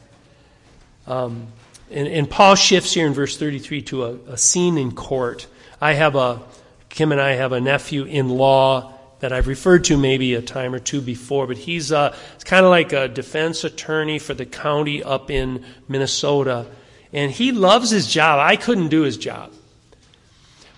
Um, 1.06 1.46
and, 1.90 2.06
and, 2.06 2.28
Paul 2.28 2.54
shifts 2.54 2.92
here 2.92 3.06
in 3.06 3.14
verse 3.14 3.38
33 3.38 3.82
to 3.82 4.04
a, 4.04 4.14
a 4.32 4.36
scene 4.36 4.76
in 4.76 4.92
court. 4.92 5.46
I 5.80 5.94
have 5.94 6.16
a, 6.16 6.42
Kim 6.90 7.12
and 7.12 7.20
I 7.20 7.32
have 7.32 7.52
a 7.52 7.60
nephew 7.60 8.04
in 8.04 8.28
law 8.28 8.97
that 9.20 9.32
I've 9.32 9.46
referred 9.46 9.84
to 9.84 9.96
maybe 9.96 10.34
a 10.34 10.42
time 10.42 10.74
or 10.74 10.78
two 10.78 11.00
before, 11.00 11.46
but 11.46 11.56
he's 11.56 11.90
uh, 11.90 12.16
kind 12.44 12.64
of 12.64 12.70
like 12.70 12.92
a 12.92 13.08
defense 13.08 13.64
attorney 13.64 14.18
for 14.18 14.34
the 14.34 14.46
county 14.46 15.02
up 15.02 15.30
in 15.30 15.64
Minnesota. 15.88 16.66
And 17.12 17.30
he 17.30 17.52
loves 17.52 17.90
his 17.90 18.06
job. 18.06 18.38
I 18.40 18.56
couldn't 18.56 18.88
do 18.88 19.02
his 19.02 19.16
job. 19.16 19.52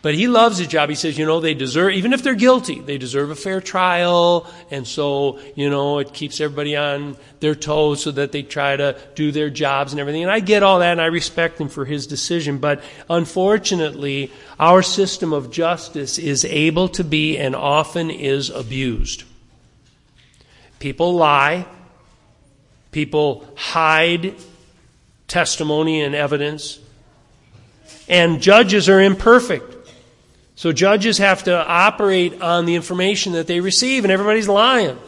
But 0.03 0.15
he 0.15 0.29
loves 0.29 0.57
his 0.57 0.67
job. 0.67 0.89
He 0.89 0.95
says, 0.95 1.19
you 1.19 1.27
know, 1.27 1.41
they 1.41 1.53
deserve, 1.53 1.93
even 1.93 2.15
if 2.15 2.23
they're 2.23 2.35
guilty, 2.35 2.81
they 2.81 2.97
deserve 2.97 3.31
a 3.31 3.35
fair 3.35 3.61
trial. 3.61 4.47
And 4.71 4.87
so, 4.87 5.39
you 5.55 5.69
know, 5.69 5.99
it 5.99 6.15
keeps 6.15 6.41
everybody 6.41 6.75
on 6.75 7.19
their 7.41 7.55
toes 7.55 8.03
so 8.03 8.11
that 8.13 8.33
they 8.33 8.43
try 8.43 8.77
to 8.77 8.97
do 9.15 9.31
their 9.31 9.51
jobs 9.51 9.93
and 9.93 10.01
everything. 10.01 10.23
And 10.23 10.33
I 10.33 10.41
get 10.41 10.63
all 10.63 10.79
that 10.79 10.93
and 10.93 11.03
I 11.03 11.07
respect 11.07 11.61
him 11.61 11.69
for 11.69 11.85
his 11.85 12.07
decision. 12.07 12.57
But 12.59 12.83
unfortunately, 13.11 14.33
our 14.59 14.81
system 14.81 15.35
of 15.35 15.51
justice 15.51 16.19
is 16.19 16.47
able 16.47 16.89
to 16.89 17.05
be 17.05 17.37
and 17.37 17.55
often 17.55 18.11
is 18.11 18.49
abused. 18.49 19.25
People 20.79 21.15
lie. 21.15 21.67
People 22.91 23.47
hide 23.55 24.35
testimony 25.29 26.01
and 26.01 26.15
evidence. 26.15 26.79
And 28.09 28.41
judges 28.41 28.89
are 28.89 29.01
imperfect. 29.01 29.77
So 30.61 30.73
judges 30.73 31.17
have 31.17 31.45
to 31.45 31.57
operate 31.57 32.43
on 32.43 32.67
the 32.67 32.75
information 32.75 33.33
that 33.33 33.47
they 33.47 33.61
receive, 33.61 34.05
and 34.05 34.13
everybody's 34.13 34.47
lying. 34.47 34.99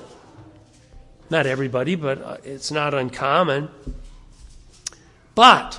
Not 1.28 1.44
everybody, 1.44 1.94
but 1.94 2.22
uh, 2.22 2.36
it's 2.42 2.70
not 2.70 2.94
uncommon. 2.94 3.68
But, 5.34 5.78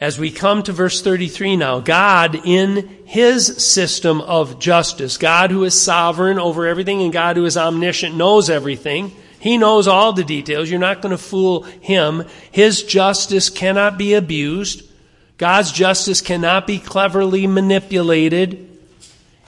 as 0.00 0.18
we 0.18 0.30
come 0.30 0.62
to 0.62 0.72
verse 0.72 1.02
33 1.02 1.58
now, 1.58 1.80
God 1.80 2.40
in 2.46 2.96
His 3.04 3.62
system 3.62 4.22
of 4.22 4.58
justice, 4.58 5.18
God 5.18 5.50
who 5.50 5.64
is 5.64 5.78
sovereign 5.78 6.38
over 6.38 6.66
everything 6.66 7.02
and 7.02 7.12
God 7.12 7.36
who 7.36 7.44
is 7.44 7.58
omniscient 7.58 8.16
knows 8.16 8.48
everything. 8.48 9.14
He 9.38 9.58
knows 9.58 9.86
all 9.86 10.14
the 10.14 10.24
details. 10.24 10.70
You're 10.70 10.80
not 10.80 11.02
going 11.02 11.14
to 11.14 11.18
fool 11.18 11.64
Him. 11.64 12.24
His 12.50 12.84
justice 12.84 13.50
cannot 13.50 13.98
be 13.98 14.14
abused. 14.14 14.93
God's 15.36 15.72
justice 15.72 16.20
cannot 16.20 16.66
be 16.66 16.78
cleverly 16.78 17.46
manipulated. 17.46 18.78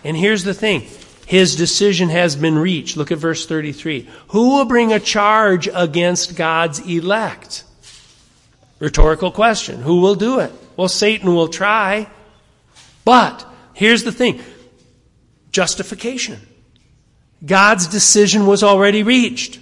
And 0.03 0.17
here's 0.17 0.45
the 0.45 0.55
thing 0.55 0.87
His 1.27 1.57
decision 1.57 2.09
has 2.09 2.37
been 2.37 2.59
reached. 2.59 2.97
Look 2.97 3.13
at 3.13 3.19
verse 3.19 3.47
33. 3.47 4.09
Who 4.29 4.57
will 4.57 4.65
bring 4.65 4.93
a 4.93 5.01
charge 5.01 5.69
against 5.73 6.37
God's 6.37 6.81
elect? 6.81 7.65
Rhetorical 8.79 9.31
question. 9.31 9.81
Who 9.81 10.01
will 10.01 10.17
do 10.17 10.41
it? 10.41 10.53
Well, 10.77 10.89
Satan 10.89 11.35
will 11.35 11.49
try. 11.49 12.09
But 13.05 13.47
here's 13.73 14.05
the 14.05 14.13
thing 14.13 14.43
justification. 15.51 16.39
God's 17.45 17.87
decision 17.87 18.47
was 18.47 18.63
already 18.63 19.03
reached. 19.03 19.61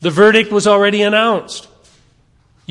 The 0.00 0.10
verdict 0.10 0.50
was 0.50 0.66
already 0.66 1.02
announced. 1.02 1.68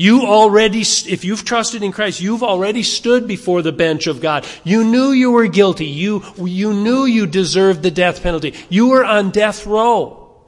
You 0.00 0.22
already, 0.22 0.80
if 0.80 1.26
you've 1.26 1.44
trusted 1.44 1.82
in 1.82 1.92
Christ, 1.92 2.22
you've 2.22 2.42
already 2.42 2.82
stood 2.82 3.28
before 3.28 3.60
the 3.60 3.70
bench 3.70 4.06
of 4.06 4.22
God. 4.22 4.46
You 4.64 4.82
knew 4.82 5.10
you 5.10 5.30
were 5.30 5.46
guilty. 5.46 5.88
You, 5.88 6.24
you 6.38 6.72
knew 6.72 7.04
you 7.04 7.26
deserved 7.26 7.82
the 7.82 7.90
death 7.90 8.22
penalty. 8.22 8.54
You 8.70 8.88
were 8.88 9.04
on 9.04 9.30
death 9.30 9.66
row. 9.66 10.40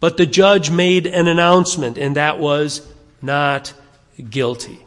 But 0.00 0.18
the 0.18 0.26
judge 0.26 0.70
made 0.70 1.06
an 1.06 1.28
announcement, 1.28 1.96
and 1.96 2.16
that 2.16 2.38
was 2.38 2.86
not 3.22 3.72
guilty. 4.28 4.84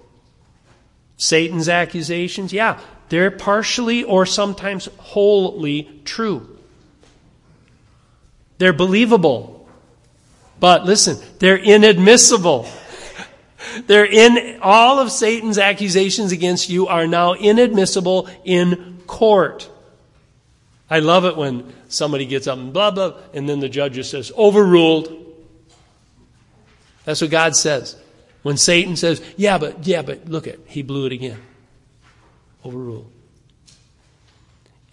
Satan's 1.18 1.70
accusations, 1.70 2.54
yeah, 2.54 2.80
they're 3.10 3.32
partially 3.32 4.04
or 4.04 4.28
sometimes 4.28 4.90
wholly 4.98 5.90
true. 6.06 6.56
They're 8.60 8.74
believable. 8.74 9.68
But 10.60 10.86
listen, 10.86 11.18
they're 11.40 11.58
inadmissible. 11.58 12.70
They're 13.86 14.06
in, 14.06 14.60
all 14.62 15.00
of 15.00 15.12
Satan's 15.12 15.58
accusations 15.58 16.32
against 16.32 16.70
you 16.70 16.88
are 16.88 17.08
now 17.08 17.34
inadmissible 17.34 18.30
in 18.44 19.00
court. 19.08 19.70
I 20.90 21.00
love 21.00 21.26
it 21.26 21.36
when 21.36 21.74
somebody 21.90 22.26
gets 22.26 22.48
up 22.48 22.58
and 22.58 22.72
blah, 22.72 22.92
blah, 22.92 23.18
and 23.34 23.48
then 23.48 23.60
the 23.60 23.70
judge 23.70 23.94
just 23.94 24.12
says, 24.12 24.32
overruled. 24.38 25.26
That's 27.06 27.22
what 27.22 27.32
God 27.32 27.56
says. 27.56 27.96
When 28.44 28.58
Satan 28.58 28.96
says, 28.96 29.22
yeah, 29.36 29.58
but, 29.58 29.86
yeah, 29.86 30.02
but 30.02 30.30
look 30.30 30.48
at, 30.48 30.60
he 30.68 30.82
blew 30.82 31.06
it 31.06 31.12
again. 31.12 31.40
Overruled. 32.64 33.12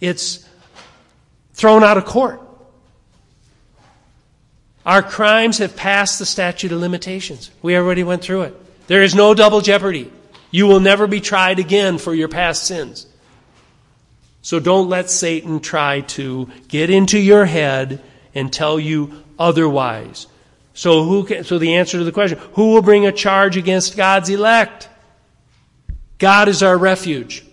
It's 0.01 0.47
thrown 1.53 1.83
out 1.83 1.97
of 1.97 2.05
court. 2.05 2.41
Our 4.85 5.01
crimes 5.01 5.57
have 5.57 5.75
passed 5.75 6.19
the 6.19 6.25
statute 6.25 6.71
of 6.71 6.79
limitations. 6.79 7.49
We 7.61 7.75
already 7.75 8.03
went 8.03 8.21
through 8.21 8.43
it. 8.43 8.64
There 8.87 9.03
is 9.03 9.15
no 9.15 9.33
double 9.33 9.61
jeopardy. 9.61 10.11
You 10.51 10.67
will 10.67 10.79
never 10.79 11.07
be 11.07 11.21
tried 11.21 11.59
again 11.59 11.97
for 11.97 12.13
your 12.13 12.27
past 12.27 12.65
sins. 12.65 13.07
So 14.41 14.59
don't 14.59 14.89
let 14.89 15.09
Satan 15.09 15.59
try 15.59 16.01
to 16.01 16.49
get 16.67 16.89
into 16.89 17.19
your 17.19 17.45
head 17.45 18.01
and 18.35 18.53
tell 18.53 18.79
you 18.79 19.23
otherwise. 19.39 20.27
So 20.73 21.03
who 21.03 21.23
can, 21.23 21.43
so 21.43 21.57
the 21.57 21.75
answer 21.75 21.97
to 21.97 22.03
the 22.03 22.11
question, 22.11 22.37
who 22.53 22.73
will 22.73 22.81
bring 22.81 23.05
a 23.05 23.11
charge 23.11 23.57
against 23.57 23.97
God's 23.97 24.29
elect? 24.29 24.87
God 26.17 26.47
is 26.47 26.61
our 26.61 26.77
refuge. 26.77 27.43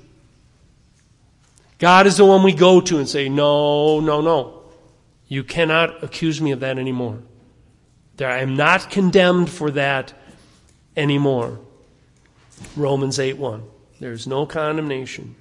God 1.79 2.07
is 2.07 2.17
the 2.17 2.25
one 2.25 2.43
we 2.43 2.53
go 2.53 2.81
to 2.81 2.99
and 2.99 3.09
say, 3.09 3.29
no, 3.29 4.01
no, 4.01 4.21
no. 4.21 4.63
You 5.29 5.45
cannot 5.45 6.05
accuse 6.05 6.41
me 6.41 6.53
of 6.53 6.61
that 6.61 6.79
anymore. 6.79 7.19
There, 8.17 8.31
I 8.31 8.39
am 8.41 8.55
not 8.55 8.91
condemned 8.91 9.49
for 9.51 9.71
that 9.71 10.13
anymore. 10.97 11.59
Romans 12.77 13.19
8 13.19 13.39
1. 13.39 13.63
There's 14.01 14.27
no 14.27 14.47
condemnation. 14.47 15.35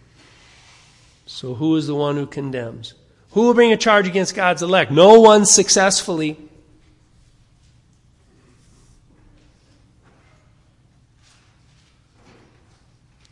So 1.25 1.55
who 1.55 1.75
is 1.75 1.87
the 1.87 1.95
one 1.95 2.15
who 2.15 2.25
condemns? 2.25 2.93
Who 3.31 3.41
will 3.41 3.53
bring 3.53 3.71
a 3.71 3.77
charge 3.77 4.07
against 4.07 4.35
God's 4.35 4.61
elect? 4.61 4.91
No 4.91 5.19
one 5.21 5.45
successfully. 5.45 6.37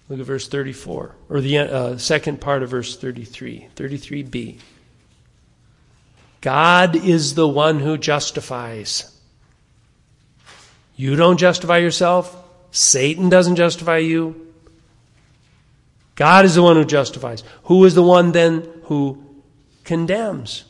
Look 0.07 0.19
at 0.19 0.25
verse 0.25 0.47
34, 0.47 1.15
or 1.29 1.41
the 1.41 1.57
uh, 1.59 1.97
second 1.97 2.41
part 2.41 2.63
of 2.63 2.71
verse 2.71 2.97
33, 2.97 3.67
33b. 3.75 4.57
God 6.41 6.95
is 6.95 7.35
the 7.35 7.47
one 7.47 7.79
who 7.79 7.95
justifies. 7.95 9.15
You 10.99 11.15
don't 11.15 11.37
justify 11.37 11.77
yourself. 11.77 12.35
Satan 12.71 13.29
doesn't 13.29 13.55
justify 13.55 13.99
you. 13.99 14.53
God 16.15 16.43
is 16.43 16.55
the 16.55 16.61
one 16.61 16.75
who 16.75 16.83
justifies. 16.83 17.41
Who 17.63 17.85
is 17.85 17.95
the 17.95 18.03
one 18.03 18.33
then 18.33 18.67
who 18.83 19.23
condemns? 19.85 20.65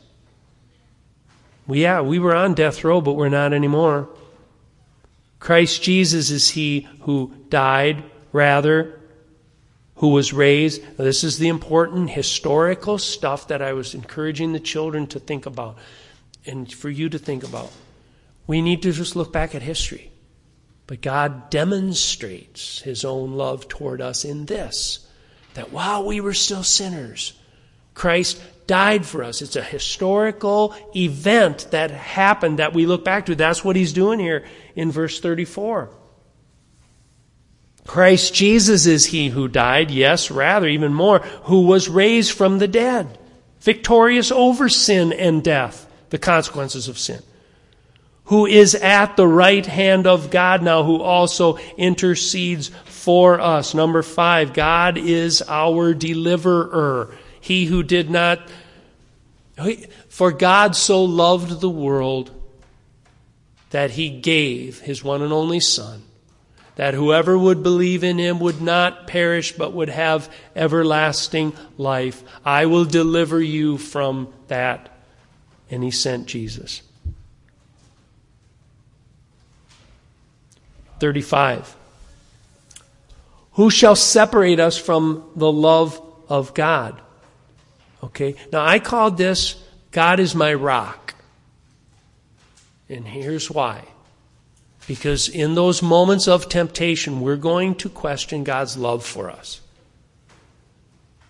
Well, 1.66 1.80
yeah, 1.80 2.02
we 2.02 2.20
were 2.20 2.32
on 2.32 2.54
death 2.54 2.84
row, 2.84 3.00
but 3.00 3.14
we're 3.14 3.28
not 3.28 3.52
anymore. 3.52 4.08
Christ 5.40 5.82
Jesus 5.82 6.30
is 6.30 6.50
he 6.50 6.86
who 7.00 7.34
died, 7.48 8.04
rather, 8.30 9.00
who 9.96 10.10
was 10.10 10.32
raised. 10.32 10.80
Now, 10.96 11.06
this 11.06 11.24
is 11.24 11.38
the 11.38 11.48
important 11.48 12.10
historical 12.10 12.98
stuff 12.98 13.48
that 13.48 13.62
I 13.62 13.72
was 13.72 13.96
encouraging 13.96 14.52
the 14.52 14.60
children 14.60 15.08
to 15.08 15.18
think 15.18 15.44
about 15.44 15.76
and 16.46 16.72
for 16.72 16.88
you 16.88 17.08
to 17.08 17.18
think 17.18 17.42
about. 17.42 17.72
We 18.46 18.62
need 18.62 18.82
to 18.82 18.92
just 18.92 19.16
look 19.16 19.32
back 19.32 19.56
at 19.56 19.62
history. 19.62 20.09
But 20.90 21.02
God 21.02 21.50
demonstrates 21.50 22.80
his 22.80 23.04
own 23.04 23.34
love 23.34 23.68
toward 23.68 24.00
us 24.00 24.24
in 24.24 24.46
this 24.46 25.06
that 25.54 25.70
while 25.70 26.04
we 26.04 26.20
were 26.20 26.34
still 26.34 26.64
sinners, 26.64 27.32
Christ 27.94 28.42
died 28.66 29.06
for 29.06 29.22
us. 29.22 29.40
It's 29.40 29.54
a 29.54 29.62
historical 29.62 30.74
event 30.96 31.68
that 31.70 31.92
happened 31.92 32.58
that 32.58 32.72
we 32.72 32.86
look 32.86 33.04
back 33.04 33.26
to. 33.26 33.36
That's 33.36 33.64
what 33.64 33.76
he's 33.76 33.92
doing 33.92 34.18
here 34.18 34.44
in 34.74 34.90
verse 34.90 35.20
34. 35.20 35.90
Christ 37.86 38.34
Jesus 38.34 38.86
is 38.86 39.06
he 39.06 39.28
who 39.28 39.46
died, 39.46 39.92
yes, 39.92 40.28
rather, 40.28 40.66
even 40.66 40.92
more, 40.92 41.20
who 41.44 41.68
was 41.68 41.88
raised 41.88 42.32
from 42.32 42.58
the 42.58 42.66
dead, 42.66 43.16
victorious 43.60 44.32
over 44.32 44.68
sin 44.68 45.12
and 45.12 45.44
death, 45.44 45.88
the 46.08 46.18
consequences 46.18 46.88
of 46.88 46.98
sin 46.98 47.22
who 48.30 48.46
is 48.46 48.76
at 48.76 49.16
the 49.16 49.26
right 49.26 49.66
hand 49.66 50.06
of 50.06 50.30
God 50.30 50.62
now, 50.62 50.84
who 50.84 51.02
also 51.02 51.56
intercedes 51.76 52.68
for 52.84 53.40
us. 53.40 53.74
Number 53.74 54.02
five, 54.02 54.52
God 54.52 54.96
is 54.96 55.42
our 55.48 55.94
deliverer. 55.94 57.12
He 57.40 57.64
who 57.64 57.82
did 57.82 58.08
not, 58.08 58.48
for 60.08 60.30
God 60.30 60.76
so 60.76 61.02
loved 61.02 61.60
the 61.60 61.68
world 61.68 62.30
that 63.70 63.90
he 63.90 64.08
gave 64.08 64.78
his 64.78 65.02
one 65.02 65.22
and 65.22 65.32
only 65.32 65.58
Son, 65.58 66.04
that 66.76 66.94
whoever 66.94 67.36
would 67.36 67.64
believe 67.64 68.04
in 68.04 68.18
him 68.18 68.38
would 68.38 68.62
not 68.62 69.08
perish 69.08 69.50
but 69.56 69.72
would 69.72 69.88
have 69.88 70.32
everlasting 70.54 71.52
life. 71.76 72.22
I 72.44 72.66
will 72.66 72.84
deliver 72.84 73.42
you 73.42 73.76
from 73.76 74.32
that. 74.46 74.88
And 75.68 75.82
he 75.82 75.90
sent 75.90 76.26
Jesus. 76.26 76.82
35. 81.00 81.76
Who 83.52 83.70
shall 83.70 83.96
separate 83.96 84.60
us 84.60 84.78
from 84.78 85.28
the 85.34 85.50
love 85.50 86.00
of 86.28 86.54
God? 86.54 87.00
Okay, 88.02 88.36
now 88.52 88.64
I 88.64 88.78
called 88.78 89.18
this 89.18 89.62
God 89.90 90.20
is 90.20 90.34
my 90.34 90.54
rock. 90.54 91.14
And 92.88 93.06
here's 93.06 93.50
why. 93.50 93.84
Because 94.86 95.28
in 95.28 95.54
those 95.54 95.82
moments 95.82 96.26
of 96.26 96.48
temptation, 96.48 97.20
we're 97.20 97.36
going 97.36 97.76
to 97.76 97.88
question 97.88 98.42
God's 98.42 98.76
love 98.76 99.04
for 99.04 99.30
us. 99.30 99.60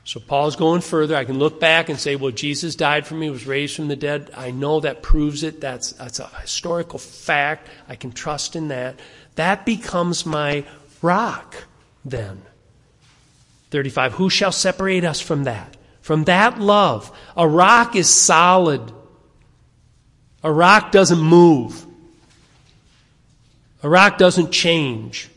So 0.04 0.18
Paul's 0.18 0.56
going 0.56 0.80
further. 0.80 1.14
I 1.14 1.24
can 1.24 1.38
look 1.38 1.60
back 1.60 1.88
and 1.88 1.98
say, 1.98 2.16
well, 2.16 2.32
Jesus 2.32 2.74
died 2.74 3.06
for 3.06 3.14
me, 3.14 3.28
was 3.28 3.46
raised 3.46 3.76
from 3.76 3.88
the 3.88 3.96
dead. 3.96 4.30
I 4.34 4.50
know 4.50 4.80
that 4.80 5.02
proves 5.02 5.42
it. 5.42 5.60
That's, 5.60 5.92
that's 5.92 6.18
a 6.18 6.26
historical 6.40 6.98
fact. 6.98 7.68
I 7.88 7.96
can 7.96 8.10
trust 8.10 8.56
in 8.56 8.68
that. 8.68 8.98
That 9.36 9.64
becomes 9.64 10.26
my 10.26 10.64
rock 11.02 11.64
then. 12.04 12.42
35. 13.70 14.14
Who 14.14 14.30
shall 14.30 14.52
separate 14.52 15.04
us 15.04 15.20
from 15.20 15.44
that? 15.44 15.76
From 16.02 16.24
that 16.24 16.58
love. 16.58 17.16
A 17.36 17.46
rock 17.46 17.94
is 17.94 18.08
solid. 18.08 18.92
A 20.42 20.52
rock 20.52 20.92
doesn't 20.92 21.20
move. 21.20 21.86
A 23.82 23.88
rock 23.88 24.18
doesn't 24.18 24.50
change. 24.50 25.28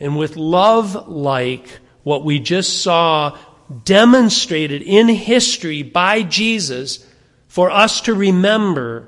And 0.00 0.16
with 0.16 0.36
love 0.36 1.08
like 1.08 1.80
what 2.04 2.24
we 2.24 2.38
just 2.38 2.82
saw 2.82 3.36
demonstrated 3.84 4.82
in 4.82 5.08
history 5.08 5.82
by 5.82 6.22
Jesus 6.22 7.04
for 7.48 7.70
us 7.70 8.02
to 8.02 8.14
remember, 8.14 9.07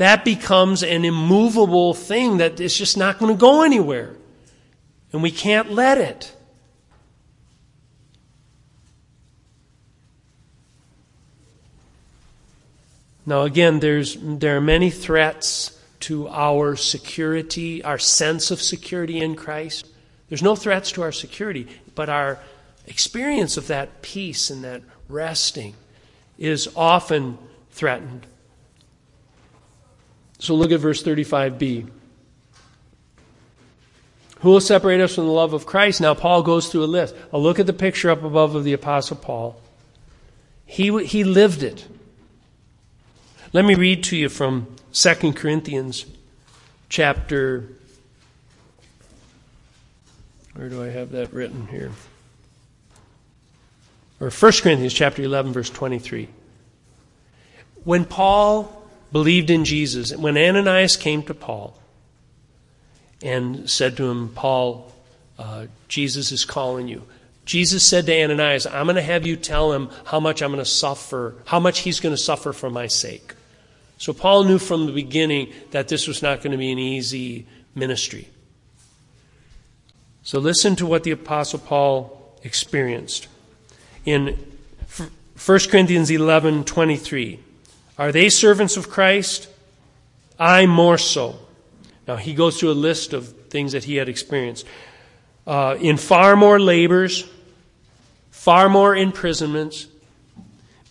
that 0.00 0.24
becomes 0.24 0.82
an 0.82 1.04
immovable 1.04 1.92
thing 1.92 2.38
that 2.38 2.58
is 2.58 2.74
just 2.74 2.96
not 2.96 3.18
going 3.18 3.30
to 3.30 3.38
go 3.38 3.64
anywhere. 3.64 4.16
And 5.12 5.22
we 5.22 5.30
can't 5.30 5.72
let 5.72 5.98
it. 5.98 6.34
Now, 13.26 13.42
again, 13.42 13.80
there's, 13.80 14.16
there 14.18 14.56
are 14.56 14.62
many 14.62 14.88
threats 14.88 15.78
to 16.00 16.28
our 16.28 16.76
security, 16.76 17.84
our 17.84 17.98
sense 17.98 18.50
of 18.50 18.62
security 18.62 19.20
in 19.20 19.34
Christ. 19.34 19.86
There's 20.30 20.42
no 20.42 20.56
threats 20.56 20.92
to 20.92 21.02
our 21.02 21.12
security, 21.12 21.68
but 21.94 22.08
our 22.08 22.38
experience 22.86 23.58
of 23.58 23.66
that 23.66 24.00
peace 24.00 24.48
and 24.48 24.64
that 24.64 24.80
resting 25.10 25.74
is 26.38 26.70
often 26.74 27.36
threatened. 27.70 28.26
So 30.40 30.54
look 30.54 30.72
at 30.72 30.80
verse 30.80 31.02
35b. 31.02 31.88
Who 34.40 34.48
will 34.48 34.60
separate 34.60 35.02
us 35.02 35.14
from 35.14 35.26
the 35.26 35.32
love 35.32 35.52
of 35.52 35.66
Christ? 35.66 36.00
Now, 36.00 36.14
Paul 36.14 36.42
goes 36.42 36.68
through 36.68 36.84
a 36.84 36.86
list. 36.86 37.14
I'll 37.32 37.42
look 37.42 37.58
at 37.58 37.66
the 37.66 37.74
picture 37.74 38.10
up 38.10 38.24
above 38.24 38.54
of 38.54 38.64
the 38.64 38.72
Apostle 38.72 39.18
Paul. 39.18 39.60
He, 40.64 41.04
he 41.04 41.24
lived 41.24 41.62
it. 41.62 41.86
Let 43.52 43.66
me 43.66 43.74
read 43.74 44.02
to 44.04 44.16
you 44.16 44.30
from 44.30 44.74
2 44.92 45.34
Corinthians 45.34 46.06
chapter. 46.88 47.68
Where 50.54 50.70
do 50.70 50.82
I 50.82 50.88
have 50.88 51.10
that 51.10 51.34
written 51.34 51.66
here? 51.66 51.92
Or 54.20 54.30
1 54.30 54.52
Corinthians 54.62 54.94
chapter 54.94 55.22
11, 55.22 55.52
verse 55.52 55.68
23. 55.68 56.28
When 57.84 58.06
Paul 58.06 58.79
believed 59.12 59.50
in 59.50 59.64
Jesus. 59.64 60.14
When 60.14 60.36
Ananias 60.36 60.96
came 60.96 61.22
to 61.24 61.34
Paul 61.34 61.76
and 63.22 63.68
said 63.68 63.96
to 63.96 64.10
him, 64.10 64.28
Paul, 64.30 64.92
uh, 65.38 65.66
Jesus 65.88 66.32
is 66.32 66.44
calling 66.44 66.88
you. 66.88 67.02
Jesus 67.44 67.84
said 67.84 68.06
to 68.06 68.22
Ananias, 68.22 68.66
I'm 68.66 68.86
going 68.86 68.96
to 68.96 69.02
have 69.02 69.26
you 69.26 69.36
tell 69.36 69.72
him 69.72 69.90
how 70.04 70.20
much 70.20 70.42
I'm 70.42 70.52
going 70.52 70.64
to 70.64 70.70
suffer, 70.70 71.34
how 71.46 71.58
much 71.58 71.80
he's 71.80 71.98
going 71.98 72.14
to 72.14 72.20
suffer 72.20 72.52
for 72.52 72.70
my 72.70 72.86
sake. 72.86 73.34
So 73.98 74.12
Paul 74.12 74.44
knew 74.44 74.58
from 74.58 74.86
the 74.86 74.92
beginning 74.92 75.52
that 75.72 75.88
this 75.88 76.06
was 76.06 76.22
not 76.22 76.38
going 76.42 76.52
to 76.52 76.58
be 76.58 76.70
an 76.70 76.78
easy 76.78 77.46
ministry. 77.74 78.28
So 80.22 80.38
listen 80.38 80.76
to 80.76 80.86
what 80.86 81.02
the 81.04 81.10
Apostle 81.10 81.58
Paul 81.58 82.38
experienced. 82.42 83.26
In 84.04 84.38
1 85.44 85.58
Corinthians 85.70 86.10
11 86.10 86.64
23, 86.64 87.40
are 88.00 88.12
they 88.12 88.30
servants 88.30 88.78
of 88.78 88.88
Christ? 88.88 89.46
I 90.38 90.64
more 90.64 90.96
so. 90.96 91.38
Now, 92.08 92.16
he 92.16 92.32
goes 92.32 92.58
through 92.58 92.70
a 92.70 92.80
list 92.88 93.12
of 93.12 93.28
things 93.50 93.72
that 93.72 93.84
he 93.84 93.96
had 93.96 94.08
experienced. 94.08 94.64
Uh, 95.46 95.76
in 95.78 95.98
far 95.98 96.34
more 96.34 96.58
labors, 96.58 97.28
far 98.30 98.70
more 98.70 98.96
imprisonments, 98.96 99.86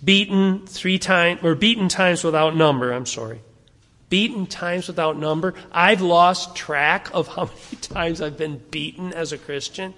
beaten 0.05 0.67
three 0.67 0.99
times, 0.99 1.39
or 1.43 1.55
beaten 1.55 1.89
times 1.89 2.23
without 2.23 2.55
number, 2.55 2.91
I'm 2.93 3.07
sorry. 3.07 3.41
Beaten 4.11 4.45
times 4.45 4.87
without 4.87 5.17
number. 5.17 5.55
I've 5.71 6.01
lost 6.01 6.55
track 6.55 7.09
of 7.11 7.27
how 7.27 7.45
many 7.71 7.81
times 7.81 8.21
I've 8.21 8.37
been 8.37 8.61
beaten 8.69 9.13
as 9.13 9.33
a 9.33 9.39
Christian. 9.39 9.95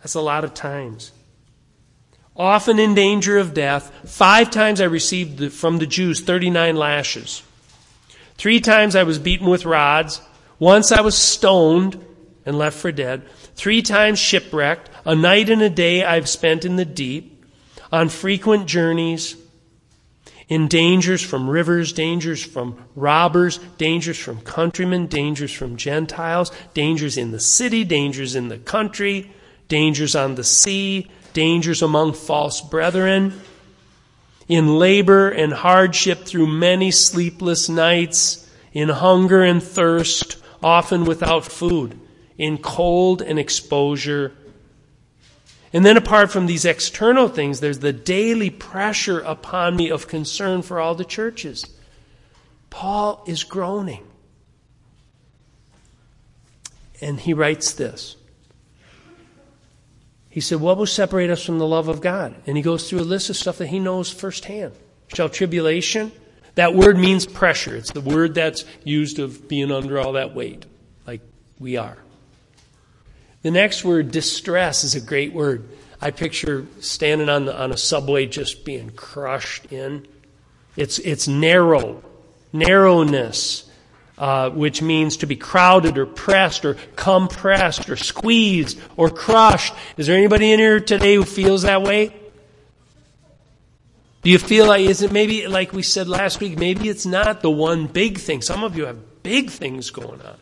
That's 0.00 0.14
a 0.14 0.20
lot 0.20 0.42
of 0.42 0.54
times 0.54 1.12
often 2.36 2.78
in 2.78 2.94
danger 2.94 3.38
of 3.38 3.54
death. 3.54 3.92
Five 4.08 4.50
times 4.50 4.80
I 4.80 4.84
received 4.84 5.52
from 5.52 5.78
the 5.78 5.86
Jews 5.86 6.20
39 6.20 6.76
lashes. 6.76 7.42
Three 8.36 8.60
times 8.60 8.96
I 8.96 9.02
was 9.02 9.18
beaten 9.18 9.48
with 9.48 9.64
rods. 9.64 10.20
Once 10.58 10.92
I 10.92 11.00
was 11.00 11.16
stoned 11.16 12.04
and 12.44 12.58
left 12.58 12.78
for 12.78 12.92
dead. 12.92 13.22
Three 13.54 13.82
times 13.82 14.18
shipwrecked. 14.18 14.90
A 15.04 15.14
night 15.14 15.50
and 15.50 15.62
a 15.62 15.70
day 15.70 16.04
I've 16.04 16.28
spent 16.28 16.64
in 16.64 16.76
the 16.76 16.84
deep. 16.84 17.44
On 17.90 18.08
frequent 18.08 18.66
journeys. 18.66 19.36
In 20.48 20.68
dangers 20.68 21.22
from 21.22 21.48
rivers, 21.48 21.92
dangers 21.92 22.42
from 22.42 22.84
robbers, 22.94 23.58
dangers 23.78 24.18
from 24.18 24.40
countrymen, 24.40 25.06
dangers 25.06 25.52
from 25.52 25.76
Gentiles, 25.76 26.50
dangers 26.74 27.16
in 27.16 27.30
the 27.30 27.40
city, 27.40 27.84
dangers 27.84 28.34
in 28.34 28.48
the 28.48 28.58
country, 28.58 29.32
dangers 29.68 30.14
on 30.14 30.34
the 30.34 30.44
sea, 30.44 31.10
dangers 31.32 31.82
among 31.82 32.14
false 32.14 32.60
brethren, 32.60 33.40
in 34.48 34.78
labor 34.78 35.30
and 35.30 35.52
hardship 35.52 36.24
through 36.24 36.46
many 36.46 36.90
sleepless 36.90 37.68
nights, 37.68 38.48
in 38.72 38.88
hunger 38.88 39.42
and 39.42 39.62
thirst, 39.62 40.42
often 40.62 41.04
without 41.04 41.44
food, 41.44 41.98
in 42.38 42.58
cold 42.58 43.22
and 43.22 43.38
exposure. 43.38 44.32
And 45.72 45.86
then, 45.86 45.96
apart 45.96 46.30
from 46.30 46.46
these 46.46 46.64
external 46.64 47.28
things, 47.28 47.60
there's 47.60 47.78
the 47.78 47.92
daily 47.92 48.50
pressure 48.50 49.20
upon 49.20 49.76
me 49.76 49.90
of 49.90 50.06
concern 50.06 50.62
for 50.62 50.78
all 50.78 50.94
the 50.94 51.04
churches. 51.04 51.64
Paul 52.68 53.22
is 53.26 53.44
groaning. 53.44 54.06
And 57.00 57.18
he 57.18 57.34
writes 57.34 57.72
this 57.72 58.16
he 60.32 60.40
said, 60.40 60.60
What 60.62 60.78
will 60.78 60.86
separate 60.86 61.28
us 61.28 61.44
from 61.44 61.58
the 61.58 61.66
love 61.66 61.88
of 61.88 62.00
God? 62.00 62.34
And 62.46 62.56
he 62.56 62.62
goes 62.62 62.88
through 62.88 63.00
a 63.00 63.02
list 63.02 63.28
of 63.28 63.36
stuff 63.36 63.58
that 63.58 63.66
he 63.66 63.78
knows 63.78 64.10
firsthand. 64.10 64.72
Shall 65.08 65.28
tribulation? 65.28 66.10
That 66.54 66.74
word 66.74 66.96
means 66.96 67.26
pressure. 67.26 67.76
It's 67.76 67.92
the 67.92 68.00
word 68.00 68.34
that's 68.34 68.64
used 68.82 69.18
of 69.18 69.46
being 69.46 69.70
under 69.70 70.00
all 70.00 70.14
that 70.14 70.34
weight, 70.34 70.64
like 71.06 71.20
we 71.58 71.76
are. 71.76 71.98
The 73.42 73.50
next 73.50 73.84
word, 73.84 74.10
distress, 74.10 74.84
is 74.84 74.94
a 74.94 75.02
great 75.02 75.34
word. 75.34 75.68
I 76.00 76.12
picture 76.12 76.66
standing 76.80 77.28
on, 77.28 77.44
the, 77.44 77.54
on 77.54 77.70
a 77.70 77.76
subway 77.76 78.24
just 78.24 78.64
being 78.64 78.88
crushed 78.88 79.70
in. 79.70 80.06
It's, 80.76 80.98
it's 80.98 81.28
narrow, 81.28 82.02
narrowness, 82.54 83.70
uh, 84.22 84.50
which 84.50 84.80
means 84.80 85.16
to 85.16 85.26
be 85.26 85.34
crowded 85.34 85.98
or 85.98 86.06
pressed 86.06 86.64
or 86.64 86.74
compressed 86.94 87.90
or 87.90 87.96
squeezed 87.96 88.80
or 88.96 89.10
crushed. 89.10 89.74
Is 89.96 90.06
there 90.06 90.16
anybody 90.16 90.52
in 90.52 90.60
here 90.60 90.78
today 90.78 91.16
who 91.16 91.24
feels 91.24 91.62
that 91.62 91.82
way? 91.82 92.14
Do 94.22 94.30
you 94.30 94.38
feel 94.38 94.68
like, 94.68 94.82
is 94.82 95.02
it 95.02 95.10
maybe, 95.10 95.48
like 95.48 95.72
we 95.72 95.82
said 95.82 96.06
last 96.06 96.38
week, 96.38 96.56
maybe 96.56 96.88
it's 96.88 97.04
not 97.04 97.40
the 97.40 97.50
one 97.50 97.88
big 97.88 98.18
thing. 98.18 98.42
Some 98.42 98.62
of 98.62 98.76
you 98.76 98.86
have 98.86 99.24
big 99.24 99.50
things 99.50 99.90
going 99.90 100.22
on. 100.22 100.38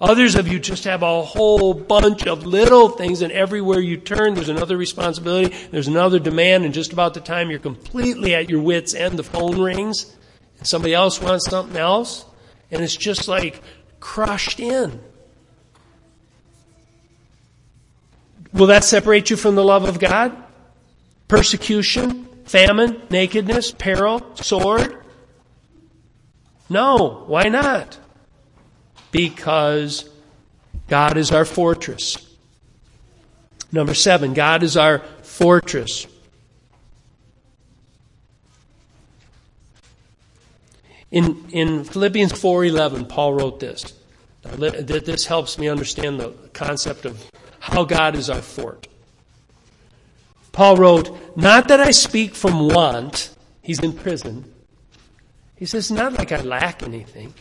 Others 0.00 0.36
of 0.36 0.48
you 0.48 0.58
just 0.58 0.84
have 0.84 1.02
a 1.02 1.22
whole 1.22 1.74
bunch 1.74 2.26
of 2.26 2.46
little 2.46 2.88
things, 2.88 3.20
and 3.20 3.30
everywhere 3.32 3.80
you 3.80 3.98
turn, 3.98 4.32
there's 4.32 4.48
another 4.48 4.78
responsibility, 4.78 5.54
there's 5.72 5.88
another 5.88 6.18
demand, 6.18 6.64
and 6.64 6.72
just 6.72 6.94
about 6.94 7.12
the 7.12 7.20
time 7.20 7.50
you're 7.50 7.58
completely 7.58 8.34
at 8.34 8.48
your 8.48 8.62
wits' 8.62 8.94
end, 8.94 9.18
the 9.18 9.22
phone 9.22 9.60
rings, 9.60 10.16
and 10.56 10.66
somebody 10.66 10.94
else 10.94 11.20
wants 11.20 11.50
something 11.50 11.76
else, 11.76 12.24
and 12.70 12.82
it's 12.82 12.96
just 12.96 13.28
like 13.28 13.62
crushed 13.98 14.60
in. 14.60 15.00
Will 18.52 18.66
that 18.66 18.84
separate 18.84 19.30
you 19.30 19.36
from 19.36 19.54
the 19.54 19.64
love 19.64 19.84
of 19.84 19.98
God? 19.98 20.36
Persecution? 21.28 22.28
Famine, 22.44 23.00
nakedness, 23.10 23.70
peril, 23.70 24.34
sword? 24.34 24.96
No. 26.68 27.24
Why 27.26 27.44
not? 27.44 27.96
Because 29.12 30.08
God 30.88 31.16
is 31.16 31.30
our 31.30 31.44
fortress. 31.44 32.16
Number 33.72 33.94
seven, 33.94 34.34
God 34.34 34.64
is 34.64 34.76
our 34.76 34.98
fortress. 35.22 36.06
In, 41.10 41.44
in 41.50 41.84
Philippians 41.84 42.32
4.11, 42.32 43.08
Paul 43.08 43.34
wrote 43.34 43.60
this. 43.60 43.94
This 44.42 45.26
helps 45.26 45.58
me 45.58 45.68
understand 45.68 46.20
the 46.20 46.30
concept 46.52 47.04
of 47.04 47.30
how 47.58 47.84
God 47.84 48.14
is 48.14 48.30
our 48.30 48.40
fort. 48.40 48.86
Paul 50.52 50.76
wrote, 50.76 51.36
Not 51.36 51.68
that 51.68 51.80
I 51.80 51.90
speak 51.90 52.34
from 52.34 52.68
want. 52.68 53.34
He's 53.62 53.80
in 53.80 53.92
prison. 53.92 54.52
He 55.56 55.66
says, 55.66 55.90
Not 55.90 56.14
like 56.14 56.32
I 56.32 56.40
lack 56.40 56.82
anything. 56.82 57.34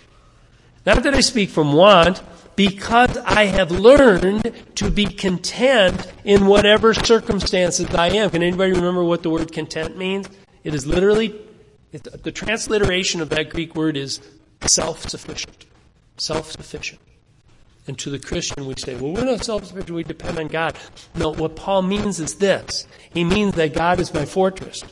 Not 0.85 1.03
that 1.03 1.13
I 1.13 1.21
speak 1.21 1.49
from 1.49 1.73
want, 1.73 2.21
because 2.55 3.17
I 3.17 3.45
have 3.45 3.71
learned 3.71 4.53
to 4.75 4.91
be 4.91 5.05
content 5.05 6.11
in 6.25 6.45
whatever 6.45 6.93
circumstances 6.93 7.93
I 7.95 8.09
am. 8.09 8.29
Can 8.29 8.43
anybody 8.43 8.73
remember 8.73 9.03
what 9.03 9.23
the 9.23 9.29
word 9.29 9.53
content 9.53 9.97
means? 9.97 10.27
It 10.65 10.73
is 10.73 10.85
literally, 10.85 11.39
it, 11.91 12.23
the 12.23 12.31
transliteration 12.31 13.21
of 13.21 13.29
that 13.29 13.49
Greek 13.49 13.75
word 13.75 13.97
is 13.97 14.19
self 14.65 15.09
sufficient. 15.09 15.65
Self 16.17 16.51
sufficient. 16.51 17.01
And 17.87 17.97
to 17.99 18.11
the 18.11 18.19
Christian, 18.19 18.67
we 18.67 18.75
say, 18.77 18.95
well, 18.95 19.13
we're 19.13 19.25
not 19.25 19.43
self 19.43 19.65
sufficient, 19.65 19.91
we 19.91 20.03
depend 20.03 20.37
on 20.37 20.47
God. 20.47 20.77
No, 21.15 21.33
what 21.33 21.55
Paul 21.55 21.81
means 21.81 22.19
is 22.19 22.35
this 22.35 22.87
He 23.13 23.23
means 23.23 23.55
that 23.55 23.73
God 23.73 23.99
is 23.99 24.13
my 24.13 24.25
fortress, 24.25 24.83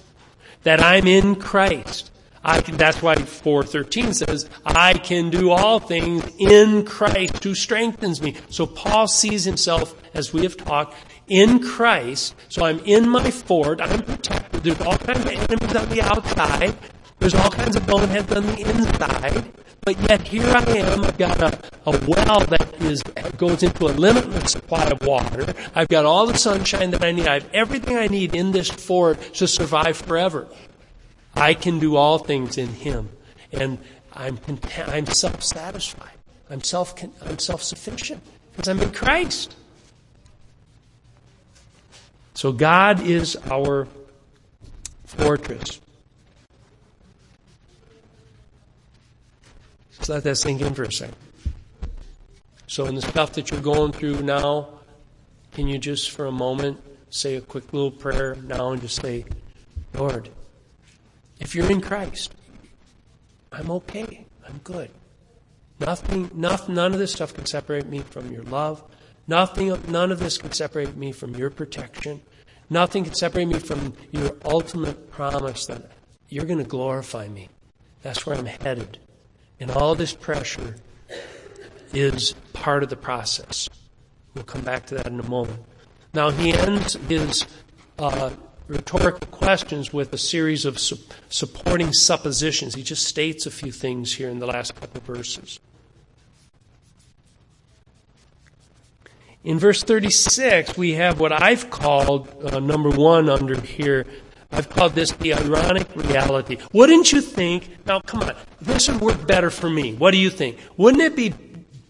that 0.64 0.82
I'm 0.82 1.08
in 1.08 1.36
Christ. 1.36 2.12
I 2.48 2.62
can, 2.62 2.78
that's 2.78 3.02
why 3.02 3.16
413 3.16 4.14
says, 4.14 4.50
I 4.66 4.94
can 4.94 5.30
do 5.30 5.52
all 5.52 5.80
things 5.80 6.24
in 6.40 6.86
Christ 6.86 7.44
who 7.44 7.54
strengthens 7.54 8.22
me. 8.22 8.36
So 8.50 8.66
Paul 8.66 9.10
sees 9.10 9.44
himself, 9.44 9.94
as 10.14 10.32
we 10.32 10.44
have 10.44 10.56
talked, 10.56 10.96
in 11.28 11.60
Christ. 11.60 12.36
So 12.48 12.64
I'm 12.64 12.80
in 12.80 13.10
my 13.10 13.30
fort, 13.32 13.82
I'm 13.82 14.02
protected. 14.02 14.64
There's 14.64 14.80
all 14.80 14.98
kinds 14.98 15.20
of 15.20 15.28
enemies 15.28 15.76
on 15.76 15.90
the 15.90 16.02
outside. 16.02 16.76
There's 17.20 17.36
all 17.36 17.50
kinds 17.50 17.76
of 17.76 17.86
boneheads 17.86 18.32
on 18.32 18.46
the 18.46 18.62
inside. 18.62 19.52
But 19.82 20.00
yet 20.10 20.28
here 20.28 20.48
I 20.48 20.64
am. 20.78 21.04
I've 21.04 21.18
got 21.18 21.42
a, 21.42 21.60
a 21.86 21.92
well 22.08 22.40
that 22.46 22.82
is 22.82 23.02
goes 23.38 23.64
into 23.64 23.86
a 23.86 23.92
limitless 23.92 24.52
supply 24.52 24.86
of 24.86 25.02
water. 25.06 25.54
I've 25.76 25.88
got 25.88 26.06
all 26.06 26.28
the 26.28 26.38
sunshine 26.38 26.92
that 26.92 27.04
I 27.04 27.12
need. 27.12 27.28
I 27.28 27.36
have 27.36 27.50
everything 27.54 27.98
I 27.98 28.08
need 28.08 28.36
in 28.36 28.52
this 28.52 28.70
fort 28.70 29.22
to 29.36 29.48
survive 29.48 29.98
forever. 29.98 30.48
I 31.38 31.54
can 31.54 31.80
do 31.80 31.96
all 31.96 32.18
things 32.18 32.58
in 32.58 32.70
Him, 32.70 33.10
and 33.52 33.78
I'm 34.14 34.38
content, 34.38 34.90
I'm 34.90 35.06
self-satisfied. 35.06 36.12
I'm 36.50 36.64
self 36.64 36.96
I'm 37.26 37.40
self-sufficient 37.40 38.22
because 38.52 38.68
I'm 38.68 38.82
in 38.82 38.92
Christ. 38.92 39.56
So 42.34 42.52
God 42.52 43.02
is 43.02 43.36
our 43.50 43.88
fortress. 45.06 45.80
Just 49.98 50.10
let 50.10 50.24
that 50.24 50.36
sink 50.36 50.62
in 50.62 50.74
for 50.74 50.84
a 50.84 50.92
second. 50.92 51.16
So, 52.68 52.86
in 52.86 52.96
the 52.96 53.02
stuff 53.02 53.34
that 53.34 53.50
you're 53.50 53.62
going 53.62 53.92
through 53.92 54.22
now, 54.22 54.68
can 55.54 55.68
you 55.68 55.78
just 55.78 56.12
for 56.12 56.26
a 56.26 56.32
moment 56.32 56.82
say 57.10 57.36
a 57.36 57.42
quick 57.42 57.74
little 57.74 57.92
prayer 57.92 58.36
now 58.44 58.72
and 58.72 58.82
just 58.82 59.02
say, 59.02 59.26
Lord, 59.94 60.30
if 61.40 61.56
you're 61.56 61.72
in 61.72 61.82
Christ, 61.82 62.34
I'm 63.52 63.70
okay. 63.72 64.26
I'm 64.48 64.60
good. 64.64 64.90
Nothing, 65.80 66.32
nothing, 66.34 66.76
none 66.76 66.94
of 66.94 67.00
this 67.00 67.14
stuff 67.14 67.34
can 67.34 67.46
separate 67.46 67.88
me 67.88 68.00
from 68.00 68.32
your 68.32 68.44
love. 68.44 68.84
Nothing, 69.28 69.78
none 69.88 70.12
of 70.12 70.20
this 70.20 70.38
can 70.38 70.52
separate 70.52 70.96
me 70.96 71.12
from 71.12 71.36
your 71.36 71.50
protection. 71.50 72.22
Nothing 72.70 73.04
can 73.04 73.14
separate 73.14 73.46
me 73.46 73.60
from 73.60 73.94
your 74.12 74.36
ultimate 74.44 75.12
promise 75.12 75.66
that 75.68 75.92
you're 76.30 76.46
going 76.46 76.58
to 76.60 76.66
glorify 76.66 77.28
me. 77.28 77.50
That's 78.02 78.26
where 78.26 78.38
I'm 78.38 78.46
headed. 78.46 79.00
And 79.60 79.72
all 79.72 79.96
this 79.96 80.14
pressure 80.14 80.76
is 81.94 82.34
part 82.54 82.84
of 82.84 82.90
the 82.90 82.98
process. 82.98 83.70
We'll 84.34 84.44
come 84.44 84.62
back 84.62 84.86
to 84.88 84.96
that 84.96 85.08
in 85.08 85.20
a 85.20 85.28
moment. 85.28 85.64
Now, 86.14 86.30
he 86.30 86.54
ends 86.54 86.94
his 87.08 87.46
uh, 88.00 88.32
rhetorical 88.68 89.28
questions 89.28 89.94
with 89.94 90.14
a 90.14 90.18
series 90.18 90.66
of 90.66 90.80
su- 90.80 90.98
supporting 91.30 91.94
suppositions. 91.94 92.76
He 92.76 92.84
just 92.84 93.06
states 93.06 93.46
a 93.46 93.52
few 93.52 93.72
things 93.72 94.14
here 94.14 94.30
in 94.30 94.40
the 94.40 94.48
last 94.48 94.76
couple 94.76 94.98
of 94.98 95.04
verses. 95.04 95.60
In 99.44 99.60
verse 99.60 99.84
36, 99.84 100.78
we 100.78 100.94
have 100.94 101.20
what 101.20 101.32
I've 101.32 101.70
called 101.70 102.28
uh, 102.44 102.60
number 102.60 102.90
one 102.90 103.30
under 103.30 103.60
here 103.62 104.06
I've 104.52 104.70
called 104.70 104.94
this 104.94 105.12
the 105.12 105.34
ironic 105.34 105.88
reality. 105.96 106.58
Wouldn't 106.72 107.12
you 107.12 107.22
think, 107.22 107.86
now 107.86 108.00
come 108.00 108.22
on, 108.22 108.36
this 108.62 108.88
would 108.88 109.02
work 109.02 109.28
better 109.28 109.50
for 109.50 109.70
me. 109.70 109.94
What 109.94 110.12
do 110.12 110.18
you 110.18 110.30
think? 110.30 110.58
Wouldn't 110.78 111.04
it 111.04 111.16
be 111.16 111.34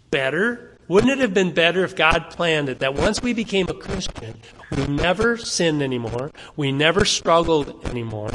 better? 0.10 0.67
Wouldn't 0.88 1.12
it 1.12 1.20
have 1.20 1.34
been 1.34 1.54
better 1.54 1.84
if 1.84 1.96
God 1.96 2.30
planned 2.30 2.70
it 2.70 2.80
that 2.80 2.94
once 2.94 3.22
we 3.22 3.34
became 3.34 3.68
a 3.68 3.74
Christian, 3.74 4.36
we 4.72 4.88
never 4.88 5.38
sinned 5.38 5.82
anymore, 5.82 6.32
we 6.56 6.72
never 6.72 7.04
struggled 7.04 7.86
anymore, 7.88 8.32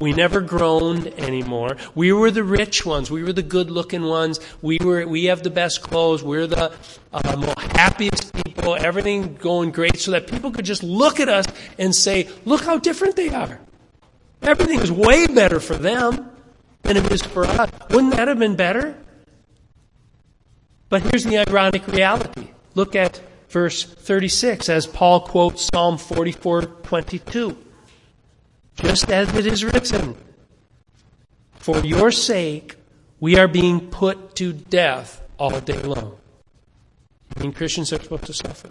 we 0.00 0.14
never 0.14 0.40
groaned 0.40 1.08
anymore. 1.18 1.76
We 1.94 2.10
were 2.12 2.30
the 2.30 2.42
rich 2.42 2.86
ones. 2.86 3.10
We 3.10 3.22
were 3.22 3.34
the 3.34 3.42
good 3.42 3.70
looking 3.70 4.04
ones. 4.04 4.40
We 4.62 4.78
were, 4.80 5.06
we 5.06 5.26
have 5.26 5.42
the 5.42 5.50
best 5.50 5.82
clothes. 5.82 6.22
We're 6.22 6.46
the 6.46 6.72
uh, 7.12 7.60
happiest 7.76 8.32
people. 8.32 8.76
Everything 8.76 9.34
going 9.34 9.72
great 9.72 9.98
so 9.98 10.12
that 10.12 10.26
people 10.26 10.52
could 10.52 10.64
just 10.64 10.82
look 10.82 11.20
at 11.20 11.28
us 11.28 11.44
and 11.78 11.94
say, 11.94 12.30
look 12.46 12.62
how 12.62 12.78
different 12.78 13.14
they 13.16 13.28
are. 13.28 13.60
Everything 14.40 14.80
is 14.80 14.90
way 14.90 15.26
better 15.26 15.60
for 15.60 15.74
them 15.74 16.30
than 16.80 16.96
it 16.96 17.12
is 17.12 17.20
for 17.20 17.44
us. 17.44 17.70
Wouldn't 17.90 18.16
that 18.16 18.26
have 18.26 18.38
been 18.38 18.56
better? 18.56 18.96
But 20.90 21.02
here's 21.02 21.24
the 21.24 21.38
ironic 21.38 21.86
reality. 21.86 22.50
Look 22.74 22.94
at 22.94 23.22
verse 23.48 23.84
36 23.84 24.68
as 24.68 24.86
Paul 24.86 25.20
quotes 25.20 25.68
Psalm 25.72 25.96
44:22 25.96 27.56
just 28.82 29.10
as 29.10 29.34
it 29.34 29.46
is 29.46 29.64
written, 29.64 30.16
For 31.54 31.80
your 31.80 32.10
sake 32.10 32.76
we 33.18 33.36
are 33.38 33.48
being 33.48 33.88
put 33.90 34.34
to 34.36 34.52
death 34.52 35.22
all 35.38 35.60
day 35.60 35.80
long. 35.82 36.16
I 37.36 37.40
mean, 37.40 37.52
Christians 37.52 37.92
are 37.92 38.02
supposed 38.02 38.24
to 38.24 38.34
suffer. 38.34 38.70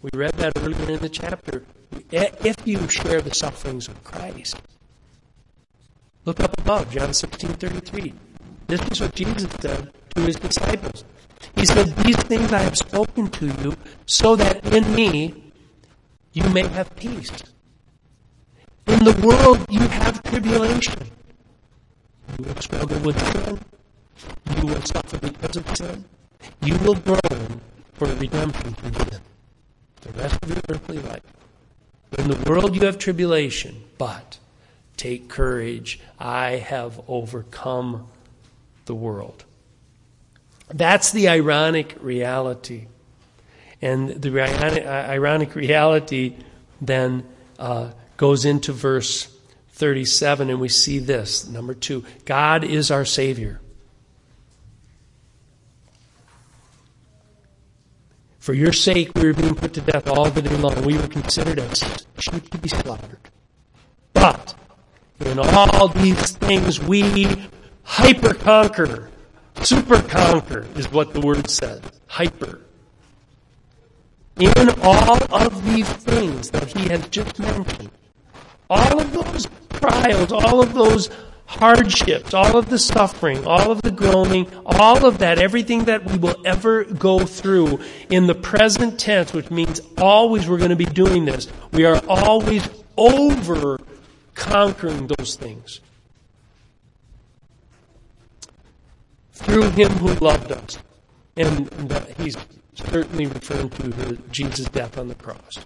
We 0.00 0.10
read 0.14 0.32
that 0.34 0.58
earlier 0.58 0.90
in 0.90 1.00
the 1.00 1.08
chapter. 1.08 1.64
If 2.10 2.66
you 2.66 2.88
share 2.88 3.20
the 3.20 3.34
sufferings 3.34 3.86
of 3.88 4.02
Christ, 4.02 4.56
look 6.24 6.40
up 6.40 6.58
above, 6.58 6.90
John 6.90 7.10
16:33. 7.10 8.14
This 8.66 8.80
is 8.90 9.00
what 9.00 9.14
Jesus 9.14 9.50
said 9.60 9.92
to 10.14 10.22
his 10.22 10.36
disciples. 10.36 11.04
He 11.56 11.66
said, 11.66 11.94
These 11.96 12.16
things 12.16 12.52
I 12.52 12.58
have 12.58 12.76
spoken 12.76 13.28
to 13.30 13.46
you, 13.46 13.76
so 14.06 14.36
that 14.36 14.72
in 14.72 14.94
me 14.94 15.52
you 16.32 16.48
may 16.50 16.66
have 16.68 16.94
peace. 16.96 17.30
In 18.86 19.04
the 19.04 19.12
world, 19.24 19.64
you 19.70 19.80
have 19.80 20.22
tribulation. 20.24 21.10
You 22.38 22.44
will 22.46 22.56
struggle 22.56 22.98
with 23.00 23.18
sin. 23.32 23.60
You 24.56 24.66
will 24.66 24.82
suffer 24.82 25.18
because 25.18 25.56
of 25.56 25.76
sin. 25.76 26.04
You 26.62 26.76
will 26.78 26.94
groan 26.94 27.60
for 27.92 28.06
redemption 28.06 28.74
from 28.74 28.94
sin. 28.94 29.20
The 30.00 30.12
rest 30.12 30.38
of 30.42 30.48
your 30.48 30.62
earthly 30.68 30.98
life. 30.98 31.22
In 32.18 32.28
the 32.28 32.50
world 32.50 32.74
you 32.74 32.82
have 32.82 32.98
tribulation, 32.98 33.84
but 33.98 34.38
take 34.96 35.28
courage. 35.28 36.00
I 36.18 36.56
have 36.56 37.00
overcome 37.08 38.08
the 38.86 38.94
world. 38.94 39.44
That's 40.68 41.12
the 41.12 41.28
ironic 41.28 41.96
reality. 42.00 42.86
And 43.80 44.10
the 44.10 44.40
ironic 44.40 45.54
reality 45.54 46.36
then 46.80 47.24
uh, 47.58 47.90
goes 48.16 48.44
into 48.44 48.72
verse 48.72 49.28
37, 49.72 50.50
and 50.50 50.60
we 50.60 50.68
see 50.68 50.98
this. 50.98 51.48
Number 51.48 51.74
two 51.74 52.04
God 52.24 52.64
is 52.64 52.90
our 52.90 53.04
Savior. 53.04 53.60
For 58.42 58.54
your 58.54 58.72
sake, 58.72 59.12
we 59.14 59.26
were 59.26 59.34
being 59.34 59.54
put 59.54 59.72
to 59.74 59.80
death 59.80 60.08
all 60.08 60.28
the 60.28 60.42
day 60.42 60.56
long. 60.56 60.82
We 60.84 60.96
were 60.96 61.06
considered 61.06 61.60
as 61.60 62.04
sheep 62.18 62.50
to 62.50 62.58
be 62.58 62.68
slaughtered. 62.68 63.20
But 64.14 64.56
in 65.20 65.38
all 65.38 65.86
these 65.86 66.32
things, 66.32 66.80
we 66.80 67.48
hyper 67.84 68.34
conquer. 68.34 69.11
Super 69.60 70.00
conquer 70.02 70.66
is 70.74 70.90
what 70.90 71.12
the 71.12 71.20
word 71.20 71.48
says. 71.48 71.82
Hyper. 72.06 72.60
In 74.38 74.70
all 74.82 75.22
of 75.34 75.64
these 75.64 75.88
things 75.88 76.50
that 76.50 76.76
he 76.76 76.88
has 76.88 77.06
just 77.08 77.38
mentioned, 77.38 77.90
all 78.70 79.00
of 79.00 79.12
those 79.12 79.46
trials, 79.70 80.32
all 80.32 80.62
of 80.62 80.72
those 80.72 81.10
hardships, 81.46 82.32
all 82.32 82.56
of 82.56 82.70
the 82.70 82.78
suffering, 82.78 83.46
all 83.46 83.70
of 83.70 83.82
the 83.82 83.90
groaning, 83.90 84.50
all 84.64 85.04
of 85.04 85.18
that, 85.18 85.38
everything 85.38 85.84
that 85.84 86.04
we 86.04 86.16
will 86.16 86.36
ever 86.46 86.84
go 86.84 87.18
through 87.20 87.78
in 88.08 88.26
the 88.26 88.34
present 88.34 88.98
tense, 88.98 89.32
which 89.32 89.50
means 89.50 89.80
always 89.98 90.48
we're 90.48 90.58
going 90.58 90.70
to 90.70 90.76
be 90.76 90.86
doing 90.86 91.26
this. 91.26 91.48
We 91.72 91.84
are 91.84 92.00
always 92.08 92.66
over 92.96 93.78
conquering 94.34 95.08
those 95.08 95.36
things. 95.36 95.80
Through 99.52 99.68
him 99.72 99.90
who 99.92 100.14
loved 100.14 100.50
us. 100.50 100.78
And 101.36 101.70
he's 102.16 102.38
certainly 102.74 103.26
referring 103.26 103.68
to 103.68 104.16
Jesus' 104.30 104.66
death 104.70 104.96
on 104.96 105.08
the 105.08 105.14
cross, 105.14 105.58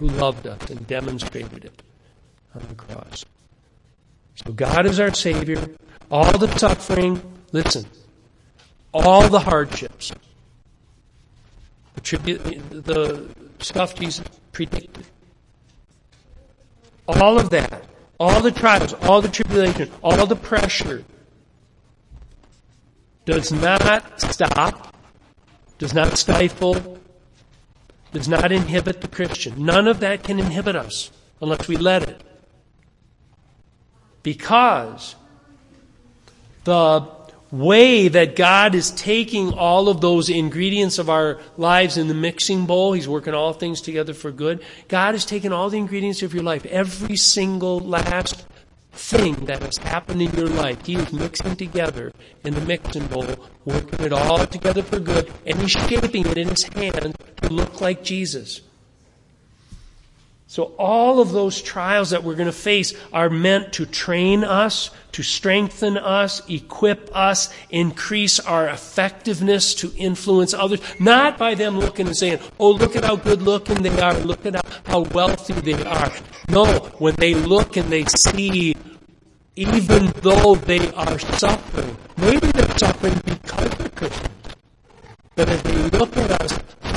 who 0.00 0.08
loved 0.08 0.48
us 0.48 0.68
and 0.68 0.84
demonstrated 0.88 1.64
it 1.64 1.82
on 2.56 2.62
the 2.68 2.74
cross. 2.74 3.24
So 4.34 4.52
God 4.52 4.86
is 4.86 4.98
our 4.98 5.14
Savior. 5.14 5.64
All 6.10 6.36
the 6.36 6.48
suffering, 6.58 7.22
listen, 7.52 7.86
all 8.92 9.28
the 9.28 9.38
hardships, 9.38 10.10
the, 12.02 13.28
stuff 13.60 13.94
Jesus 13.94 14.26
predicted, 14.50 15.06
all 17.06 17.38
of 17.38 17.50
that, 17.50 17.84
all 18.18 18.40
the 18.40 18.50
trials, 18.50 18.92
all 18.94 19.22
the 19.22 19.28
tribulation, 19.28 19.88
all 20.02 20.26
the 20.26 20.34
pressure 20.34 21.04
does 23.24 23.52
not 23.52 24.20
stop, 24.20 24.94
does 25.78 25.94
not 25.94 26.18
stifle, 26.18 26.98
does 28.12 28.28
not 28.28 28.52
inhibit 28.52 29.00
the 29.00 29.08
Christian. 29.08 29.64
None 29.64 29.88
of 29.88 30.00
that 30.00 30.22
can 30.22 30.38
inhibit 30.38 30.76
us 30.76 31.10
unless 31.40 31.68
we 31.68 31.76
let 31.76 32.08
it. 32.08 32.22
Because 34.22 35.16
the 36.64 37.06
way 37.50 38.08
that 38.08 38.36
God 38.36 38.74
is 38.74 38.90
taking 38.90 39.52
all 39.52 39.88
of 39.88 40.00
those 40.00 40.28
ingredients 40.28 40.98
of 40.98 41.08
our 41.08 41.38
lives 41.56 41.96
in 41.96 42.08
the 42.08 42.14
mixing 42.14 42.66
bowl, 42.66 42.92
He's 42.92 43.08
working 43.08 43.34
all 43.34 43.52
things 43.52 43.80
together 43.80 44.14
for 44.14 44.32
good. 44.32 44.62
God 44.88 45.12
has 45.12 45.24
taken 45.24 45.52
all 45.52 45.70
the 45.70 45.78
ingredients 45.78 46.22
of 46.22 46.34
your 46.34 46.42
life, 46.42 46.66
every 46.66 47.16
single 47.16 47.80
last 47.80 48.44
thing 48.94 49.34
that 49.46 49.62
has 49.62 49.76
happened 49.78 50.22
in 50.22 50.32
your 50.32 50.48
life, 50.48 50.84
He 50.86 50.96
is 50.96 51.12
mixing 51.12 51.56
together 51.56 52.12
in 52.44 52.54
the 52.54 52.60
mixing 52.60 53.06
bowl, 53.06 53.36
working 53.64 54.04
it 54.04 54.12
all 54.12 54.46
together 54.46 54.82
for 54.82 54.98
good, 54.98 55.32
and 55.46 55.60
He's 55.60 55.72
shaping 55.72 56.26
it 56.26 56.38
in 56.38 56.48
His 56.48 56.64
hand 56.64 57.16
to 57.42 57.48
look 57.48 57.80
like 57.80 58.02
Jesus. 58.02 58.60
So, 60.54 60.70
all 60.78 61.18
of 61.18 61.32
those 61.32 61.60
trials 61.60 62.10
that 62.10 62.22
we're 62.22 62.36
going 62.36 62.46
to 62.46 62.52
face 62.52 62.94
are 63.12 63.28
meant 63.28 63.72
to 63.72 63.86
train 63.86 64.44
us, 64.44 64.92
to 65.10 65.20
strengthen 65.24 65.96
us, 65.98 66.48
equip 66.48 67.10
us, 67.12 67.52
increase 67.70 68.38
our 68.38 68.68
effectiveness 68.68 69.74
to 69.74 69.92
influence 69.96 70.54
others. 70.54 70.78
Not 71.00 71.38
by 71.38 71.56
them 71.56 71.80
looking 71.80 72.06
and 72.06 72.16
saying, 72.16 72.38
oh, 72.60 72.70
look 72.70 72.94
at 72.94 73.02
how 73.02 73.16
good 73.16 73.42
looking 73.42 73.82
they 73.82 74.00
are, 74.00 74.14
look 74.20 74.46
at 74.46 74.64
how 74.86 75.00
wealthy 75.00 75.54
they 75.54 75.82
are. 75.82 76.12
No, 76.48 76.66
when 76.98 77.16
they 77.16 77.34
look 77.34 77.76
and 77.76 77.90
they 77.90 78.04
see, 78.04 78.76
even 79.56 80.12
though 80.22 80.54
they 80.54 80.88
are 80.92 81.18
suffering, 81.18 81.96
maybe 82.16 82.46
they're 82.52 82.78
suffering 82.78 83.20
because 83.24 83.70
they're 83.70 83.88
Christians, 83.88 84.28
but 85.34 85.48
if 85.48 85.62
they 85.64 85.98
look 85.98 86.16
at 86.16 86.42
us 86.42 86.52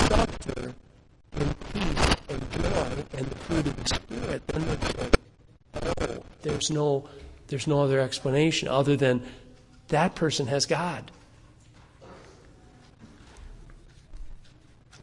suffer 0.10 0.74
in 1.38 1.56
peace, 1.74 2.16
and 2.30 2.52
joy 2.52 3.07
and 3.18 3.26
the 3.26 3.36
fruit 3.36 3.68
of 3.68 3.84
the 3.84 3.90
Spirit, 3.90 4.48
then 4.48 4.78
oh, 5.76 6.24
there's 6.44 6.70
no, 6.70 7.10
there's 7.48 7.68
no 7.68 7.82
other 7.82 8.00
explanation 8.00 8.68
other 8.68 8.96
than 8.96 9.24
that 9.88 10.16
person 10.16 10.48
has 10.48 10.66
God. 10.66 11.12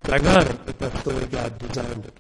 Ironic, 0.09 0.65
but 0.67 0.79
that's 0.79 1.03
the 1.03 1.15
way 1.15 1.27
God 1.27 1.59
designed 1.59 2.05
it. 2.05 2.15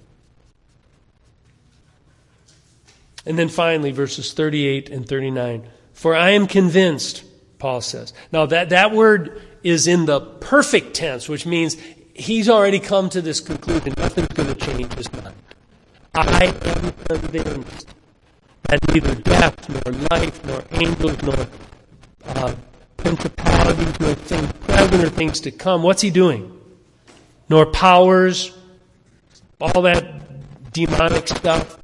And 3.26 3.38
then 3.38 3.48
finally, 3.48 3.92
verses 3.92 4.32
38 4.32 4.90
and 4.90 5.08
39. 5.08 5.68
For 5.92 6.14
I 6.14 6.30
am 6.30 6.46
convinced, 6.46 7.24
Paul 7.58 7.80
says. 7.80 8.12
Now, 8.32 8.46
that, 8.46 8.70
that 8.70 8.92
word 8.92 9.40
is 9.62 9.86
in 9.86 10.06
the 10.06 10.20
perfect 10.20 10.94
tense, 10.94 11.28
which 11.28 11.46
means 11.46 11.76
he's 12.14 12.48
already 12.48 12.80
come 12.80 13.08
to 13.10 13.22
this 13.22 13.40
conclusion. 13.40 13.94
Nothing's 13.96 14.28
going 14.28 14.54
to 14.54 14.54
change 14.54 14.92
his 14.94 15.12
mind. 15.12 15.13
I 16.14 16.44
am 16.44 16.92
convinced 17.08 17.88
that 18.68 18.78
neither 18.88 19.14
death, 19.16 19.68
nor 19.68 19.94
life, 20.10 20.44
nor 20.44 20.62
angels, 20.70 21.20
nor 21.22 21.46
uh, 22.26 22.54
principalities, 22.96 24.00
nor 24.00 24.14
things 24.14 24.52
present 24.52 25.04
or 25.04 25.08
things 25.10 25.40
to 25.40 25.50
come. 25.50 25.82
What's 25.82 26.02
he 26.02 26.10
doing? 26.10 26.56
Nor 27.48 27.66
powers, 27.66 28.56
all 29.60 29.82
that 29.82 30.72
demonic 30.72 31.26
stuff. 31.28 31.78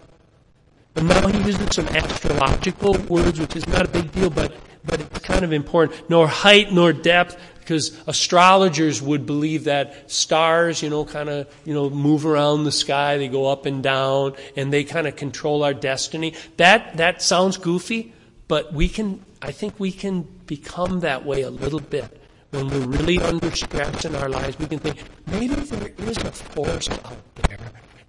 And 0.95 1.09
now 1.09 1.27
he 1.29 1.39
uses 1.39 1.75
some 1.75 1.89
astrological 1.89 2.95
words, 3.09 3.41
which 3.41 3.57
is 3.57 3.67
not 3.67 3.87
a 3.87 3.89
big 3.89 4.13
deal, 4.13 4.31
but, 4.31 4.55
but 4.85 5.01
it's 5.01 5.19
kind 5.21 5.45
of 5.45 5.53
important. 5.53 6.09
Nor 6.09 6.29
height, 6.29 6.73
nor 6.73 6.93
depth, 6.93 7.37
because 7.71 7.97
astrologers 8.09 9.01
would 9.01 9.27
believe 9.27 9.63
that 9.63 10.11
stars, 10.11 10.83
you 10.83 10.91
know, 10.91 11.05
kind 11.05 11.29
of, 11.29 11.47
you 11.65 11.73
know, 11.73 11.89
move 11.89 12.27
around 12.27 12.65
the 12.65 12.73
sky, 12.73 13.17
they 13.17 13.29
go 13.29 13.47
up 13.47 13.65
and 13.65 13.81
down, 13.81 14.35
and 14.57 14.73
they 14.73 14.83
kind 14.83 15.07
of 15.07 15.15
control 15.15 15.63
our 15.63 15.73
destiny. 15.73 16.35
That, 16.57 16.97
that 16.97 17.23
sounds 17.23 17.59
goofy, 17.59 18.13
but 18.49 18.73
we 18.73 18.89
can, 18.89 19.25
I 19.41 19.53
think 19.53 19.79
we 19.79 19.93
can 19.93 20.23
become 20.47 20.99
that 21.01 21.25
way 21.25 21.43
a 21.43 21.51
little 21.51 21.79
bit. 21.79 22.21
When 22.51 22.67
we're 22.71 22.89
really 22.89 23.21
under 23.21 23.53
stress 23.53 24.05
in 24.05 24.17
our 24.17 24.29
lives, 24.29 24.59
we 24.59 24.67
can 24.67 24.81
think, 24.81 25.05
maybe 25.29 25.55
there 25.55 25.93
is 26.09 26.19
a 26.19 26.33
force 26.33 26.91
out 26.91 27.17
there 27.37 27.57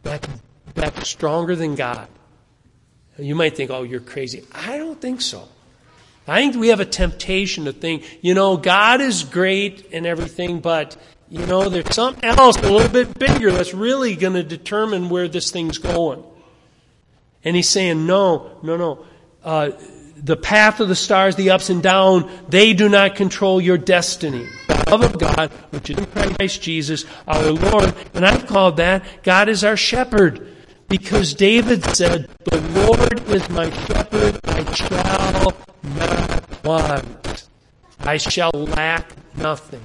that's, 0.01 0.28
that's 0.74 1.07
stronger 1.07 1.55
than 1.55 1.76
God. 1.76 2.07
You 3.20 3.36
might 3.36 3.55
think, 3.55 3.70
oh, 3.70 3.84
you're 3.84 3.99
crazy. 3.99 4.43
I 4.53 4.80
don't 4.80 4.99
think 4.99 5.22
so. 5.22 5.47
I 6.28 6.41
think 6.41 6.55
we 6.55 6.67
have 6.69 6.80
a 6.80 6.86
temptation 6.86 7.65
to 7.65 7.74
think, 7.74 8.19
you 8.22 8.34
know, 8.34 8.57
God 8.57 9.01
is 9.01 9.24
great 9.24 9.89
and 9.91 10.05
everything, 10.05 10.59
but, 10.59 10.95
you 11.30 11.45
know, 11.45 11.67
there's 11.67 11.95
something 11.95 12.24
else 12.24 12.57
a 12.57 12.72
little 12.72 12.89
bit 12.89 13.17
bigger 13.17 13.51
that's 13.51 13.74
really 13.74 14.15
going 14.15 14.34
to 14.34 14.43
determine 14.43 15.09
where 15.09 15.28
this 15.28 15.51
thing's 15.51 15.78
going. 15.78 16.24
And 17.43 17.55
he's 17.55 17.69
saying, 17.69 18.05
no, 18.05 18.59
no, 18.61 18.78
no. 18.78 19.05
Uh, 19.43 19.72
the 20.24 20.38
path 20.38 20.80
of 20.80 20.88
the 20.88 20.95
stars, 20.95 21.36
the 21.36 21.49
ups 21.49 21.69
and 21.69 21.82
downs, 21.82 22.26
they 22.47 22.74
do 22.74 22.88
not 22.88 23.15
control 23.15 23.59
your 23.59 23.78
destiny. 23.78 24.47
The 24.67 24.86
love 24.89 25.03
of 25.03 25.17
God, 25.17 25.49
which 25.72 25.89
is 25.89 25.97
in 25.97 26.05
Christ 26.05 26.61
Jesus, 26.61 27.05
our 27.28 27.51
Lord, 27.51 27.93
and 28.13 28.26
I've 28.26 28.45
called 28.45 28.78
that 28.78 29.03
God 29.24 29.49
is 29.49 29.63
our 29.63 29.78
shepherd. 29.78 30.47
Because 30.88 31.34
David 31.34 31.86
said, 31.95 32.30
The 32.43 32.59
Lord 32.86 33.11
is 33.34 33.49
my 33.49 33.69
shepherd, 33.69 34.39
I 34.43 34.73
shall 34.73 35.53
not 35.84 36.63
want. 36.63 37.47
I 37.99 38.17
shall 38.17 38.51
lack 38.53 39.11
nothing. 39.36 39.82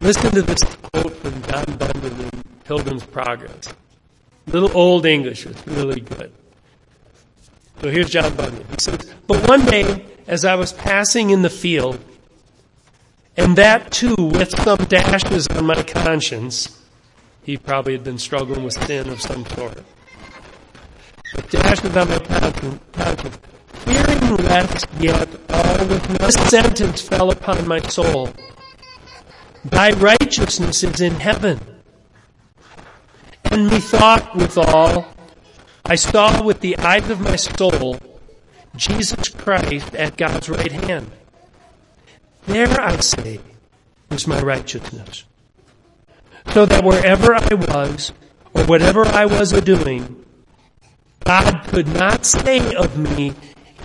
Listen 0.00 0.32
to 0.32 0.42
this 0.42 0.62
quote 0.64 1.14
from 1.16 1.42
John 1.42 1.64
Bunyan 1.76 2.20
in 2.20 2.30
Pilgrim's 2.64 3.04
Progress. 3.04 3.68
Little 4.46 4.76
old 4.76 5.06
English, 5.06 5.46
it's 5.46 5.66
really 5.66 6.00
good. 6.00 6.32
So 7.80 7.90
here's 7.90 8.10
John 8.10 8.34
Bunyan. 8.34 8.64
He 8.70 8.76
says, 8.78 9.14
But 9.26 9.48
one 9.48 9.64
day, 9.66 10.04
as 10.26 10.44
I 10.44 10.54
was 10.54 10.72
passing 10.72 11.30
in 11.30 11.42
the 11.42 11.50
field, 11.50 12.00
And 13.36 13.56
that 13.56 13.90
too 13.90 14.14
with 14.18 14.50
some 14.50 14.78
dashes 14.88 15.48
on 15.48 15.66
my 15.66 15.82
conscience. 15.82 16.81
He 17.42 17.56
probably 17.56 17.92
had 17.94 18.04
been 18.04 18.18
struggling 18.18 18.62
with 18.62 18.74
sin 18.86 19.08
of 19.08 19.20
some 19.20 19.44
sort. 19.46 19.82
But 21.34 21.50
dashes 21.50 21.96
on 21.96 22.08
my 22.08 22.18
conscience. 22.18 23.38
Fearing 23.72 24.36
lest 24.36 24.86
yet 25.00 25.28
all 25.50 25.86
with 25.86 26.20
no 26.20 26.30
sentence 26.30 27.02
fell 27.02 27.30
upon 27.30 27.66
my 27.66 27.80
soul. 27.80 28.30
Thy 29.64 29.90
righteousness 29.90 30.84
is 30.84 31.00
in 31.00 31.14
heaven. 31.14 31.60
And 33.44 33.66
methought 33.66 34.36
withal, 34.36 35.06
I 35.84 35.96
saw 35.96 36.42
with 36.42 36.60
the 36.60 36.78
eyes 36.78 37.10
of 37.10 37.20
my 37.20 37.36
soul 37.36 37.98
Jesus 38.76 39.28
Christ 39.28 39.94
at 39.94 40.16
God's 40.16 40.48
right 40.48 40.72
hand. 40.72 41.10
There, 42.46 42.80
I 42.80 42.96
say, 42.98 43.40
is 44.10 44.26
my 44.26 44.40
righteousness. 44.40 45.24
So 46.48 46.66
that 46.66 46.84
wherever 46.84 47.34
I 47.34 47.54
was, 47.54 48.12
or 48.54 48.64
whatever 48.64 49.06
I 49.06 49.26
was 49.26 49.52
doing, 49.52 50.24
God 51.24 51.64
could 51.68 51.88
not 51.88 52.26
say 52.26 52.74
of 52.74 52.98
me, 52.98 53.34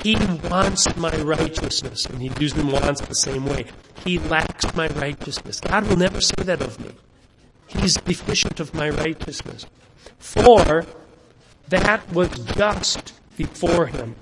He 0.03 0.15
wants 0.49 0.95
my 0.97 1.15
righteousness. 1.17 2.05
And 2.05 2.21
He 2.21 2.29
them 2.29 2.71
wants 2.71 3.01
the 3.01 3.15
same 3.15 3.45
way. 3.45 3.65
He 4.03 4.19
lacks 4.19 4.75
my 4.75 4.87
righteousness. 4.87 5.59
God 5.59 5.87
will 5.87 5.97
never 5.97 6.21
say 6.21 6.43
that 6.43 6.61
of 6.61 6.79
me. 6.79 6.91
He's 7.67 7.95
deficient 7.95 8.59
of 8.59 8.73
my 8.73 8.89
righteousness. 8.89 9.65
For 10.17 10.85
that 11.69 12.11
was 12.11 12.29
just 12.29 13.13
before 13.37 13.87
Him. 13.87 14.15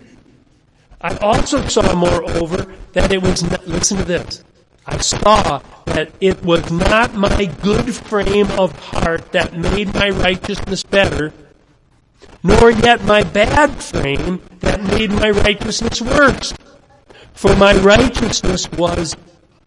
I 1.02 1.16
also 1.18 1.66
saw, 1.68 1.94
moreover, 1.96 2.74
that 2.94 3.12
it 3.12 3.22
was 3.22 3.44
not, 3.44 3.68
listen 3.68 3.98
to 3.98 4.04
this. 4.04 4.44
I 4.88 4.98
saw 5.00 5.62
that 5.86 6.12
it 6.22 6.44
was 6.44 6.72
not 6.72 7.16
my 7.16 7.46
good 7.46 7.94
frame 7.96 8.52
of 8.52 8.78
heart 8.78 9.32
that 9.32 9.54
made 9.58 9.94
my 9.94 10.10
righteousness 10.10 10.84
better, 10.84 11.34
nor 12.44 12.70
yet 12.70 13.04
my 13.04 13.24
bad 13.24 13.82
frame 13.82 14.42
that 14.60 14.84
made 14.84 15.12
my 15.12 15.32
righteousness 15.32 16.02
worse. 16.02 16.54
For 17.34 17.56
my 17.56 17.74
righteousness 17.74 18.72
was 18.72 19.16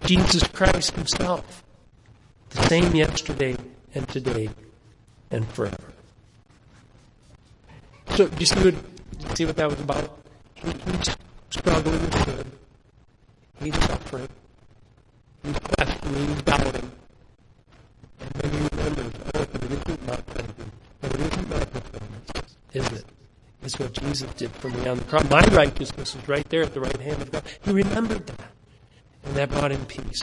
Jesus 0.05 0.47
Christ 0.49 0.95
Himself, 0.95 1.65
the 2.51 2.63
same 2.69 2.95
yesterday 2.95 3.57
and 3.95 4.09
today 4.09 4.51
and 5.31 5.47
forever. 5.49 5.93
So, 8.17 8.29
do 8.29 8.37
you 8.39 8.47
see 8.47 8.71
what, 8.71 8.75
see 9.37 9.45
what 9.45 9.57
that 9.57 9.69
was 9.69 9.81
about? 9.81 10.19
He's 10.55 11.17
struggling 11.51 12.01
with 12.01 12.25
sin. 12.25 12.53
He's 13.61 13.75
suffering. 13.75 14.29
He's 15.43 15.59
questioning. 15.59 16.27
He's 16.29 16.43
doubting. 16.43 16.91
And 18.21 18.31
then 18.35 18.51
he 18.51 18.69
remembers, 18.77 19.13
oh, 19.35 19.47
but 19.53 19.63
it 19.63 19.73
isn't 19.73 20.07
my 20.07 20.17
thinking. 20.17 20.73
No, 21.03 21.09
it 21.09 21.21
isn't 21.21 21.49
my 21.51 21.65
performance, 21.65 22.33
is 22.73 22.93
it? 22.93 23.05
It's 23.63 23.79
what 23.79 23.93
Jesus 23.93 24.33
did 24.35 24.51
for 24.53 24.71
me 24.71 24.87
on 24.89 24.99
the 24.99 25.05
cross. 25.05 25.29
My 25.31 25.41
righteousness 25.53 26.15
is 26.15 26.29
right 26.29 26.49
there 26.49 26.63
at 26.63 26.75
the 26.75 26.81
right 26.81 27.01
hand 27.01 27.23
of 27.23 27.31
God. 27.31 27.43
He 27.63 27.73
remembered 27.73 28.27
that. 28.27 28.41
And 29.25 29.37
that 29.37 29.51
brought 29.51 29.73
him 29.73 29.85
peace. 29.87 30.23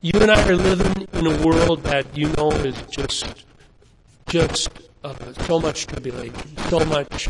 You 0.00 0.12
and 0.14 0.30
I 0.30 0.48
are 0.48 0.56
living 0.56 1.06
in 1.12 1.26
a 1.26 1.46
world 1.46 1.82
that 1.82 2.16
you 2.16 2.28
know 2.38 2.50
is 2.52 2.80
just, 2.90 3.44
just 4.28 4.70
uh, 5.04 5.14
so 5.44 5.60
much 5.60 5.86
tribulation, 5.86 6.56
so 6.68 6.80
much 6.86 7.28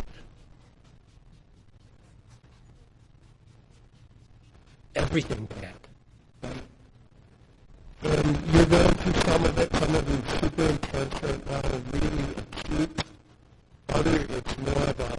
everything 4.95 5.47
bad. 5.47 6.53
And 8.03 8.27
um, 8.27 8.43
you're 8.53 8.67
going 8.67 8.95
through 8.95 9.21
some 9.23 9.45
of 9.45 9.59
it, 9.59 9.77
some 9.77 9.95
of 9.95 10.09
it 10.09 10.41
super 10.41 10.63
intense 10.63 11.23
right 11.23 11.47
now, 11.47 11.63
really 11.93 12.25
acute. 12.37 13.03
Other, 13.91 14.27
it's 14.29 14.59
more 14.59 14.85
of 14.85 15.01
a 15.01 15.19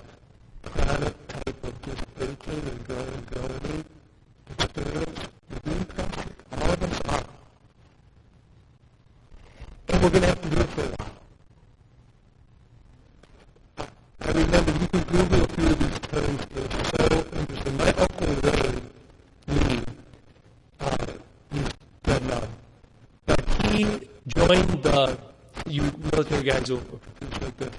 chronic 0.63 1.27
type 1.27 1.63
of 1.63 1.81
just 1.83 2.03
thinking 2.17 2.69
and 2.69 2.87
going, 2.87 3.25
going 3.31 3.85
experience. 4.59 5.19
You're 5.49 5.59
being 5.65 5.85
pressured. 5.85 6.35
All 6.53 6.71
of 6.71 6.83
us 6.83 7.01
are. 7.09 7.25
And 9.89 10.03
we're 10.03 10.09
going 10.09 10.21
to 10.21 10.27
have 10.27 10.41
to 10.41 10.49
do 10.49 10.57
it 10.61 10.69
for 10.69 10.81
a 10.81 10.87
while. 10.87 11.11
I 14.21 14.31
remember 14.31 14.71
you 14.71 14.87
can 14.87 15.03
Google 15.03 15.43
a 15.43 15.47
few 15.47 15.67
of 15.67 15.79
these 15.79 15.99
terms. 15.99 16.45
They're 16.53 16.71
so 16.93 17.03
interesting. 17.39 17.77
My 17.77 17.93
uncle 17.93 18.35
Ray 18.45 18.81
Lee, 19.47 19.83
uh, 20.79 21.05
he's 21.51 21.69
dead 22.03 22.23
now, 22.27 22.43
but 23.25 23.41
he 23.71 24.09
joined 24.27 24.83
the 24.83 25.17
you 25.67 25.83
military 26.11 26.40
guys 26.51 26.67
the 26.67 27.69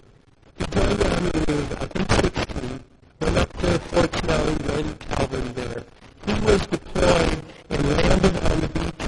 army 1.12 1.30
when 1.34 1.58
he 1.58 1.74
I 1.74 1.86
think 1.92 2.08
16, 2.12 2.84
went 3.20 3.36
up 3.36 3.52
to 3.58 3.78
Fort 3.78 4.14
Snelling, 4.16 4.58
joined 4.66 4.98
Calvin 5.00 5.54
there. 5.54 5.84
He 6.26 6.32
was 6.46 6.66
deployed 6.66 7.42
and 7.68 7.88
landed 7.88 8.36
on 8.50 8.60
the 8.60 8.68
beach, 8.68 9.04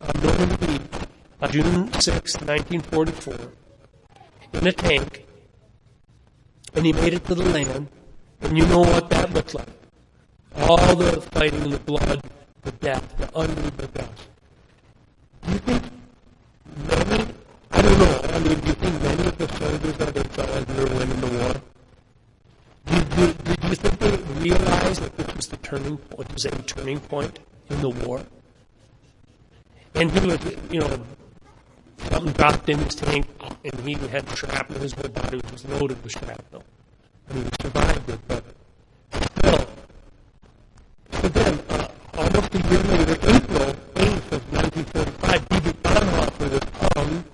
on 0.00 0.14
Normandy 0.22 0.66
Beach, 0.66 0.98
on 1.42 1.50
June 1.50 1.92
6, 1.92 2.40
1944, 2.40 3.34
in 4.60 4.66
a 4.66 4.72
tank 4.72 5.26
and 6.74 6.86
he 6.86 6.92
made 6.92 7.14
it 7.14 7.24
to 7.24 7.34
the 7.34 7.44
land, 7.50 7.88
and 8.42 8.56
you 8.56 8.64
know 8.66 8.80
what 8.80 9.10
that 9.10 9.34
looked 9.34 9.54
like. 9.54 9.66
All 10.56 10.94
the 10.94 11.20
fighting, 11.20 11.70
the 11.70 11.78
blood, 11.80 12.22
the 12.62 12.70
death, 12.72 13.16
the 13.18 13.26
unbelievable 13.36 13.88
death. 13.92 14.28
Do 15.46 15.52
you 15.52 15.58
think 15.58 15.82
don't 17.90 17.98
know, 17.98 18.34
I 18.34 18.38
mean, 18.38 18.60
do 18.60 18.66
you 18.68 18.74
think 18.74 19.02
many 19.02 19.26
of 19.26 19.38
the 19.38 19.48
soldiers 19.58 19.96
that 19.98 20.14
they 20.14 20.84
were 20.84 20.90
winning 20.94 21.20
the 21.20 21.26
war? 21.38 21.54
Did, 22.86 23.10
did, 23.16 23.44
did 23.44 23.64
you 23.64 23.74
think 23.74 23.98
they 23.98 24.16
realized 24.40 25.02
that 25.02 25.16
this 25.16 25.36
was 25.36 25.46
the 25.48 25.56
turning 25.58 25.96
point, 25.96 26.32
was 26.32 26.44
a 26.44 26.50
turning 26.62 27.00
point 27.00 27.38
in 27.68 27.80
the 27.80 27.90
war? 27.90 28.22
And 29.94 30.10
he 30.10 30.26
was, 30.26 30.38
you 30.70 30.80
know, 30.80 31.02
something 32.10 32.32
dropped 32.32 32.68
in 32.68 32.78
his 32.78 32.94
tank, 32.94 33.26
and 33.64 33.80
he 33.80 33.94
had 33.94 34.28
shrapnel 34.36 34.76
in 34.76 34.82
his 34.82 34.92
whole 34.92 35.08
body, 35.08 35.40
was 35.52 35.64
loaded 35.66 36.02
with 36.02 36.12
shrapnel. 36.12 36.62
And 37.28 37.44
he 37.44 37.50
survived 37.60 38.08
it, 38.08 38.20
but 38.28 38.44
still. 39.38 39.66
So 41.20 41.28
then, 41.28 41.58
uh, 41.70 41.88
almost 42.16 42.54
a 42.54 42.58
year 42.58 42.82
later, 42.92 43.12
April 43.12 43.74
8th 43.94 44.32
of 44.32 44.52
1945, 44.52 45.48
Dietrich 45.48 45.82
Bonhoeffer 45.82 46.50
was 46.50 46.62
hung, 46.96 47.24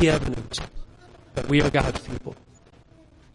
the 0.00 0.10
evidence 0.10 0.60
that 1.34 1.48
we 1.48 1.62
are 1.62 1.70
God's 1.70 2.00
people. 2.00 2.34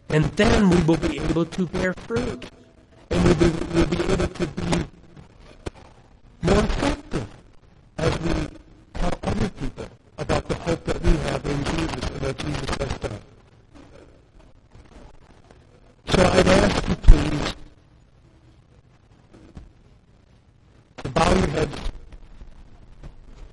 And 0.08 0.24
then 0.36 0.70
we 0.70 0.82
will 0.82 0.96
be 0.96 1.18
able 1.18 1.46
to 1.46 1.66
bear 1.66 1.94
fruit. 1.94 2.44
And 3.10 3.24
we'll 3.24 3.34
be, 3.34 3.50
we'll 3.74 3.86
be 3.86 3.98
able 4.12 4.26
to 4.28 4.46
be 4.46 4.84
more 6.42 6.58
effective 6.58 7.26
as 7.98 8.18
we 8.20 8.32
tell 8.94 9.18
other 9.22 9.48
people 9.48 9.86
about 10.18 10.48
the 10.48 10.54
hope 10.54 10.84
that 10.84 11.02
we 11.02 11.10
have 11.10 11.46
in 11.46 11.64
Jesus 11.64 12.10
and 12.10 12.22
what 12.22 12.38
Jesus 12.38 12.70
has 12.80 12.98
done. 12.98 13.20
So 16.08 16.22
I'd 16.24 16.46
ask 16.46 16.88
you 16.88 16.94
please 16.96 17.54
to 20.98 21.08
bow 21.10 21.34
your 21.34 21.46
heads 21.48 21.92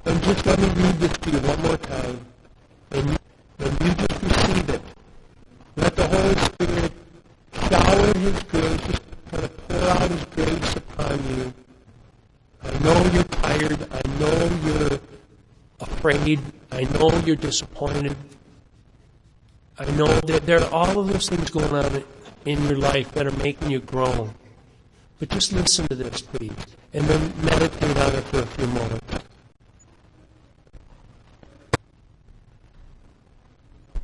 and 0.05 0.23
just 0.23 0.45
let 0.45 0.59
me 0.59 0.67
read 0.67 0.95
this 0.95 1.17
to 1.19 1.29
you 1.29 1.39
one 1.39 1.61
more 1.61 1.77
time. 1.77 2.25
And, 2.91 3.19
and 3.59 3.81
you 3.83 3.93
just 3.93 4.23
receive 4.23 4.69
it. 4.69 4.81
Let 5.75 5.95
the 5.95 6.07
Holy 6.07 6.35
Spirit 6.35 6.91
shower 7.53 8.17
His 8.17 8.43
grace, 8.43 8.81
just 8.87 9.01
kind 9.29 9.43
of 9.43 9.67
pour 9.67 9.89
out 9.89 10.09
His 10.09 10.25
grace 10.25 10.75
upon 10.75 11.19
you. 11.29 11.53
I 12.63 12.79
know 12.79 13.11
you're 13.13 13.23
tired. 13.23 13.87
I 13.91 14.01
know 14.19 14.49
you're 14.65 14.99
afraid. 15.79 16.39
I 16.79 16.83
know 16.97 17.11
you're 17.25 17.35
disappointed. 17.35 18.15
I 19.77 19.85
know 19.99 20.07
that 20.07 20.45
there 20.45 20.63
are 20.63 20.71
all 20.71 20.97
of 20.97 21.11
those 21.11 21.27
things 21.27 21.49
going 21.49 21.73
on 21.75 22.05
in 22.45 22.63
your 22.69 22.77
life 22.77 23.11
that 23.15 23.27
are 23.27 23.35
making 23.43 23.69
you 23.69 23.79
groan. 23.79 24.33
But 25.19 25.27
just 25.27 25.51
listen 25.51 25.89
to 25.89 25.95
this, 25.95 26.21
please, 26.21 26.55
and 26.93 27.03
then 27.03 27.33
meditate 27.43 27.97
on 27.97 28.15
it 28.15 28.23
for 28.31 28.39
a 28.39 28.45
few 28.45 28.67
moments. 28.67 29.13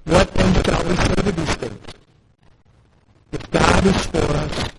What 0.03 0.33
then 0.33 0.63
shall 0.65 0.83
we 0.83 0.95
say 0.97 1.15
to 1.15 1.31
these 1.31 1.55
things? 1.55 1.79
If 3.31 3.51
God 3.51 3.85
is 3.85 4.05
for 4.07 4.27
us, 4.43 4.69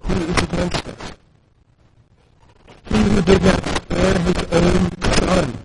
who 0.00 0.14
is 0.14 0.42
against 0.42 0.86
us? 0.86 1.12
He 2.90 2.96
who 2.98 3.22
did 3.22 3.42
not 3.42 3.64
spare 3.64 4.18
his 4.18 4.44
own 4.52 4.90
son, 5.16 5.58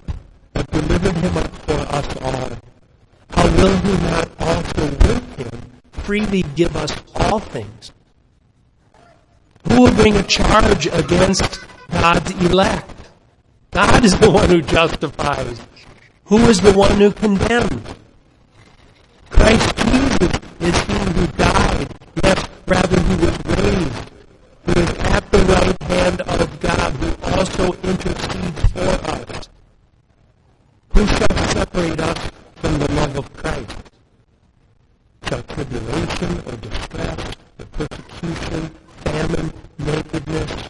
but 0.54 0.72
delivered 0.72 1.16
him 1.18 1.38
up 1.38 1.56
for 1.68 1.80
us 1.94 2.18
all, 2.22 2.50
will 3.84 3.96
he 3.96 4.04
not 4.04 4.30
also 4.40 4.86
with 4.86 5.38
him 5.38 5.62
freely 5.92 6.44
give 6.56 6.76
us 6.76 6.96
all 7.16 7.40
things? 7.40 7.92
Who 9.68 9.82
will 9.82 9.94
bring 9.94 10.16
a 10.16 10.24
charge 10.24 10.88
against 10.88 11.60
God's 11.90 12.32
elect? 12.44 12.94
God 13.72 14.06
is 14.06 14.18
the 14.18 14.30
one 14.32 14.50
who 14.50 14.62
justifies. 14.62 15.60
Who 16.26 16.38
is 16.48 16.62
the 16.62 16.74
one 16.74 16.98
who 16.98 17.12
condemns? 17.12 17.96
Christ 19.30 19.76
Jesus 19.78 20.40
is 20.62 20.76
he 20.82 20.94
who 20.94 21.28
died, 21.28 21.88
yes, 22.24 22.46
rather 22.66 23.00
who 23.00 23.26
was 23.26 23.38
raised, 23.58 24.10
who 24.66 24.72
is 24.72 24.90
at 25.00 25.32
the 25.32 25.40
right 25.40 25.84
hand 25.84 26.22
of 26.22 26.60
God, 26.60 26.92
who 26.94 27.10
also 27.32 27.74
intercedes 27.84 28.72
for 28.72 29.12
us. 29.12 29.50
Who 30.94 31.06
shall 31.06 31.48
separate 31.50 32.00
us 32.00 32.32
from 32.56 32.80
the 32.80 32.92
love 32.94 33.18
of 33.18 33.34
Christ? 33.34 33.78
Shall 35.28 35.44
tribulation 35.58 36.38
or 36.46 36.56
distress, 36.58 37.36
or 37.58 37.66
persecution, 37.74 38.70
famine, 39.04 39.52
nakedness, 39.80 40.67